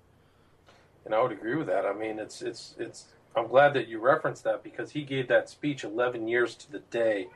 And 1.05 1.13
I 1.13 1.21
would 1.21 1.31
agree 1.31 1.55
with 1.55 1.67
that. 1.67 1.85
I 1.85 1.93
mean, 1.93 2.19
it's 2.19 2.41
it's 2.41 2.75
it's. 2.77 3.05
I'm 3.35 3.47
glad 3.47 3.73
that 3.75 3.87
you 3.87 3.99
referenced 3.99 4.43
that 4.45 4.63
because 4.63 4.91
he 4.91 5.03
gave 5.03 5.27
that 5.27 5.47
speech 5.47 5.83
11 5.83 6.27
years 6.27 6.55
to 6.55 6.71
the 6.71 6.79
day 6.79 7.27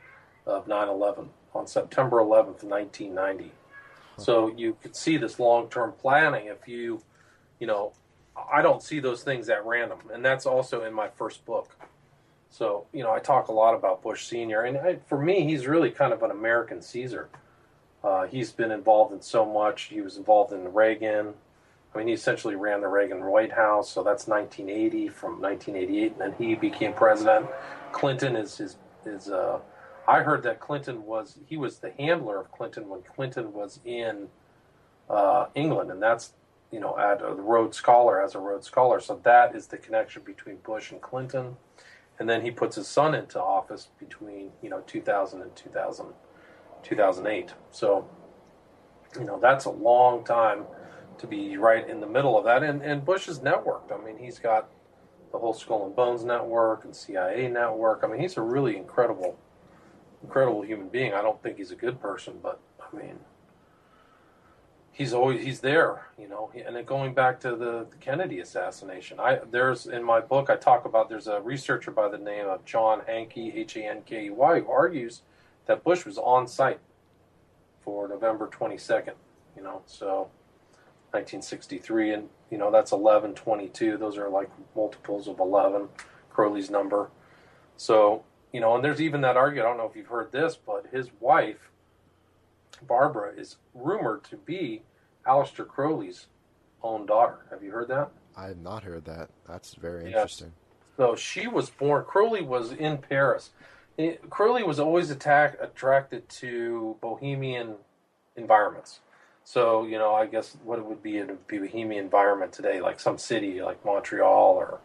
of 0.46 0.66
9/11 0.66 1.28
on 1.54 1.66
September 1.66 2.18
11th, 2.18 2.64
1990. 2.64 3.52
So 4.18 4.48
you 4.56 4.76
could 4.82 4.94
see 4.94 5.16
this 5.16 5.38
long-term 5.38 5.94
planning. 6.00 6.46
If 6.46 6.68
you, 6.68 7.02
you 7.58 7.66
know, 7.66 7.92
I 8.52 8.62
don't 8.62 8.82
see 8.82 9.00
those 9.00 9.22
things 9.22 9.48
at 9.48 9.64
random, 9.64 9.98
and 10.12 10.24
that's 10.24 10.46
also 10.46 10.84
in 10.84 10.92
my 10.92 11.08
first 11.08 11.44
book. 11.44 11.76
So 12.52 12.86
you 12.92 13.02
know, 13.02 13.10
I 13.10 13.18
talk 13.18 13.48
a 13.48 13.52
lot 13.52 13.74
about 13.74 14.02
Bush 14.02 14.26
Senior, 14.26 14.60
and 14.60 14.76
I, 14.76 14.96
for 15.08 15.18
me, 15.18 15.44
he's 15.44 15.66
really 15.66 15.90
kind 15.90 16.12
of 16.12 16.22
an 16.22 16.30
American 16.30 16.82
Caesar. 16.82 17.30
Uh, 18.04 18.26
he's 18.26 18.52
been 18.52 18.70
involved 18.70 19.14
in 19.14 19.22
so 19.22 19.46
much. 19.46 19.84
He 19.84 20.02
was 20.02 20.18
involved 20.18 20.52
in 20.52 20.72
Reagan. 20.74 21.32
I 21.94 21.98
mean, 21.98 22.08
he 22.08 22.12
essentially 22.12 22.54
ran 22.54 22.82
the 22.82 22.88
Reagan 22.88 23.24
White 23.24 23.52
House, 23.52 23.90
so 23.90 24.02
that's 24.02 24.26
1980 24.26 25.08
from 25.08 25.40
1988, 25.40 26.12
and 26.12 26.20
then 26.20 26.34
he 26.38 26.54
became 26.54 26.92
president. 26.92 27.46
Clinton 27.90 28.36
is 28.36 28.58
his 28.58 28.76
is. 29.06 29.30
Uh, 29.30 29.58
I 30.06 30.20
heard 30.20 30.42
that 30.42 30.60
Clinton 30.60 31.06
was 31.06 31.38
he 31.46 31.56
was 31.56 31.78
the 31.78 31.92
handler 31.92 32.38
of 32.38 32.52
Clinton 32.52 32.90
when 32.90 33.00
Clinton 33.00 33.54
was 33.54 33.80
in 33.86 34.28
uh, 35.08 35.46
England, 35.54 35.90
and 35.90 36.02
that's 36.02 36.34
you 36.70 36.80
know 36.80 36.98
at 36.98 37.22
a 37.22 37.32
Rhodes 37.32 37.78
Scholar 37.78 38.20
as 38.22 38.34
a 38.34 38.38
Rhodes 38.38 38.66
Scholar. 38.66 39.00
So 39.00 39.18
that 39.22 39.56
is 39.56 39.68
the 39.68 39.78
connection 39.78 40.22
between 40.22 40.56
Bush 40.56 40.92
and 40.92 41.00
Clinton, 41.00 41.56
and 42.22 42.30
then 42.30 42.42
he 42.42 42.52
puts 42.52 42.76
his 42.76 42.86
son 42.86 43.16
into 43.16 43.42
office 43.42 43.88
between 43.98 44.52
you 44.62 44.70
know 44.70 44.80
2000 44.86 45.42
and 45.42 45.56
2000, 45.56 46.06
2008. 46.84 47.54
So 47.72 48.08
you 49.18 49.24
know 49.24 49.40
that's 49.40 49.64
a 49.64 49.70
long 49.70 50.24
time 50.24 50.62
to 51.18 51.26
be 51.26 51.56
right 51.56 51.90
in 51.90 51.98
the 51.98 52.06
middle 52.06 52.38
of 52.38 52.44
that. 52.44 52.62
And, 52.62 52.80
and 52.80 53.04
Bush 53.04 53.26
is 53.26 53.40
networked. 53.40 53.90
I 53.92 54.04
mean, 54.04 54.18
he's 54.18 54.38
got 54.38 54.70
the 55.32 55.38
whole 55.38 55.52
Skull 55.52 55.84
and 55.84 55.96
Bones 55.96 56.22
network 56.22 56.84
and 56.84 56.94
CIA 56.94 57.48
network. 57.48 58.02
I 58.04 58.06
mean, 58.06 58.20
he's 58.20 58.36
a 58.36 58.40
really 58.40 58.76
incredible, 58.76 59.36
incredible 60.22 60.62
human 60.62 60.90
being. 60.90 61.14
I 61.14 61.22
don't 61.22 61.42
think 61.42 61.56
he's 61.56 61.72
a 61.72 61.76
good 61.76 62.00
person, 62.00 62.34
but 62.40 62.60
I 62.80 62.96
mean, 62.96 63.18
he's 64.92 65.12
always 65.12 65.44
he's 65.44 65.60
there, 65.60 66.06
you 66.18 66.28
know. 66.28 66.50
And 66.54 66.86
going 66.86 67.14
back 67.14 67.40
to 67.40 67.56
the, 67.56 67.86
the 67.90 67.96
Kennedy 68.00 68.40
assassination, 68.40 69.18
I 69.18 69.40
there's 69.50 69.86
in 69.86 70.04
my 70.04 70.20
book 70.20 70.50
I 70.50 70.56
talk 70.56 70.84
about 70.84 71.08
there's 71.08 71.26
a 71.26 71.40
researcher 71.40 71.90
by 71.90 72.08
the 72.08 72.18
name 72.18 72.46
of 72.46 72.64
John 72.64 73.02
Hankey 73.06 73.52
H 73.54 73.76
A 73.76 73.84
N 73.88 74.02
K 74.06 74.26
E 74.26 74.30
Y 74.30 74.60
who 74.60 74.70
argues 74.70 75.22
that 75.66 75.82
Bush 75.82 76.04
was 76.04 76.18
on 76.18 76.46
site 76.46 76.80
for 77.80 78.06
November 78.08 78.48
22nd. 78.48 79.14
You 79.56 79.62
know, 79.62 79.82
so 79.86 80.30
1963, 81.10 82.14
and 82.14 82.28
you 82.50 82.58
know 82.58 82.70
that's 82.70 82.92
1122. 82.92 83.96
Those 83.96 84.16
are 84.16 84.28
like 84.28 84.50
multiples 84.76 85.28
of 85.28 85.40
11, 85.40 85.88
Crowley's 86.30 86.70
number. 86.70 87.10
So 87.76 88.24
you 88.52 88.60
know, 88.60 88.74
and 88.74 88.84
there's 88.84 89.00
even 89.00 89.22
that 89.22 89.36
argument. 89.36 89.66
I 89.66 89.70
don't 89.70 89.78
know 89.78 89.86
if 89.86 89.96
you've 89.96 90.06
heard 90.06 90.30
this, 90.30 90.56
but 90.56 90.86
his 90.92 91.08
wife, 91.20 91.70
Barbara, 92.86 93.32
is 93.36 93.56
rumored 93.74 94.24
to 94.24 94.36
be 94.36 94.82
Aleister 95.26 95.66
Crowley's 95.66 96.26
own 96.82 97.06
daughter. 97.06 97.46
Have 97.50 97.62
you 97.62 97.70
heard 97.70 97.88
that? 97.88 98.10
I 98.36 98.46
have 98.48 98.58
not 98.58 98.82
heard 98.82 99.04
that. 99.04 99.30
That's 99.46 99.74
very 99.74 100.04
Yes. 100.04 100.14
interesting. 100.14 100.52
So 100.96 101.14
she 101.14 101.46
was 101.46 101.70
born. 101.70 102.04
Crowley 102.04 102.42
was 102.42 102.72
in 102.72 102.98
Paris. 102.98 103.50
It- 103.96 104.28
Crowley 104.30 104.62
was 104.62 104.80
always 104.80 105.10
attack, 105.10 105.56
attracted 105.60 106.28
to 106.28 106.96
bohemian 107.00 107.76
environments. 108.36 109.00
So 109.44 109.84
you 109.84 109.98
know, 109.98 110.14
I 110.14 110.26
guess 110.26 110.56
what 110.64 110.78
it 110.78 110.84
would 110.84 111.02
be 111.02 111.18
in 111.18 111.30
a 111.30 111.34
bohemian 111.34 112.04
environment 112.04 112.52
today, 112.52 112.80
like 112.80 113.00
some 113.00 113.18
city 113.18 113.60
like 113.60 113.84
Montreal 113.84 114.54
or 114.54 114.80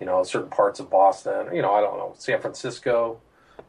you 0.00 0.06
know 0.06 0.22
certain 0.24 0.50
parts 0.50 0.80
of 0.80 0.90
Boston. 0.90 1.54
You 1.54 1.62
know, 1.62 1.72
I 1.72 1.80
don't 1.80 1.96
know 1.98 2.12
San 2.18 2.40
Francisco. 2.40 3.20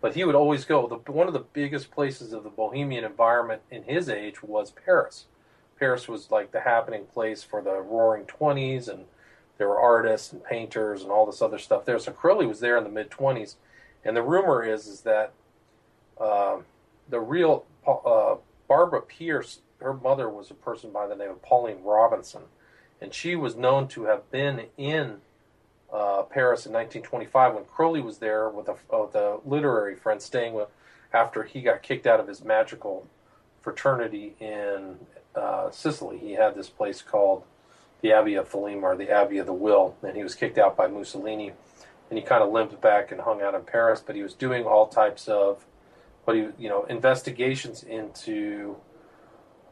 But 0.05 0.13
he 0.13 0.23
would 0.23 0.35
always 0.35 0.65
go. 0.65 0.85
The, 0.85 1.11
one 1.11 1.25
of 1.25 1.33
the 1.33 1.39
biggest 1.39 1.89
places 1.89 2.31
of 2.31 2.43
the 2.43 2.51
bohemian 2.51 3.03
environment 3.03 3.63
in 3.71 3.81
his 3.81 4.07
age 4.07 4.43
was 4.43 4.69
Paris. 4.69 5.25
Paris 5.79 6.07
was 6.07 6.29
like 6.29 6.51
the 6.51 6.59
happening 6.59 7.05
place 7.11 7.41
for 7.41 7.59
the 7.59 7.81
Roaring 7.81 8.25
Twenties, 8.25 8.87
and 8.87 9.05
there 9.57 9.67
were 9.67 9.79
artists 9.79 10.31
and 10.31 10.43
painters 10.43 11.01
and 11.01 11.09
all 11.09 11.25
this 11.25 11.41
other 11.41 11.57
stuff 11.57 11.85
there. 11.85 11.97
So 11.97 12.11
Crowley 12.11 12.45
was 12.45 12.59
there 12.59 12.77
in 12.77 12.83
the 12.83 12.89
mid 12.91 13.09
twenties, 13.09 13.55
and 14.03 14.15
the 14.15 14.21
rumor 14.21 14.61
is 14.61 14.85
is 14.85 15.01
that 15.01 15.33
uh, 16.21 16.57
the 17.09 17.19
real 17.19 17.65
uh, 17.87 18.35
Barbara 18.67 19.01
Pierce, 19.01 19.61
her 19.79 19.95
mother 19.95 20.29
was 20.29 20.51
a 20.51 20.53
person 20.53 20.91
by 20.91 21.07
the 21.07 21.15
name 21.15 21.31
of 21.31 21.41
Pauline 21.41 21.81
Robinson, 21.83 22.43
and 23.01 23.11
she 23.11 23.35
was 23.35 23.55
known 23.55 23.87
to 23.87 24.03
have 24.03 24.29
been 24.29 24.67
in 24.77 25.21
uh, 25.91 26.23
Paris 26.23 26.65
in 26.65 26.73
1925 26.73 27.53
when 27.53 27.65
Crowley 27.65 28.01
was 28.01 28.17
there 28.17 28.49
with 28.49 28.67
a, 28.67 28.75
the 28.89 29.39
literary 29.45 29.95
friend 29.95 30.21
staying 30.21 30.53
with 30.53 30.69
after 31.13 31.43
he 31.43 31.61
got 31.61 31.81
kicked 31.81 32.05
out 32.05 32.19
of 32.19 32.27
his 32.27 32.43
magical 32.43 33.07
fraternity 33.61 34.35
in 34.39 34.97
uh, 35.35 35.71
Sicily. 35.71 36.17
He 36.17 36.33
had 36.33 36.55
this 36.55 36.69
place 36.69 37.01
called 37.01 37.43
the 38.01 38.11
Abbey 38.11 38.35
of 38.35 38.49
Thelema 38.49 38.83
or 38.83 38.95
the 38.95 39.09
Abbey 39.09 39.37
of 39.37 39.45
the 39.45 39.53
Will, 39.53 39.95
and 40.03 40.15
he 40.15 40.23
was 40.23 40.35
kicked 40.35 40.57
out 40.57 40.77
by 40.77 40.87
Mussolini. 40.87 41.53
And 42.09 42.19
he 42.19 42.23
kind 42.23 42.43
of 42.43 42.51
limped 42.51 42.79
back 42.81 43.11
and 43.11 43.21
hung 43.21 43.41
out 43.41 43.55
in 43.55 43.63
Paris, 43.63 44.03
but 44.05 44.15
he 44.15 44.21
was 44.21 44.35
doing 44.35 44.65
all 44.65 44.87
types 44.87 45.27
of 45.27 45.65
what 46.23 46.35
he, 46.35 46.47
you 46.59 46.69
know, 46.69 46.83
investigations 46.83 47.81
into, 47.81 48.75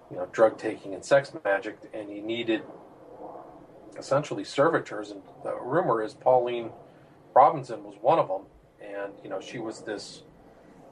you 0.09 0.17
know, 0.17 0.27
drug 0.31 0.57
taking 0.57 0.95
and 0.95 1.05
sex 1.05 1.31
magic, 1.43 1.77
and 1.93 2.09
he 2.09 2.21
needed 2.21 2.63
essentially 3.97 4.43
servitors. 4.43 5.11
And 5.11 5.21
the 5.43 5.55
rumor 5.61 6.03
is 6.03 6.13
Pauline 6.13 6.71
Robinson 7.33 7.83
was 7.83 7.95
one 8.01 8.19
of 8.19 8.27
them, 8.27 8.43
and 8.81 9.13
you 9.23 9.29
know, 9.29 9.39
she 9.39 9.59
was 9.59 9.81
this 9.81 10.23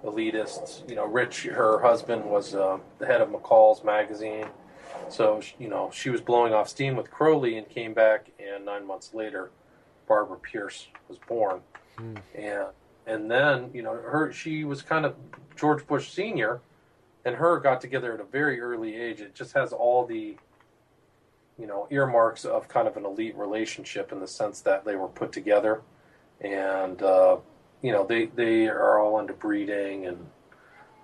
elitist, 0.04 0.88
you 0.90 0.96
know, 0.96 1.06
rich. 1.06 1.44
Her 1.44 1.80
husband 1.80 2.26
was 2.26 2.56
uh, 2.56 2.80
the 3.00 3.06
head 3.06 3.22
of 3.22 3.30
McCall's 3.30 3.84
magazine, 3.84 4.48
so 5.10 5.42
you 5.60 5.68
know 5.68 5.92
she 5.94 6.10
was 6.10 6.22
blowing 6.22 6.54
off 6.54 6.68
steam 6.68 6.96
with 6.96 7.12
Crowley, 7.12 7.58
and 7.58 7.70
came 7.70 7.94
back, 7.94 8.30
and 8.40 8.66
nine 8.66 8.86
months 8.86 9.14
later, 9.14 9.52
Barbara 10.08 10.38
Pierce 10.38 10.88
was 11.08 11.18
born, 11.28 11.62
hmm. 11.98 12.16
and 12.36 12.68
and 13.06 13.30
then 13.30 13.70
you 13.74 13.84
know 13.84 13.94
her 13.94 14.32
she 14.32 14.64
was 14.64 14.82
kind 14.82 15.06
of 15.06 15.16
George 15.56 15.86
Bush 15.86 16.12
Senior, 16.12 16.60
and 17.26 17.36
her 17.36 17.60
got 17.60 17.82
together 17.82 18.14
at 18.14 18.20
a 18.20 18.26
very 18.26 18.60
early 18.60 18.96
age. 18.96 19.22
It 19.22 19.36
just 19.36 19.54
has 19.54 19.74
all 19.74 20.06
the 20.06 20.38
you 21.62 21.68
know 21.68 21.88
earmarks 21.92 22.44
of 22.44 22.68
kind 22.68 22.88
of 22.88 22.98
an 22.98 23.06
elite 23.06 23.38
relationship 23.38 24.12
in 24.12 24.20
the 24.20 24.28
sense 24.28 24.62
that 24.62 24.84
they 24.84 24.96
were 24.96 25.08
put 25.08 25.32
together, 25.32 25.82
and 26.42 27.02
uh, 27.04 27.38
you 27.84 27.92
know 27.92 28.06
they 28.06 28.26
they 28.26 28.68
are 28.68 29.00
all 29.00 29.20
into 29.20 29.34
breeding 29.34 30.08
and 30.08 30.26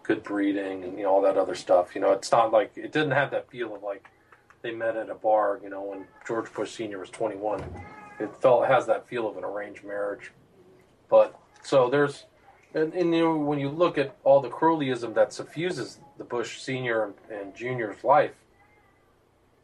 good 0.01 0.23
breeding 0.23 0.83
and 0.83 0.97
you 0.97 1.03
know 1.03 1.11
all 1.11 1.21
that 1.21 1.37
other 1.37 1.53
stuff. 1.53 1.93
You 1.93 2.01
know, 2.01 2.11
it's 2.11 2.31
not 2.31 2.51
like 2.51 2.71
it 2.75 2.91
didn't 2.91 3.11
have 3.11 3.29
that 3.31 3.49
feel 3.51 3.75
of 3.75 3.83
like 3.83 4.09
they 4.63 4.71
met 4.71 4.97
at 4.97 5.09
a 5.09 5.15
bar. 5.15 5.59
You 5.61 5.69
know, 5.69 5.83
when 5.83 6.07
George 6.27 6.51
Bush 6.51 6.71
Senior 6.71 6.99
was 6.99 7.11
21, 7.11 7.63
it 8.19 8.35
felt 8.41 8.63
it 8.63 8.67
has 8.67 8.87
that 8.87 9.07
feel 9.07 9.29
of 9.29 9.37
an 9.37 9.43
arranged 9.43 9.83
marriage. 9.83 10.31
But 11.09 11.39
so 11.61 11.89
there's 11.89 12.25
and, 12.73 12.93
and 12.93 13.13
you 13.13 13.23
know 13.23 13.35
when 13.37 13.59
you 13.59 13.69
look 13.69 13.97
at 13.97 14.15
all 14.23 14.41
the 14.41 14.49
Crowleyism 14.49 15.13
that 15.13 15.33
suffuses 15.33 15.99
the 16.17 16.23
Bush 16.23 16.59
Senior 16.59 17.03
and, 17.03 17.13
and 17.29 17.55
Junior's 17.55 18.03
life, 18.03 18.33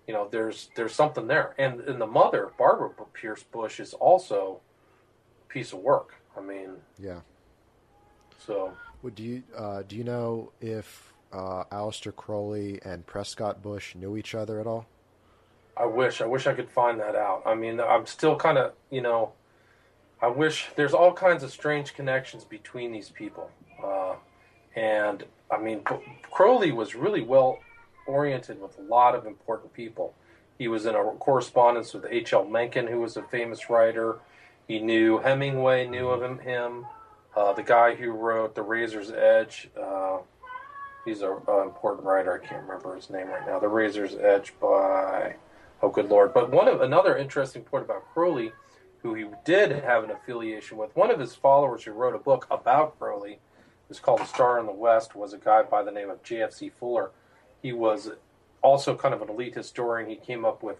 you 0.08 0.14
know 0.14 0.28
there's 0.32 0.70
there's 0.76 0.94
something 0.94 1.28
there. 1.28 1.54
And 1.58 1.82
and 1.82 2.00
the 2.00 2.08
mother 2.08 2.52
Barbara 2.58 2.92
Pierce 3.14 3.44
Bush 3.44 3.80
is 3.80 3.94
also 3.94 4.60
a 5.44 5.54
piece 5.54 5.74
of 5.74 5.80
work. 5.80 6.16
I 6.38 6.42
mean, 6.42 6.72
yeah. 7.00 7.20
So, 8.46 8.74
would 9.02 9.20
you 9.20 9.44
uh, 9.58 9.84
do 9.88 9.96
you 9.96 10.04
know 10.04 10.52
if 10.62 11.14
uh, 11.32 11.64
Aleister 11.72 12.16
Crowley 12.16 12.80
and 12.84 13.06
Prescott 13.06 13.62
Bush 13.62 13.96
knew 13.96 14.18
each 14.18 14.36
other 14.36 14.60
at 14.60 14.68
all? 14.68 14.86
I 15.76 15.86
wish. 15.86 16.22
I 16.22 16.26
wish 16.26 16.46
I 16.46 16.54
could 16.54 16.70
find 16.70 17.00
that 17.00 17.16
out. 17.16 17.42
I 17.46 17.56
mean, 17.56 17.80
I'm 17.80 18.06
still 18.06 18.36
kind 18.36 18.60
of, 18.60 18.74
you 18.92 19.02
know, 19.02 19.32
I 20.22 20.28
wish 20.28 20.68
there's 20.76 20.94
all 20.94 21.12
kinds 21.12 21.44
of 21.44 21.52
strange 21.52 21.96
connections 21.96 22.44
between 22.44 22.92
these 22.92 23.10
people. 23.10 23.50
Uh, 23.84 24.16
and 24.76 25.24
I 25.50 25.58
mean, 25.58 25.82
Crowley 26.30 26.72
was 26.72 26.96
really 26.96 27.22
well 27.22 27.60
oriented 28.08 28.62
with 28.62 28.78
a 28.78 28.82
lot 28.82 29.16
of 29.16 29.26
important 29.26 29.74
people. 29.74 30.14
He 30.58 30.68
was 30.68 30.86
in 30.86 30.96
a 30.96 31.04
correspondence 31.04 31.94
with 31.94 32.06
H.L. 32.10 32.46
Mencken, 32.46 32.88
who 32.88 33.02
was 33.02 33.18
a 33.18 33.24
famous 33.24 33.70
writer. 33.70 34.20
He 34.68 34.80
knew 34.80 35.20
Hemingway 35.20 35.88
knew 35.88 36.10
of 36.10 36.22
him. 36.22 36.40
him. 36.40 36.86
Uh, 37.36 37.54
the 37.54 37.64
guy 37.64 37.96
who 37.96 38.12
wrote 38.12 38.56
The 38.56 38.62
Razor's 38.62 39.12
Edge. 39.12 39.70
Uh, 39.82 40.20
he's 41.04 41.22
an 41.22 41.38
important 41.48 42.06
writer. 42.06 42.34
I 42.34 42.46
can't 42.46 42.64
remember 42.64 42.96
his 42.96 43.10
name 43.10 43.28
right 43.28 43.46
now. 43.46 43.60
The 43.60 43.68
Razor's 43.68 44.16
Edge 44.16 44.54
by 44.62 45.36
oh 45.82 45.90
good 45.90 46.10
lord. 46.10 46.34
But 46.34 46.52
one 46.52 46.68
of 46.68 46.82
another 46.82 47.18
interesting 47.18 47.64
point 47.64 47.86
about 47.86 48.06
Crowley, 48.14 48.52
who 49.02 49.16
he 49.16 49.26
did 49.44 49.72
have 49.72 50.04
an 50.04 50.12
affiliation 50.12 50.78
with, 50.78 50.96
one 50.96 51.10
of 51.10 51.20
his 51.20 51.36
followers 51.36 51.84
who 51.84 51.92
wrote 51.92 52.16
a 52.16 52.20
book 52.20 52.48
about 52.52 52.98
Crowley, 53.00 53.40
was 53.90 54.00
called 54.00 54.20
The 54.20 54.26
Star 54.26 54.60
in 54.60 54.66
the 54.66 54.72
West, 54.72 55.16
was 55.16 55.34
a 55.34 55.38
guy 55.38 55.64
by 55.64 55.84
the 55.84 55.92
name 55.92 56.10
of 56.10 56.24
J.F.C. 56.24 56.70
Fuller. 56.80 57.12
He 57.64 57.74
was 57.74 58.12
also 58.62 58.96
kind 58.96 59.16
of 59.16 59.24
an 59.24 59.30
elite 59.30 59.56
historian. 59.56 60.08
He 60.10 60.18
came 60.18 60.46
up 60.46 60.62
with 60.62 60.78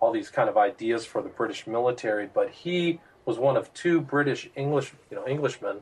all 0.00 0.12
these 0.12 0.30
kind 0.30 0.48
of 0.48 0.56
ideas 0.56 1.04
for 1.04 1.20
the 1.20 1.28
British 1.28 1.66
military, 1.66 2.28
but 2.32 2.48
he 2.50 3.00
was 3.24 3.38
one 3.38 3.56
of 3.56 3.72
two 3.74 4.00
British 4.00 4.50
English, 4.56 4.92
you 5.10 5.16
know, 5.16 5.24
Englishmen 5.26 5.78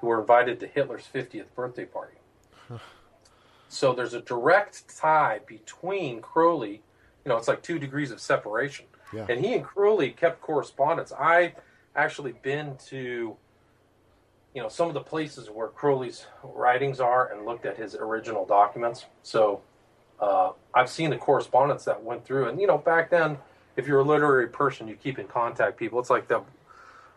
who 0.00 0.08
were 0.08 0.20
invited 0.20 0.60
to 0.60 0.66
Hitler's 0.66 1.08
50th 1.14 1.46
birthday 1.54 1.84
party. 1.86 2.16
so 3.68 3.94
there's 3.94 4.14
a 4.14 4.20
direct 4.20 4.96
tie 4.98 5.40
between 5.46 6.20
Crowley, 6.20 6.82
you 7.24 7.28
know, 7.28 7.36
it's 7.36 7.48
like 7.48 7.62
two 7.62 7.78
degrees 7.78 8.10
of 8.10 8.20
separation. 8.20 8.86
Yeah. 9.14 9.26
And 9.28 9.44
he 9.44 9.54
and 9.54 9.64
Crowley 9.64 10.10
kept 10.10 10.40
correspondence. 10.40 11.12
I 11.12 11.54
actually 11.96 12.32
been 12.32 12.76
to, 12.88 13.36
you 14.54 14.62
know, 14.62 14.68
some 14.68 14.88
of 14.88 14.94
the 14.94 15.00
places 15.00 15.48
where 15.48 15.68
Crowley's 15.68 16.26
writings 16.42 17.00
are 17.00 17.32
and 17.32 17.46
looked 17.46 17.64
at 17.64 17.76
his 17.76 17.94
original 17.94 18.44
documents. 18.44 19.06
So 19.22 19.62
uh, 20.20 20.52
I've 20.74 20.90
seen 20.90 21.10
the 21.10 21.16
correspondence 21.16 21.84
that 21.84 22.02
went 22.02 22.24
through. 22.24 22.48
And, 22.48 22.60
you 22.60 22.66
know, 22.66 22.78
back 22.78 23.10
then, 23.10 23.38
if 23.76 23.86
you're 23.86 24.00
a 24.00 24.04
literary 24.04 24.48
person, 24.48 24.88
you 24.88 24.94
keep 24.94 25.18
in 25.18 25.26
contact 25.26 25.76
people. 25.76 25.98
It's 25.98 26.10
like 26.10 26.28
the 26.28 26.42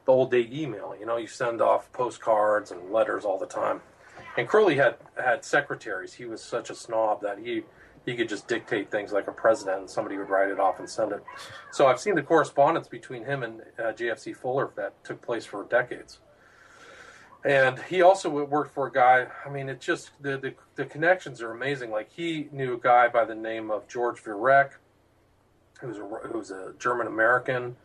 the 0.05 0.13
old 0.13 0.31
day 0.31 0.49
email. 0.51 0.95
You 0.99 1.05
know, 1.05 1.17
you 1.17 1.27
send 1.27 1.61
off 1.61 1.91
postcards 1.91 2.71
and 2.71 2.91
letters 2.91 3.25
all 3.25 3.37
the 3.37 3.45
time. 3.45 3.81
And 4.37 4.47
Crowley 4.47 4.75
had 4.75 4.95
had 5.21 5.43
secretaries. 5.43 6.13
He 6.13 6.25
was 6.25 6.41
such 6.41 6.69
a 6.69 6.75
snob 6.75 7.21
that 7.21 7.39
he 7.39 7.63
he 8.05 8.15
could 8.15 8.29
just 8.29 8.47
dictate 8.47 8.89
things 8.89 9.11
like 9.11 9.27
a 9.27 9.33
president, 9.33 9.79
and 9.79 9.89
somebody 9.89 10.17
would 10.17 10.29
write 10.29 10.49
it 10.49 10.59
off 10.59 10.79
and 10.79 10.89
send 10.89 11.11
it. 11.11 11.21
So 11.71 11.87
I've 11.87 11.99
seen 11.99 12.15
the 12.15 12.23
correspondence 12.23 12.87
between 12.87 13.25
him 13.25 13.43
and 13.43 13.61
uh, 13.77 13.91
JFC 13.91 14.33
Fuller 14.35 14.71
that 14.77 15.03
took 15.03 15.21
place 15.21 15.45
for 15.45 15.65
decades. 15.65 16.19
And 17.47 17.79
he 17.83 18.01
also 18.01 18.29
worked 18.29 18.73
for 18.73 18.87
a 18.87 18.91
guy. 18.91 19.27
I 19.45 19.49
mean, 19.49 19.69
it 19.69 19.79
just 19.79 20.11
the, 20.21 20.37
the, 20.37 20.53
the 20.75 20.85
connections 20.85 21.41
are 21.41 21.51
amazing. 21.51 21.91
Like 21.91 22.11
he 22.11 22.49
knew 22.51 22.73
a 22.73 22.79
guy 22.79 23.07
by 23.07 23.23
the 23.23 23.35
name 23.35 23.71
of 23.71 23.87
George 23.87 24.21
Viereck, 24.21 24.71
who's 25.79 25.97
a 25.97 26.01
who's 26.01 26.51
a 26.51 26.73
German 26.77 27.07
American 27.07 27.77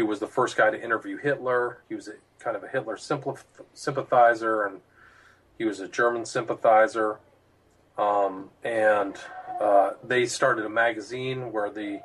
he 0.00 0.02
was 0.02 0.18
the 0.18 0.26
first 0.26 0.56
guy 0.56 0.70
to 0.70 0.82
interview 0.82 1.18
Hitler. 1.18 1.82
He 1.88 1.94
was 1.94 2.08
a, 2.08 2.14
kind 2.38 2.56
of 2.56 2.64
a 2.64 2.68
Hitler 2.68 2.96
sympathizer, 2.96 4.64
and 4.64 4.80
he 5.58 5.64
was 5.66 5.80
a 5.80 5.88
German 5.88 6.24
sympathizer. 6.24 7.18
Um, 7.98 8.48
and 8.64 9.16
uh, 9.60 9.90
they 10.02 10.24
started 10.24 10.64
a 10.64 10.70
magazine 10.70 11.52
where 11.52 11.70
the, 11.70 12.00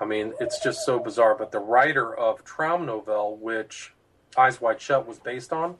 I 0.00 0.06
mean, 0.06 0.32
it's 0.40 0.60
just 0.60 0.84
so 0.84 0.98
bizarre. 0.98 1.36
But 1.36 1.52
the 1.52 1.60
writer 1.60 2.12
of 2.12 2.44
Traumnovelle, 2.44 3.38
which 3.38 3.94
Eyes 4.36 4.60
Wide 4.60 4.80
Shut 4.80 5.06
was 5.06 5.20
based 5.20 5.52
on, 5.52 5.76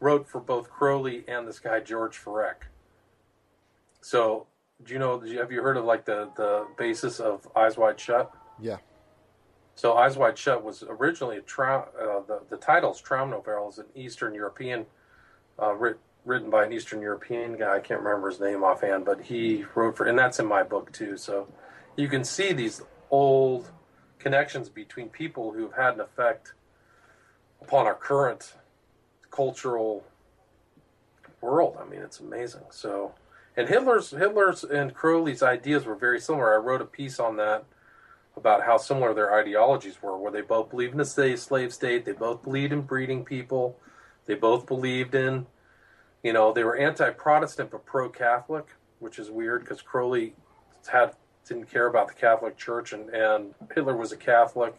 wrote 0.00 0.28
for 0.28 0.40
both 0.40 0.70
Crowley 0.70 1.24
and 1.28 1.46
this 1.46 1.58
guy 1.58 1.80
George 1.80 2.18
Viereck. 2.22 2.68
So, 4.00 4.46
do 4.84 4.92
you 4.92 4.98
know? 4.98 5.20
Have 5.20 5.50
you 5.50 5.62
heard 5.62 5.76
of 5.76 5.84
like 5.84 6.04
the 6.04 6.30
the 6.36 6.66
basis 6.76 7.20
of 7.20 7.48
Eyes 7.56 7.76
Wide 7.76 7.98
Shut? 7.98 8.32
Yeah. 8.60 8.78
So 9.74 9.94
Eyes 9.96 10.16
Wide 10.16 10.36
Shut 10.36 10.64
was 10.64 10.82
originally 10.88 11.38
a 11.38 11.42
tra- 11.42 11.88
uh, 12.00 12.20
the 12.26 12.40
the 12.48 12.56
title's 12.56 13.02
Traumnovelle 13.02 13.68
is 13.70 13.78
an 13.78 13.86
Eastern 13.94 14.34
European, 14.34 14.86
uh, 15.60 15.74
writ- 15.74 16.00
written 16.24 16.50
by 16.50 16.64
an 16.64 16.72
Eastern 16.72 17.00
European 17.00 17.56
guy. 17.56 17.76
I 17.76 17.80
can't 17.80 18.00
remember 18.00 18.28
his 18.30 18.40
name 18.40 18.62
offhand, 18.62 19.04
but 19.04 19.20
he 19.20 19.64
wrote 19.74 19.96
for, 19.96 20.06
and 20.06 20.18
that's 20.18 20.38
in 20.38 20.46
my 20.46 20.62
book 20.62 20.92
too. 20.92 21.16
So 21.16 21.48
you 21.96 22.08
can 22.08 22.24
see 22.24 22.52
these 22.52 22.82
old 23.10 23.70
connections 24.18 24.68
between 24.68 25.08
people 25.08 25.52
who've 25.52 25.72
had 25.72 25.94
an 25.94 26.00
effect 26.00 26.54
upon 27.62 27.86
our 27.86 27.94
current 27.94 28.54
cultural 29.30 30.04
world. 31.40 31.76
I 31.80 31.84
mean, 31.88 32.00
it's 32.00 32.20
amazing. 32.20 32.64
So, 32.70 33.14
and 33.56 33.68
Hitler's 33.68 34.10
Hitler's 34.10 34.64
and 34.64 34.94
Crowley's 34.94 35.42
ideas 35.42 35.84
were 35.84 35.94
very 35.94 36.20
similar. 36.20 36.54
I 36.54 36.58
wrote 36.58 36.80
a 36.80 36.86
piece 36.86 37.18
on 37.18 37.36
that 37.36 37.64
about 38.36 38.64
how 38.64 38.76
similar 38.76 39.12
their 39.12 39.34
ideologies 39.34 40.00
were, 40.00 40.16
where 40.16 40.30
they 40.30 40.40
both 40.40 40.70
believed 40.70 40.94
in 40.94 41.00
a 41.00 41.04
slave 41.04 41.72
state, 41.72 42.04
they 42.04 42.12
both 42.12 42.42
believed 42.44 42.72
in 42.72 42.82
breeding 42.82 43.24
people, 43.24 43.76
they 44.26 44.34
both 44.34 44.64
believed 44.64 45.14
in, 45.14 45.46
you 46.22 46.32
know, 46.32 46.52
they 46.52 46.62
were 46.62 46.76
anti-Protestant 46.76 47.72
but 47.72 47.84
pro-Catholic, 47.84 48.66
which 49.00 49.18
is 49.18 49.28
weird 49.28 49.62
because 49.62 49.82
Crowley 49.82 50.34
had 50.86 51.14
didn't 51.48 51.70
care 51.70 51.86
about 51.86 52.06
the 52.06 52.14
Catholic 52.14 52.56
Church, 52.56 52.92
and, 52.92 53.08
and 53.08 53.54
Hitler 53.74 53.96
was 53.96 54.12
a 54.12 54.16
Catholic, 54.16 54.74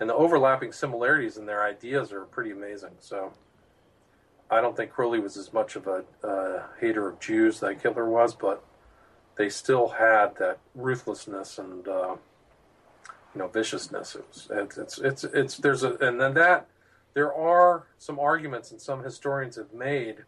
and 0.00 0.08
the 0.08 0.14
overlapping 0.14 0.72
similarities 0.72 1.36
in 1.36 1.46
their 1.46 1.62
ideas 1.62 2.12
are 2.12 2.24
pretty 2.24 2.50
amazing. 2.50 2.92
So. 2.98 3.32
I 4.50 4.60
don't 4.60 4.76
think 4.76 4.90
Crowley 4.90 5.20
was 5.20 5.36
as 5.36 5.52
much 5.52 5.76
of 5.76 5.86
a 5.86 6.04
uh, 6.26 6.62
hater 6.80 7.08
of 7.08 7.20
Jews 7.20 7.62
like 7.62 7.82
Hitler 7.82 8.08
was, 8.08 8.34
but 8.34 8.64
they 9.36 9.48
still 9.48 9.88
had 9.88 10.36
that 10.38 10.58
ruthlessness 10.74 11.58
and 11.58 11.86
uh, 11.86 12.16
you 13.34 13.38
know 13.38 13.48
viciousness. 13.48 14.16
It's, 14.16 14.48
it's 14.50 14.78
it's 14.78 14.98
it's 14.98 15.24
it's 15.24 15.56
there's 15.58 15.82
a 15.82 15.96
and 15.96 16.20
then 16.20 16.34
that 16.34 16.66
there 17.14 17.32
are 17.32 17.86
some 17.98 18.18
arguments 18.18 18.70
and 18.70 18.80
some 18.80 19.02
historians 19.02 19.56
have 19.56 19.72
made 19.72 20.18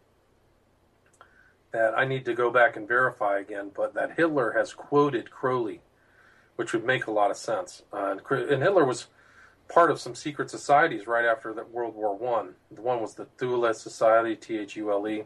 that 1.72 1.96
I 1.96 2.04
need 2.04 2.24
to 2.24 2.34
go 2.34 2.50
back 2.50 2.76
and 2.76 2.88
verify 2.88 3.38
again, 3.38 3.70
but 3.74 3.94
that 3.94 4.16
Hitler 4.16 4.52
has 4.52 4.72
quoted 4.72 5.30
Crowley, 5.30 5.82
which 6.56 6.72
would 6.72 6.84
make 6.84 7.06
a 7.06 7.12
lot 7.12 7.30
of 7.30 7.36
sense. 7.36 7.82
Uh, 7.92 8.16
and, 8.18 8.50
and, 8.50 8.62
Hitler 8.62 8.84
was 8.84 9.06
part 9.70 9.90
of 9.90 10.00
some 10.00 10.14
secret 10.14 10.50
societies 10.50 11.06
right 11.06 11.24
after 11.24 11.52
World 11.64 11.94
War 11.94 12.16
One. 12.16 12.54
The 12.70 12.82
one 12.82 13.00
was 13.00 13.14
the 13.14 13.26
Thule 13.38 13.72
Society, 13.72 14.36
T 14.36 14.58
H 14.58 14.76
U 14.76 14.90
L 14.90 15.08
E. 15.08 15.24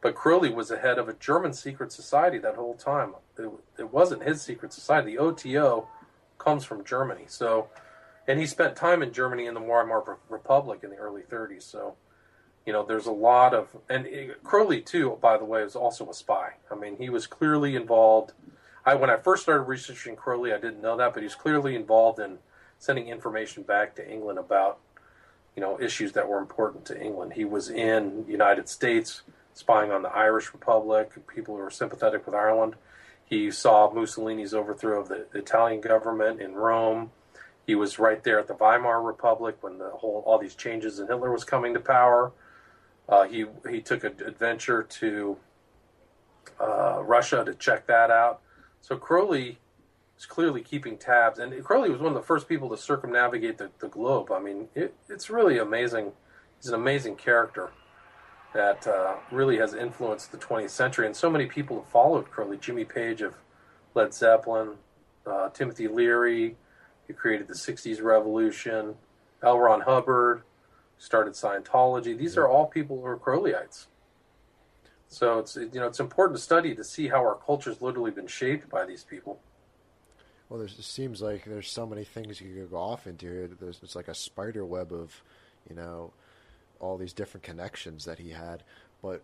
But 0.00 0.14
Crowley 0.14 0.50
was 0.50 0.68
the 0.68 0.78
head 0.78 0.98
of 0.98 1.08
a 1.08 1.12
German 1.14 1.52
secret 1.52 1.92
society 1.92 2.38
that 2.38 2.54
whole 2.54 2.74
time. 2.74 3.14
It, 3.38 3.50
it 3.78 3.92
wasn't 3.92 4.22
his 4.22 4.40
secret 4.40 4.72
society. 4.72 5.12
The 5.12 5.18
OTO 5.18 5.88
comes 6.38 6.64
from 6.64 6.84
Germany. 6.84 7.24
So, 7.26 7.68
and 8.26 8.40
he 8.40 8.46
spent 8.46 8.76
time 8.76 9.02
in 9.02 9.12
Germany 9.12 9.46
in 9.46 9.54
the 9.54 9.60
Weimar 9.60 10.18
Republic 10.30 10.80
in 10.82 10.90
the 10.90 10.96
early 10.96 11.22
30s. 11.22 11.62
So, 11.62 11.96
you 12.64 12.72
know, 12.72 12.82
there's 12.82 13.06
a 13.06 13.12
lot 13.12 13.52
of, 13.52 13.76
and 13.90 14.06
Crowley 14.42 14.80
too, 14.80 15.18
by 15.20 15.36
the 15.36 15.44
way, 15.44 15.62
was 15.62 15.76
also 15.76 16.08
a 16.08 16.14
spy. 16.14 16.52
I 16.70 16.76
mean, 16.76 16.96
he 16.96 17.10
was 17.10 17.26
clearly 17.26 17.76
involved. 17.76 18.32
I 18.86 18.94
when 18.94 19.10
I 19.10 19.16
first 19.16 19.42
started 19.42 19.64
researching 19.64 20.16
Crowley, 20.16 20.54
I 20.54 20.58
didn't 20.58 20.80
know 20.80 20.96
that, 20.96 21.12
but 21.12 21.22
he's 21.22 21.34
clearly 21.34 21.76
involved 21.76 22.18
in 22.18 22.38
sending 22.80 23.08
information 23.08 23.62
back 23.62 23.94
to 23.94 24.10
England 24.10 24.38
about, 24.38 24.78
you 25.54 25.60
know, 25.60 25.78
issues 25.80 26.12
that 26.12 26.28
were 26.28 26.38
important 26.38 26.84
to 26.86 27.00
England. 27.00 27.34
He 27.34 27.44
was 27.44 27.68
in 27.68 28.24
the 28.24 28.32
United 28.32 28.68
States 28.68 29.22
spying 29.52 29.92
on 29.92 30.02
the 30.02 30.08
Irish 30.08 30.52
Republic, 30.52 31.12
people 31.32 31.54
who 31.54 31.62
were 31.62 31.70
sympathetic 31.70 32.24
with 32.26 32.34
Ireland. 32.34 32.74
He 33.24 33.50
saw 33.50 33.92
Mussolini's 33.92 34.54
overthrow 34.54 35.00
of 35.00 35.08
the 35.08 35.26
Italian 35.34 35.82
government 35.82 36.40
in 36.40 36.54
Rome. 36.54 37.12
He 37.66 37.74
was 37.74 37.98
right 37.98 38.24
there 38.24 38.38
at 38.40 38.48
the 38.48 38.54
Weimar 38.54 39.02
Republic 39.02 39.58
when 39.60 39.78
the 39.78 39.90
whole 39.90 40.24
all 40.26 40.38
these 40.38 40.54
changes 40.54 40.98
in 40.98 41.06
Hitler 41.06 41.30
was 41.30 41.44
coming 41.44 41.74
to 41.74 41.80
power. 41.80 42.32
Uh, 43.08 43.24
he 43.26 43.44
he 43.68 43.82
took 43.82 44.04
an 44.04 44.14
adventure 44.26 44.82
to 44.82 45.36
uh, 46.58 47.02
Russia 47.02 47.44
to 47.44 47.54
check 47.54 47.86
that 47.86 48.10
out. 48.10 48.40
So 48.80 48.96
Crowley 48.96 49.58
is 50.20 50.26
clearly 50.26 50.60
keeping 50.60 50.98
tabs, 50.98 51.38
and 51.38 51.64
Crowley 51.64 51.88
was 51.88 51.98
one 51.98 52.12
of 52.12 52.14
the 52.14 52.26
first 52.26 52.46
people 52.46 52.68
to 52.68 52.76
circumnavigate 52.76 53.56
the, 53.56 53.70
the 53.78 53.88
globe. 53.88 54.30
I 54.30 54.38
mean, 54.38 54.68
it, 54.74 54.94
it's 55.08 55.30
really 55.30 55.58
amazing. 55.58 56.12
He's 56.58 56.68
an 56.68 56.74
amazing 56.74 57.16
character 57.16 57.70
that 58.52 58.86
uh, 58.86 59.14
really 59.30 59.56
has 59.56 59.72
influenced 59.72 60.30
the 60.30 60.36
20th 60.36 60.70
century. 60.70 61.06
And 61.06 61.16
so 61.16 61.30
many 61.30 61.46
people 61.46 61.80
have 61.80 61.88
followed 61.88 62.30
Crowley. 62.30 62.58
Jimmy 62.58 62.84
Page 62.84 63.22
of 63.22 63.34
Led 63.94 64.12
Zeppelin, 64.12 64.74
uh, 65.26 65.48
Timothy 65.50 65.88
Leary, 65.88 66.56
who 67.06 67.14
created 67.14 67.48
the 67.48 67.54
60s 67.54 68.02
revolution, 68.02 68.96
L. 69.42 69.58
Ron 69.58 69.80
Hubbard, 69.80 70.42
started 70.98 71.32
Scientology. 71.32 72.18
These 72.18 72.36
are 72.36 72.46
all 72.46 72.66
people 72.66 73.00
who 73.00 73.06
are 73.06 73.16
Crowleyites. 73.16 73.86
So 75.08 75.38
it's 75.38 75.56
you 75.56 75.70
know 75.74 75.86
it's 75.86 75.98
important 75.98 76.36
to 76.36 76.42
study 76.42 76.74
to 76.74 76.84
see 76.84 77.08
how 77.08 77.16
our 77.16 77.34
culture's 77.34 77.82
literally 77.82 78.12
been 78.12 78.28
shaped 78.28 78.68
by 78.68 78.84
these 78.84 79.02
people. 79.02 79.40
Well, 80.50 80.62
it 80.62 80.70
seems 80.70 81.22
like 81.22 81.44
there's 81.44 81.70
so 81.70 81.86
many 81.86 82.02
things 82.02 82.40
you 82.40 82.52
could 82.52 82.72
go 82.72 82.76
off 82.76 83.06
into 83.06 83.26
here. 83.26 83.48
There's 83.58 83.78
it's 83.84 83.94
like 83.94 84.08
a 84.08 84.14
spider 84.14 84.66
web 84.66 84.92
of, 84.92 85.22
you 85.68 85.76
know, 85.76 86.12
all 86.80 86.98
these 86.98 87.12
different 87.12 87.44
connections 87.44 88.04
that 88.04 88.18
he 88.18 88.30
had. 88.30 88.64
But 89.00 89.22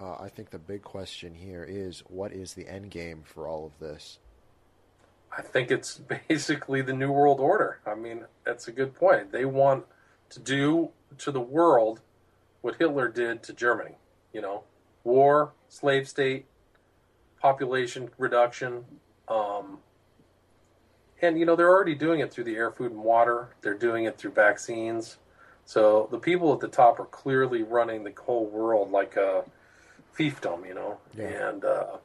uh, 0.00 0.16
I 0.18 0.28
think 0.28 0.50
the 0.50 0.58
big 0.58 0.82
question 0.82 1.36
here 1.36 1.64
is 1.66 2.00
what 2.08 2.32
is 2.32 2.54
the 2.54 2.68
end 2.68 2.90
game 2.90 3.22
for 3.24 3.46
all 3.46 3.64
of 3.64 3.78
this? 3.78 4.18
I 5.30 5.40
think 5.40 5.70
it's 5.70 5.98
basically 6.28 6.82
the 6.82 6.92
New 6.92 7.12
World 7.12 7.38
Order. 7.38 7.78
I 7.86 7.94
mean, 7.94 8.24
that's 8.44 8.66
a 8.66 8.72
good 8.72 8.92
point. 8.92 9.30
They 9.30 9.44
want 9.44 9.84
to 10.30 10.40
do 10.40 10.90
to 11.18 11.30
the 11.30 11.40
world 11.40 12.00
what 12.62 12.74
Hitler 12.74 13.06
did 13.06 13.44
to 13.44 13.52
Germany. 13.52 13.94
You 14.32 14.40
know, 14.40 14.64
war, 15.04 15.52
slave 15.68 16.08
state, 16.08 16.46
population 17.40 18.10
reduction. 18.18 18.84
Um, 19.28 19.78
and, 21.22 21.38
you 21.38 21.46
know, 21.46 21.56
they're 21.56 21.70
already 21.70 21.94
doing 21.94 22.20
it 22.20 22.32
through 22.32 22.44
the 22.44 22.56
air, 22.56 22.70
food, 22.70 22.92
and 22.92 23.02
water. 23.02 23.48
They're 23.62 23.74
doing 23.74 24.04
it 24.04 24.18
through 24.18 24.32
vaccines. 24.32 25.18
So 25.64 26.08
the 26.10 26.18
people 26.18 26.52
at 26.52 26.60
the 26.60 26.68
top 26.68 27.00
are 27.00 27.06
clearly 27.06 27.62
running 27.62 28.04
the 28.04 28.12
whole 28.24 28.46
world 28.46 28.90
like 28.90 29.16
a 29.16 29.44
fiefdom, 30.16 30.66
you 30.66 30.74
know. 30.74 30.98
Yeah. 31.16 31.48
And 31.48 31.64
uh, 31.64 31.96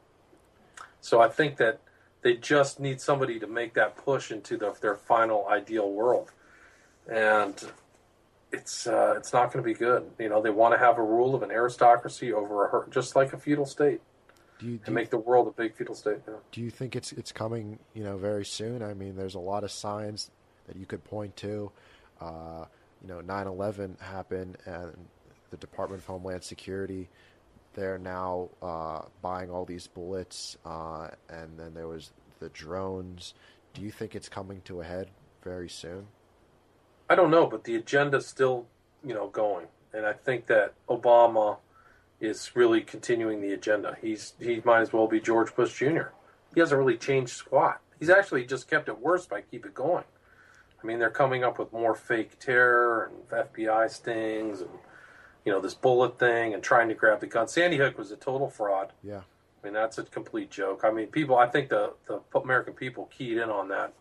so 1.00 1.20
I 1.20 1.28
think 1.28 1.56
that 1.58 1.80
they 2.22 2.34
just 2.34 2.80
need 2.80 3.00
somebody 3.00 3.38
to 3.40 3.46
make 3.46 3.74
that 3.74 3.96
push 3.96 4.30
into 4.30 4.56
the, 4.56 4.74
their 4.80 4.96
final 4.96 5.46
ideal 5.48 5.90
world, 5.90 6.30
and 7.08 7.60
it's 8.52 8.86
uh, 8.86 9.14
it's 9.16 9.32
not 9.32 9.52
going 9.52 9.64
to 9.64 9.68
be 9.68 9.74
good. 9.74 10.08
You 10.18 10.28
know, 10.28 10.40
they 10.40 10.50
want 10.50 10.74
to 10.74 10.78
have 10.78 10.98
a 10.98 11.02
rule 11.02 11.34
of 11.34 11.42
an 11.42 11.50
aristocracy 11.50 12.32
over 12.32 12.66
a 12.66 12.90
just 12.90 13.16
like 13.16 13.32
a 13.32 13.38
feudal 13.38 13.66
state. 13.66 14.00
Do 14.62 14.68
you, 14.68 14.76
do 14.76 14.82
and 14.86 14.94
make 14.94 15.10
the 15.10 15.18
world 15.18 15.48
a 15.48 15.50
big 15.50 15.74
feudal 15.74 15.94
state. 15.94 16.18
Yeah. 16.26 16.34
Do 16.52 16.60
you 16.60 16.70
think 16.70 16.94
it's 16.94 17.10
it's 17.12 17.32
coming? 17.32 17.80
You 17.94 18.04
know, 18.04 18.16
very 18.16 18.44
soon. 18.44 18.82
I 18.82 18.94
mean, 18.94 19.16
there's 19.16 19.34
a 19.34 19.40
lot 19.40 19.64
of 19.64 19.72
signs 19.72 20.30
that 20.66 20.76
you 20.76 20.86
could 20.86 21.02
point 21.04 21.36
to. 21.38 21.72
Uh, 22.20 22.66
you 23.02 23.08
know 23.08 23.20
9/11 23.20 24.00
happened 24.00 24.56
and 24.64 24.96
the 25.50 25.56
Department 25.56 26.00
of 26.00 26.06
Homeland 26.06 26.44
Security 26.44 27.08
they're 27.74 27.98
now 27.98 28.50
uh, 28.62 29.02
buying 29.22 29.50
all 29.50 29.64
these 29.64 29.86
bullets 29.86 30.56
uh, 30.64 31.08
and 31.28 31.58
then 31.58 31.74
there 31.74 31.88
was 31.88 32.12
the 32.38 32.48
drones 32.50 33.34
do 33.74 33.82
you 33.82 33.90
think 33.90 34.14
it's 34.14 34.28
coming 34.28 34.60
to 34.64 34.80
a 34.80 34.84
head 34.84 35.08
very 35.42 35.68
soon 35.68 36.06
I 37.08 37.14
don't 37.14 37.30
know 37.30 37.46
but 37.46 37.64
the 37.64 37.74
agenda's 37.74 38.26
still 38.26 38.66
you 39.04 39.14
know 39.14 39.28
going 39.28 39.66
and 39.92 40.06
I 40.06 40.12
think 40.12 40.46
that 40.46 40.74
Obama 40.88 41.58
is 42.22 42.52
really 42.54 42.80
continuing 42.80 43.42
the 43.42 43.52
agenda 43.52 43.96
he's 44.00 44.32
he 44.40 44.62
might 44.64 44.80
as 44.80 44.92
well 44.92 45.06
be 45.06 45.20
George 45.20 45.54
Bush 45.54 45.78
Jr. 45.78 46.08
he 46.54 46.60
hasn't 46.60 46.78
really 46.78 46.96
changed 46.96 47.32
squat 47.32 47.80
he's 47.98 48.10
actually 48.10 48.44
just 48.46 48.70
kept 48.70 48.88
it 48.88 48.98
worse 48.98 49.26
by 49.26 49.42
keep 49.42 49.66
it 49.66 49.74
going 49.74 50.04
I 50.82 50.86
mean, 50.86 50.98
they're 50.98 51.10
coming 51.10 51.44
up 51.44 51.58
with 51.58 51.72
more 51.72 51.94
fake 51.94 52.38
terror 52.38 53.10
and 53.10 53.46
FBI 53.50 53.90
stings 53.90 54.60
and, 54.60 54.70
you 55.44 55.52
know, 55.52 55.60
this 55.60 55.74
bullet 55.74 56.18
thing 56.18 56.54
and 56.54 56.62
trying 56.62 56.88
to 56.88 56.94
grab 56.94 57.20
the 57.20 57.26
gun. 57.26 57.48
Sandy 57.48 57.76
Hook 57.76 57.98
was 57.98 58.10
a 58.10 58.16
total 58.16 58.48
fraud. 58.48 58.92
Yeah. 59.02 59.20
I 59.20 59.66
mean, 59.66 59.74
that's 59.74 59.98
a 59.98 60.02
complete 60.02 60.50
joke. 60.50 60.82
I 60.84 60.90
mean, 60.90 61.06
people, 61.06 61.36
I 61.36 61.46
think 61.46 61.68
the, 61.68 61.94
the 62.06 62.20
American 62.38 62.74
people 62.74 63.08
keyed 63.16 63.38
in 63.38 63.48
on 63.48 63.68
that 63.68 63.92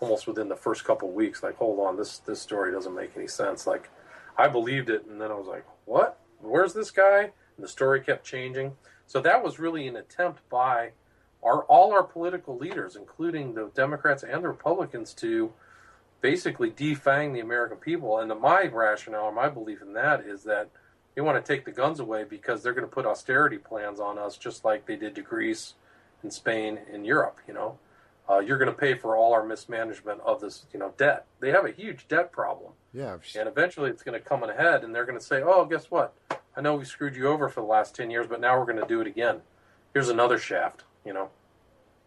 almost 0.00 0.26
within 0.26 0.48
the 0.48 0.56
first 0.56 0.84
couple 0.84 1.10
weeks. 1.12 1.42
Like, 1.42 1.56
hold 1.56 1.78
on, 1.78 1.96
this, 1.96 2.18
this 2.18 2.40
story 2.40 2.72
doesn't 2.72 2.94
make 2.94 3.12
any 3.16 3.28
sense. 3.28 3.66
Like, 3.66 3.88
I 4.36 4.48
believed 4.48 4.90
it, 4.90 5.06
and 5.06 5.20
then 5.20 5.30
I 5.30 5.34
was 5.34 5.46
like, 5.46 5.64
what? 5.84 6.18
Where's 6.40 6.74
this 6.74 6.90
guy? 6.90 7.32
And 7.56 7.64
the 7.64 7.68
story 7.68 8.00
kept 8.00 8.24
changing. 8.24 8.72
So 9.06 9.20
that 9.20 9.42
was 9.42 9.58
really 9.58 9.86
an 9.86 9.96
attempt 9.96 10.48
by 10.48 10.90
our 11.42 11.62
all 11.64 11.92
our 11.92 12.02
political 12.02 12.56
leaders, 12.56 12.96
including 12.96 13.54
the 13.54 13.70
Democrats 13.74 14.22
and 14.22 14.42
the 14.42 14.48
Republicans, 14.48 15.14
to 15.14 15.52
basically 16.20 16.70
defang 16.70 17.32
the 17.32 17.40
American 17.40 17.76
people. 17.76 18.18
And 18.18 18.32
my 18.40 18.66
rationale, 18.66 19.30
my 19.32 19.48
belief 19.48 19.80
in 19.82 19.92
that 19.92 20.20
is 20.20 20.44
that 20.44 20.70
they 21.14 21.22
want 21.22 21.42
to 21.42 21.52
take 21.52 21.64
the 21.64 21.72
guns 21.72 22.00
away 22.00 22.24
because 22.24 22.62
they're 22.62 22.74
going 22.74 22.86
to 22.86 22.92
put 22.92 23.06
austerity 23.06 23.58
plans 23.58 24.00
on 24.00 24.18
us, 24.18 24.36
just 24.36 24.64
like 24.64 24.86
they 24.86 24.96
did 24.96 25.14
to 25.14 25.22
Greece 25.22 25.74
and 26.22 26.32
Spain 26.32 26.78
and 26.92 27.06
Europe. 27.06 27.38
You 27.46 27.54
know, 27.54 27.78
uh, 28.28 28.40
you're 28.40 28.58
going 28.58 28.70
to 28.70 28.76
pay 28.76 28.94
for 28.94 29.16
all 29.16 29.32
our 29.32 29.44
mismanagement 29.44 30.20
of 30.26 30.40
this, 30.40 30.66
you 30.72 30.78
know, 30.78 30.92
debt. 30.98 31.26
They 31.40 31.50
have 31.52 31.64
a 31.64 31.70
huge 31.70 32.08
debt 32.08 32.32
problem. 32.32 32.72
Yeah, 33.34 33.40
and 33.40 33.48
eventually 33.48 33.90
it's 33.90 34.02
going 34.02 34.20
to 34.20 34.26
come 34.26 34.42
ahead, 34.42 34.84
and 34.84 34.94
they're 34.94 35.04
going 35.04 35.18
to 35.18 35.24
say, 35.24 35.42
"Oh, 35.44 35.64
guess 35.64 35.90
what? 35.90 36.14
I 36.56 36.60
know 36.62 36.76
we 36.76 36.84
screwed 36.84 37.14
you 37.14 37.28
over 37.28 37.48
for 37.48 37.60
the 37.60 37.66
last 37.66 37.94
ten 37.94 38.10
years, 38.10 38.26
but 38.26 38.40
now 38.40 38.58
we're 38.58 38.64
going 38.64 38.80
to 38.80 38.86
do 38.86 39.00
it 39.00 39.06
again. 39.06 39.42
Here's 39.92 40.08
another 40.08 40.38
shaft." 40.38 40.84
You 41.04 41.12
know. 41.12 41.30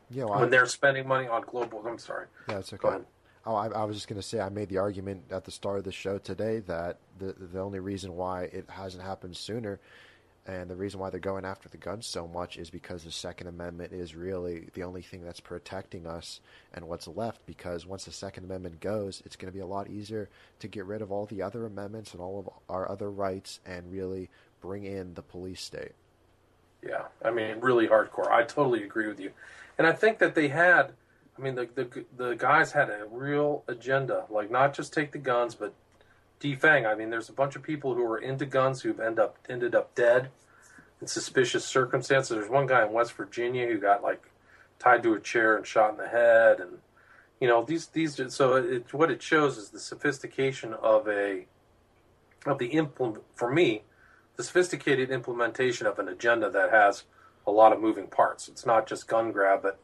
Yeah, 0.09 0.25
well, 0.25 0.39
when 0.39 0.47
I... 0.47 0.51
they're 0.51 0.65
spending 0.65 1.07
money 1.07 1.27
on 1.27 1.43
global. 1.43 1.83
I'm 1.85 1.99
sorry. 1.99 2.25
Yeah, 2.47 2.59
it's 2.59 2.73
okay. 2.73 2.81
Go 2.81 2.87
ahead. 2.89 3.05
Oh, 3.45 3.55
I, 3.55 3.67
I 3.67 3.83
was 3.85 3.95
just 3.95 4.07
going 4.07 4.19
to 4.19 4.27
say 4.27 4.39
I 4.39 4.49
made 4.49 4.69
the 4.69 4.79
argument 4.79 5.23
at 5.31 5.45
the 5.45 5.51
start 5.51 5.77
of 5.77 5.83
the 5.85 5.91
show 5.91 6.17
today 6.17 6.59
that 6.67 6.97
the 7.17 7.33
the 7.33 7.59
only 7.59 7.79
reason 7.79 8.15
why 8.15 8.43
it 8.43 8.65
hasn't 8.69 9.03
happened 9.03 9.37
sooner, 9.37 9.79
and 10.45 10.69
the 10.69 10.75
reason 10.75 10.99
why 10.99 11.09
they're 11.09 11.19
going 11.19 11.45
after 11.45 11.69
the 11.69 11.77
guns 11.77 12.05
so 12.05 12.27
much 12.27 12.57
is 12.57 12.69
because 12.69 13.03
the 13.03 13.11
Second 13.11 13.47
Amendment 13.47 13.93
is 13.93 14.15
really 14.15 14.67
the 14.73 14.83
only 14.83 15.01
thing 15.01 15.23
that's 15.23 15.39
protecting 15.39 16.07
us 16.07 16.39
and 16.73 16.87
what's 16.87 17.07
left. 17.07 17.45
Because 17.45 17.85
once 17.85 18.05
the 18.05 18.11
Second 18.11 18.45
Amendment 18.45 18.79
goes, 18.79 19.21
it's 19.25 19.35
going 19.35 19.51
to 19.51 19.55
be 19.55 19.61
a 19.61 19.67
lot 19.67 19.89
easier 19.89 20.29
to 20.59 20.67
get 20.67 20.85
rid 20.85 21.01
of 21.01 21.11
all 21.11 21.25
the 21.25 21.41
other 21.41 21.65
amendments 21.65 22.13
and 22.13 22.21
all 22.21 22.39
of 22.39 22.49
our 22.67 22.89
other 22.89 23.11
rights 23.11 23.59
and 23.65 23.91
really 23.91 24.29
bring 24.61 24.85
in 24.85 25.13
the 25.13 25.21
police 25.21 25.61
state. 25.61 25.93
Yeah, 26.81 27.05
I 27.23 27.31
mean, 27.31 27.59
really 27.59 27.87
hardcore. 27.87 28.31
I 28.31 28.43
totally 28.43 28.83
agree 28.83 29.07
with 29.07 29.19
you, 29.19 29.31
and 29.77 29.85
I 29.85 29.91
think 29.91 30.19
that 30.19 30.33
they 30.33 30.47
had 30.47 30.93
I 31.39 31.41
mean, 31.41 31.55
the, 31.55 31.69
the 31.73 32.05
the 32.17 32.35
guys 32.35 32.71
had 32.71 32.89
a 32.89 33.05
real 33.09 33.63
agenda, 33.67 34.25
like 34.29 34.51
not 34.51 34.73
just 34.73 34.93
take 34.93 35.11
the 35.11 35.17
guns, 35.17 35.55
but 35.55 35.73
defang. 36.39 36.85
I 36.85 36.95
mean, 36.95 37.09
there's 37.09 37.29
a 37.29 37.33
bunch 37.33 37.55
of 37.55 37.63
people 37.63 37.93
who 37.93 38.03
are 38.05 38.17
into 38.17 38.45
guns 38.45 38.81
who've 38.81 38.99
end 38.99 39.19
up 39.19 39.37
ended 39.49 39.75
up 39.75 39.95
dead 39.95 40.29
in 41.01 41.07
suspicious 41.07 41.65
circumstances. 41.65 42.29
There's 42.29 42.49
one 42.49 42.67
guy 42.67 42.85
in 42.85 42.91
West 42.91 43.13
Virginia 43.13 43.67
who 43.67 43.77
got 43.77 44.03
like 44.03 44.23
tied 44.79 45.03
to 45.03 45.13
a 45.13 45.19
chair 45.19 45.57
and 45.57 45.65
shot 45.65 45.91
in 45.91 45.97
the 45.97 46.07
head, 46.07 46.59
and 46.59 46.79
you 47.39 47.47
know 47.47 47.63
these 47.63 47.87
these. 47.87 48.21
So 48.33 48.55
it, 48.55 48.93
what 48.93 49.11
it 49.11 49.21
shows 49.21 49.57
is 49.57 49.69
the 49.69 49.79
sophistication 49.79 50.73
of 50.73 51.07
a 51.07 51.45
of 52.45 52.57
the 52.57 52.67
implement 52.67 53.23
for 53.35 53.51
me, 53.51 53.83
the 54.35 54.43
sophisticated 54.43 55.11
implementation 55.11 55.85
of 55.87 55.99
an 55.99 56.07
agenda 56.07 56.49
that 56.49 56.71
has 56.71 57.03
a 57.45 57.51
lot 57.51 57.73
of 57.73 57.81
moving 57.81 58.07
parts. 58.07 58.47
It's 58.47 58.65
not 58.65 58.87
just 58.87 59.07
gun 59.07 59.31
grab, 59.31 59.61
but 59.61 59.79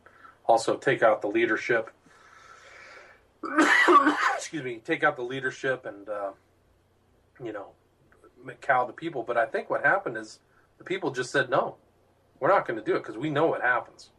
also 0.45 0.77
take 0.77 1.03
out 1.03 1.21
the 1.21 1.27
leadership. 1.27 1.91
Excuse 4.35 4.63
me, 4.63 4.81
take 4.83 5.03
out 5.03 5.15
the 5.15 5.23
leadership 5.23 5.85
and 5.85 6.07
uh, 6.07 6.31
you 7.43 7.51
know 7.51 7.67
cow 8.61 8.85
the 8.85 8.93
people. 8.93 9.23
But 9.23 9.37
I 9.37 9.45
think 9.45 9.69
what 9.69 9.83
happened 9.83 10.17
is 10.17 10.39
the 10.77 10.83
people 10.83 11.11
just 11.11 11.31
said 11.31 11.49
no, 11.49 11.75
we're 12.39 12.49
not 12.49 12.67
going 12.67 12.79
to 12.79 12.85
do 12.85 12.95
it 12.95 12.99
because 12.99 13.17
we 13.17 13.29
know 13.29 13.47
what 13.47 13.61
happens. 13.61 14.09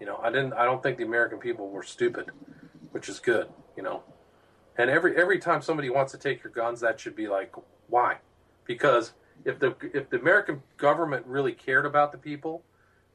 You 0.00 0.06
know, 0.06 0.18
I 0.22 0.30
didn't. 0.30 0.52
I 0.52 0.64
don't 0.64 0.82
think 0.82 0.98
the 0.98 1.04
American 1.04 1.38
people 1.38 1.70
were 1.70 1.82
stupid, 1.82 2.30
which 2.90 3.08
is 3.08 3.18
good. 3.20 3.48
You 3.76 3.82
know, 3.82 4.02
and 4.76 4.90
every 4.90 5.16
every 5.16 5.38
time 5.38 5.62
somebody 5.62 5.90
wants 5.90 6.12
to 6.12 6.18
take 6.18 6.42
your 6.42 6.52
guns, 6.52 6.80
that 6.80 7.00
should 7.00 7.16
be 7.16 7.28
like, 7.28 7.54
why? 7.88 8.18
Because 8.64 9.12
if 9.44 9.58
the 9.58 9.74
if 9.94 10.10
the 10.10 10.18
American 10.18 10.62
government 10.76 11.26
really 11.26 11.52
cared 11.52 11.86
about 11.86 12.12
the 12.12 12.18
people, 12.18 12.62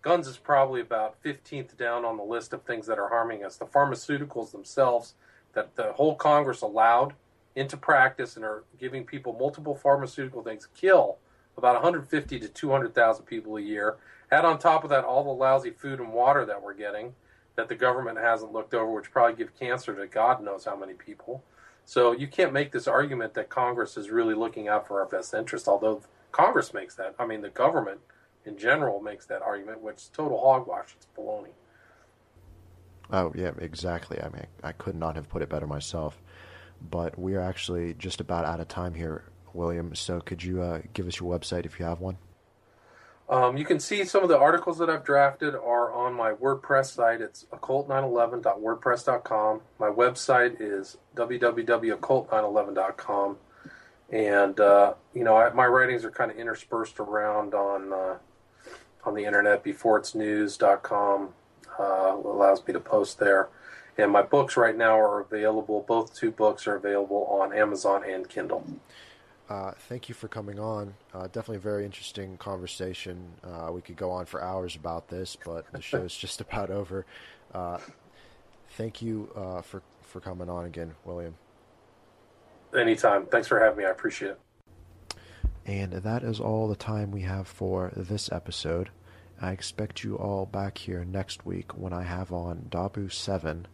guns 0.02 0.28
is 0.28 0.38
probably 0.38 0.82
about 0.82 1.22
15th 1.24 1.78
down 1.78 2.06
on 2.06 2.18
the 2.18 2.24
list 2.24 2.54
of 2.54 2.64
things 2.64 2.88
that 2.88 2.98
are 2.98 3.10
harming 3.10 3.44
us. 3.44 3.58
The 3.58 3.66
pharmaceuticals 3.66 4.52
themselves 4.52 5.14
that 5.54 5.76
the 5.76 5.94
whole 5.94 6.16
Congress 6.16 6.62
allowed 6.62 7.14
into 7.56 7.78
practice 7.78 8.36
and 8.36 8.46
are 8.46 8.64
giving 8.80 9.06
people 9.06 9.34
multiple 9.34 9.76
pharmaceutical 9.76 10.42
things 10.42 10.68
kill 10.76 11.18
about 11.58 11.74
150 11.76 12.40
to 12.40 12.48
200,000 12.48 13.26
people 13.26 13.58
a 13.58 13.62
year. 13.62 13.98
Add 14.32 14.46
on 14.46 14.58
top 14.58 14.84
of 14.84 14.90
that 14.90 15.04
all 15.04 15.24
the 15.24 15.30
lousy 15.30 15.72
food 15.72 16.00
and 16.00 16.14
water 16.14 16.46
that 16.46 16.62
we're 16.62 16.74
getting 16.74 17.14
that 17.56 17.68
the 17.68 17.76
government 17.76 18.18
hasn't 18.18 18.54
looked 18.54 18.74
over, 18.74 18.92
which 18.92 19.12
probably 19.12 19.36
give 19.36 19.58
cancer 19.60 19.94
to 19.94 20.08
God 20.08 20.42
knows 20.42 20.66
how 20.66 20.76
many 20.76 20.94
people. 20.94 21.44
So 21.84 22.14
you 22.14 22.28
can't 22.28 22.54
make 22.54 22.72
this 22.72 22.88
argument 22.88 23.34
that 23.34 23.50
Congress 23.50 23.98
is 23.98 24.10
really 24.10 24.34
looking 24.34 24.68
out 24.68 24.88
for 24.88 25.02
our 25.02 25.06
best 25.06 25.34
interest, 25.34 25.68
although 25.68 26.02
Congress 26.32 26.74
makes 26.74 26.96
that. 26.96 27.16
I 27.20 27.26
mean, 27.26 27.42
the 27.42 27.50
government 27.50 28.00
in 28.46 28.58
general 28.58 29.02
makes 29.02 29.26
that 29.26 29.42
argument, 29.42 29.82
which 29.82 29.98
is 29.98 30.12
total 30.14 30.40
hogwash. 30.40 30.96
It's 30.96 31.08
baloney. 31.18 31.50
Oh 33.12 33.34
yeah, 33.36 33.52
exactly. 33.60 34.22
I 34.22 34.30
mean, 34.30 34.48
I 34.64 34.72
could 34.72 34.96
not 34.96 35.16
have 35.16 35.28
put 35.28 35.42
it 35.42 35.50
better 35.50 35.68
myself. 35.68 36.22
But 36.90 37.20
we 37.20 37.36
are 37.36 37.42
actually 37.42 37.94
just 37.94 38.22
about 38.22 38.46
out 38.46 38.60
of 38.60 38.68
time 38.68 38.94
here, 38.94 39.24
William. 39.54 39.96
So 39.96 40.20
could 40.20 40.44
you 40.44 40.62
uh, 40.62 40.82
give 40.94 41.08
us 41.08 41.20
your 41.20 41.38
website 41.38 41.66
if 41.66 41.80
you 41.80 41.86
have 41.86 42.00
one? 42.00 42.18
Um, 43.30 43.56
you 43.56 43.64
can 43.64 43.80
see 43.80 44.04
some 44.04 44.24
of 44.24 44.30
the 44.30 44.38
articles 44.38 44.78
that 44.80 44.90
I've 44.90 45.06
drafted 45.06 45.56
are 45.56 45.94
on 45.94 46.14
my 46.14 46.34
WordPress 46.34 46.96
site. 46.96 47.22
It's 47.22 47.46
occult911.wordpress.com. 47.54 49.62
My 49.80 49.88
website 49.88 50.58
is 50.60 50.98
www.occult911.com. 51.16 53.38
And, 54.10 54.60
uh, 54.60 54.96
you 55.14 55.24
know, 55.24 55.38
I, 55.38 55.54
my 55.54 55.66
writings 55.66 56.04
are 56.04 56.12
kind 56.12 56.30
of 56.30 56.38
interspersed 56.38 57.00
around 57.00 57.54
on 57.54 57.94
uh, 57.94 58.18
on 59.06 59.16
the 59.16 59.24
internet. 59.24 59.64
Beforeitsnews.com 59.64 61.30
uh, 61.80 62.18
allows 62.26 62.68
me 62.68 62.74
to 62.74 62.82
post 62.82 63.20
there. 63.20 63.48
And 63.98 64.12
my 64.12 64.22
books 64.22 64.58
right 64.58 64.76
now 64.76 65.00
are 65.00 65.20
available. 65.20 65.86
Both 65.88 66.16
two 66.16 66.32
books 66.32 66.66
are 66.68 66.76
available 66.76 67.28
on 67.30 67.54
Amazon 67.54 68.04
and 68.08 68.28
Kindle. 68.28 68.66
Uh, 69.50 69.74
thank 69.90 70.08
you 70.08 70.16
for 70.16 70.30
coming 70.30 70.60
on. 70.60 70.94
Uh, 71.14 71.24
definitely 71.24 71.58
a 71.58 71.60
very 71.60 71.84
interesting 71.84 72.38
conversation. 72.38 73.28
Uh, 73.44 73.70
we 73.72 73.82
could 73.82 73.98
go 73.98 74.10
on 74.10 74.26
for 74.26 74.42
hours 74.42 74.78
about 74.78 75.10
this, 75.10 75.36
but 75.44 75.70
the 75.74 75.82
show's 75.82 76.16
just 76.16 76.40
about 76.40 76.70
over. 76.70 77.06
Uh, 77.54 77.78
thank 78.78 79.02
you 79.02 79.30
uh, 79.36 79.62
for 79.62 79.82
for 80.02 80.22
coming 80.22 80.50
on 80.50 80.66
again, 80.66 80.94
William. 81.06 81.36
Anytime. 82.76 83.26
Thanks 83.26 83.48
for 83.48 83.60
having 83.60 83.80
me. 83.80 83.86
I 83.86 83.90
appreciate 83.90 84.32
it. 84.32 84.40
And 85.66 85.92
that 85.92 86.24
is 86.24 86.40
all 86.40 86.68
the 86.68 86.76
time 86.76 87.12
we 87.12 87.22
have 87.22 87.48
for 87.48 87.92
this 87.96 88.32
episode. 88.32 88.90
I 89.42 89.52
expect 89.52 90.04
you 90.04 90.16
all 90.16 90.46
back 90.46 90.78
here 90.78 91.04
next 91.04 91.46
week 91.46 91.78
when 91.78 91.94
I 91.94 92.04
have 92.04 92.32
on 92.32 92.68
Dahboo7, 92.70 93.66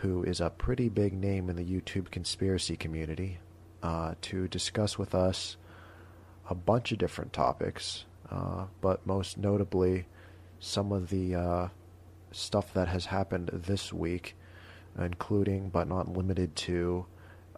who 0.00 0.22
is 0.22 0.40
a 0.40 0.50
pretty 0.50 0.88
big 0.88 1.12
name 1.12 1.50
in 1.50 1.56
the 1.56 1.64
YouTube 1.64 2.10
conspiracy 2.10 2.76
community 2.76 3.38
uh, 3.82 4.14
to 4.22 4.48
discuss 4.48 4.98
with 4.98 5.14
us 5.14 5.56
a 6.48 6.54
bunch 6.54 6.90
of 6.90 6.98
different 6.98 7.32
topics, 7.32 8.06
uh, 8.30 8.64
but 8.80 9.06
most 9.06 9.36
notably 9.36 10.06
some 10.58 10.90
of 10.90 11.10
the 11.10 11.34
uh, 11.34 11.68
stuff 12.32 12.72
that 12.72 12.88
has 12.88 13.06
happened 13.06 13.50
this 13.52 13.92
week, 13.92 14.36
including 14.98 15.68
but 15.68 15.86
not 15.86 16.08
limited 16.08 16.56
to 16.56 17.04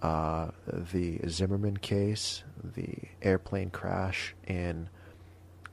uh, 0.02 0.48
the 0.66 1.20
Zimmerman 1.28 1.76
case, 1.76 2.42
the 2.62 2.94
airplane 3.22 3.70
crash 3.70 4.34
in 4.48 4.88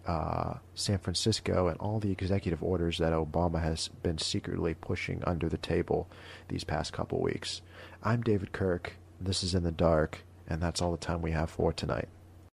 uh, 0.06 0.56
San 0.76 0.98
Francisco, 0.98 1.68
and 1.68 1.78
all 1.80 2.00
the 2.00 2.12
executive 2.12 2.64
orders 2.64 2.98
that 2.98 3.14
Obama 3.14 3.62
has 3.62 3.90
been 4.02 4.18
secretly 4.18 4.74
pushing 4.74 5.24
under 5.26 5.50
the 5.50 5.58
table 5.58 6.10
these 6.48 6.64
past 6.64 6.94
couple 6.94 7.22
weeks. 7.22 7.62
I'm 8.04 8.22
David 8.22 8.52
Kirk. 8.52 8.94
This 9.22 9.44
is 9.44 9.54
In 9.54 9.64
the 9.64 9.72
Dark 9.72 10.24
and 10.50 10.62
that's 10.62 10.82
all 10.82 10.92
the 10.92 10.98
time 10.98 11.22
we 11.22 11.32
have 11.32 11.50
for 11.50 11.72
tonight. 11.72 12.10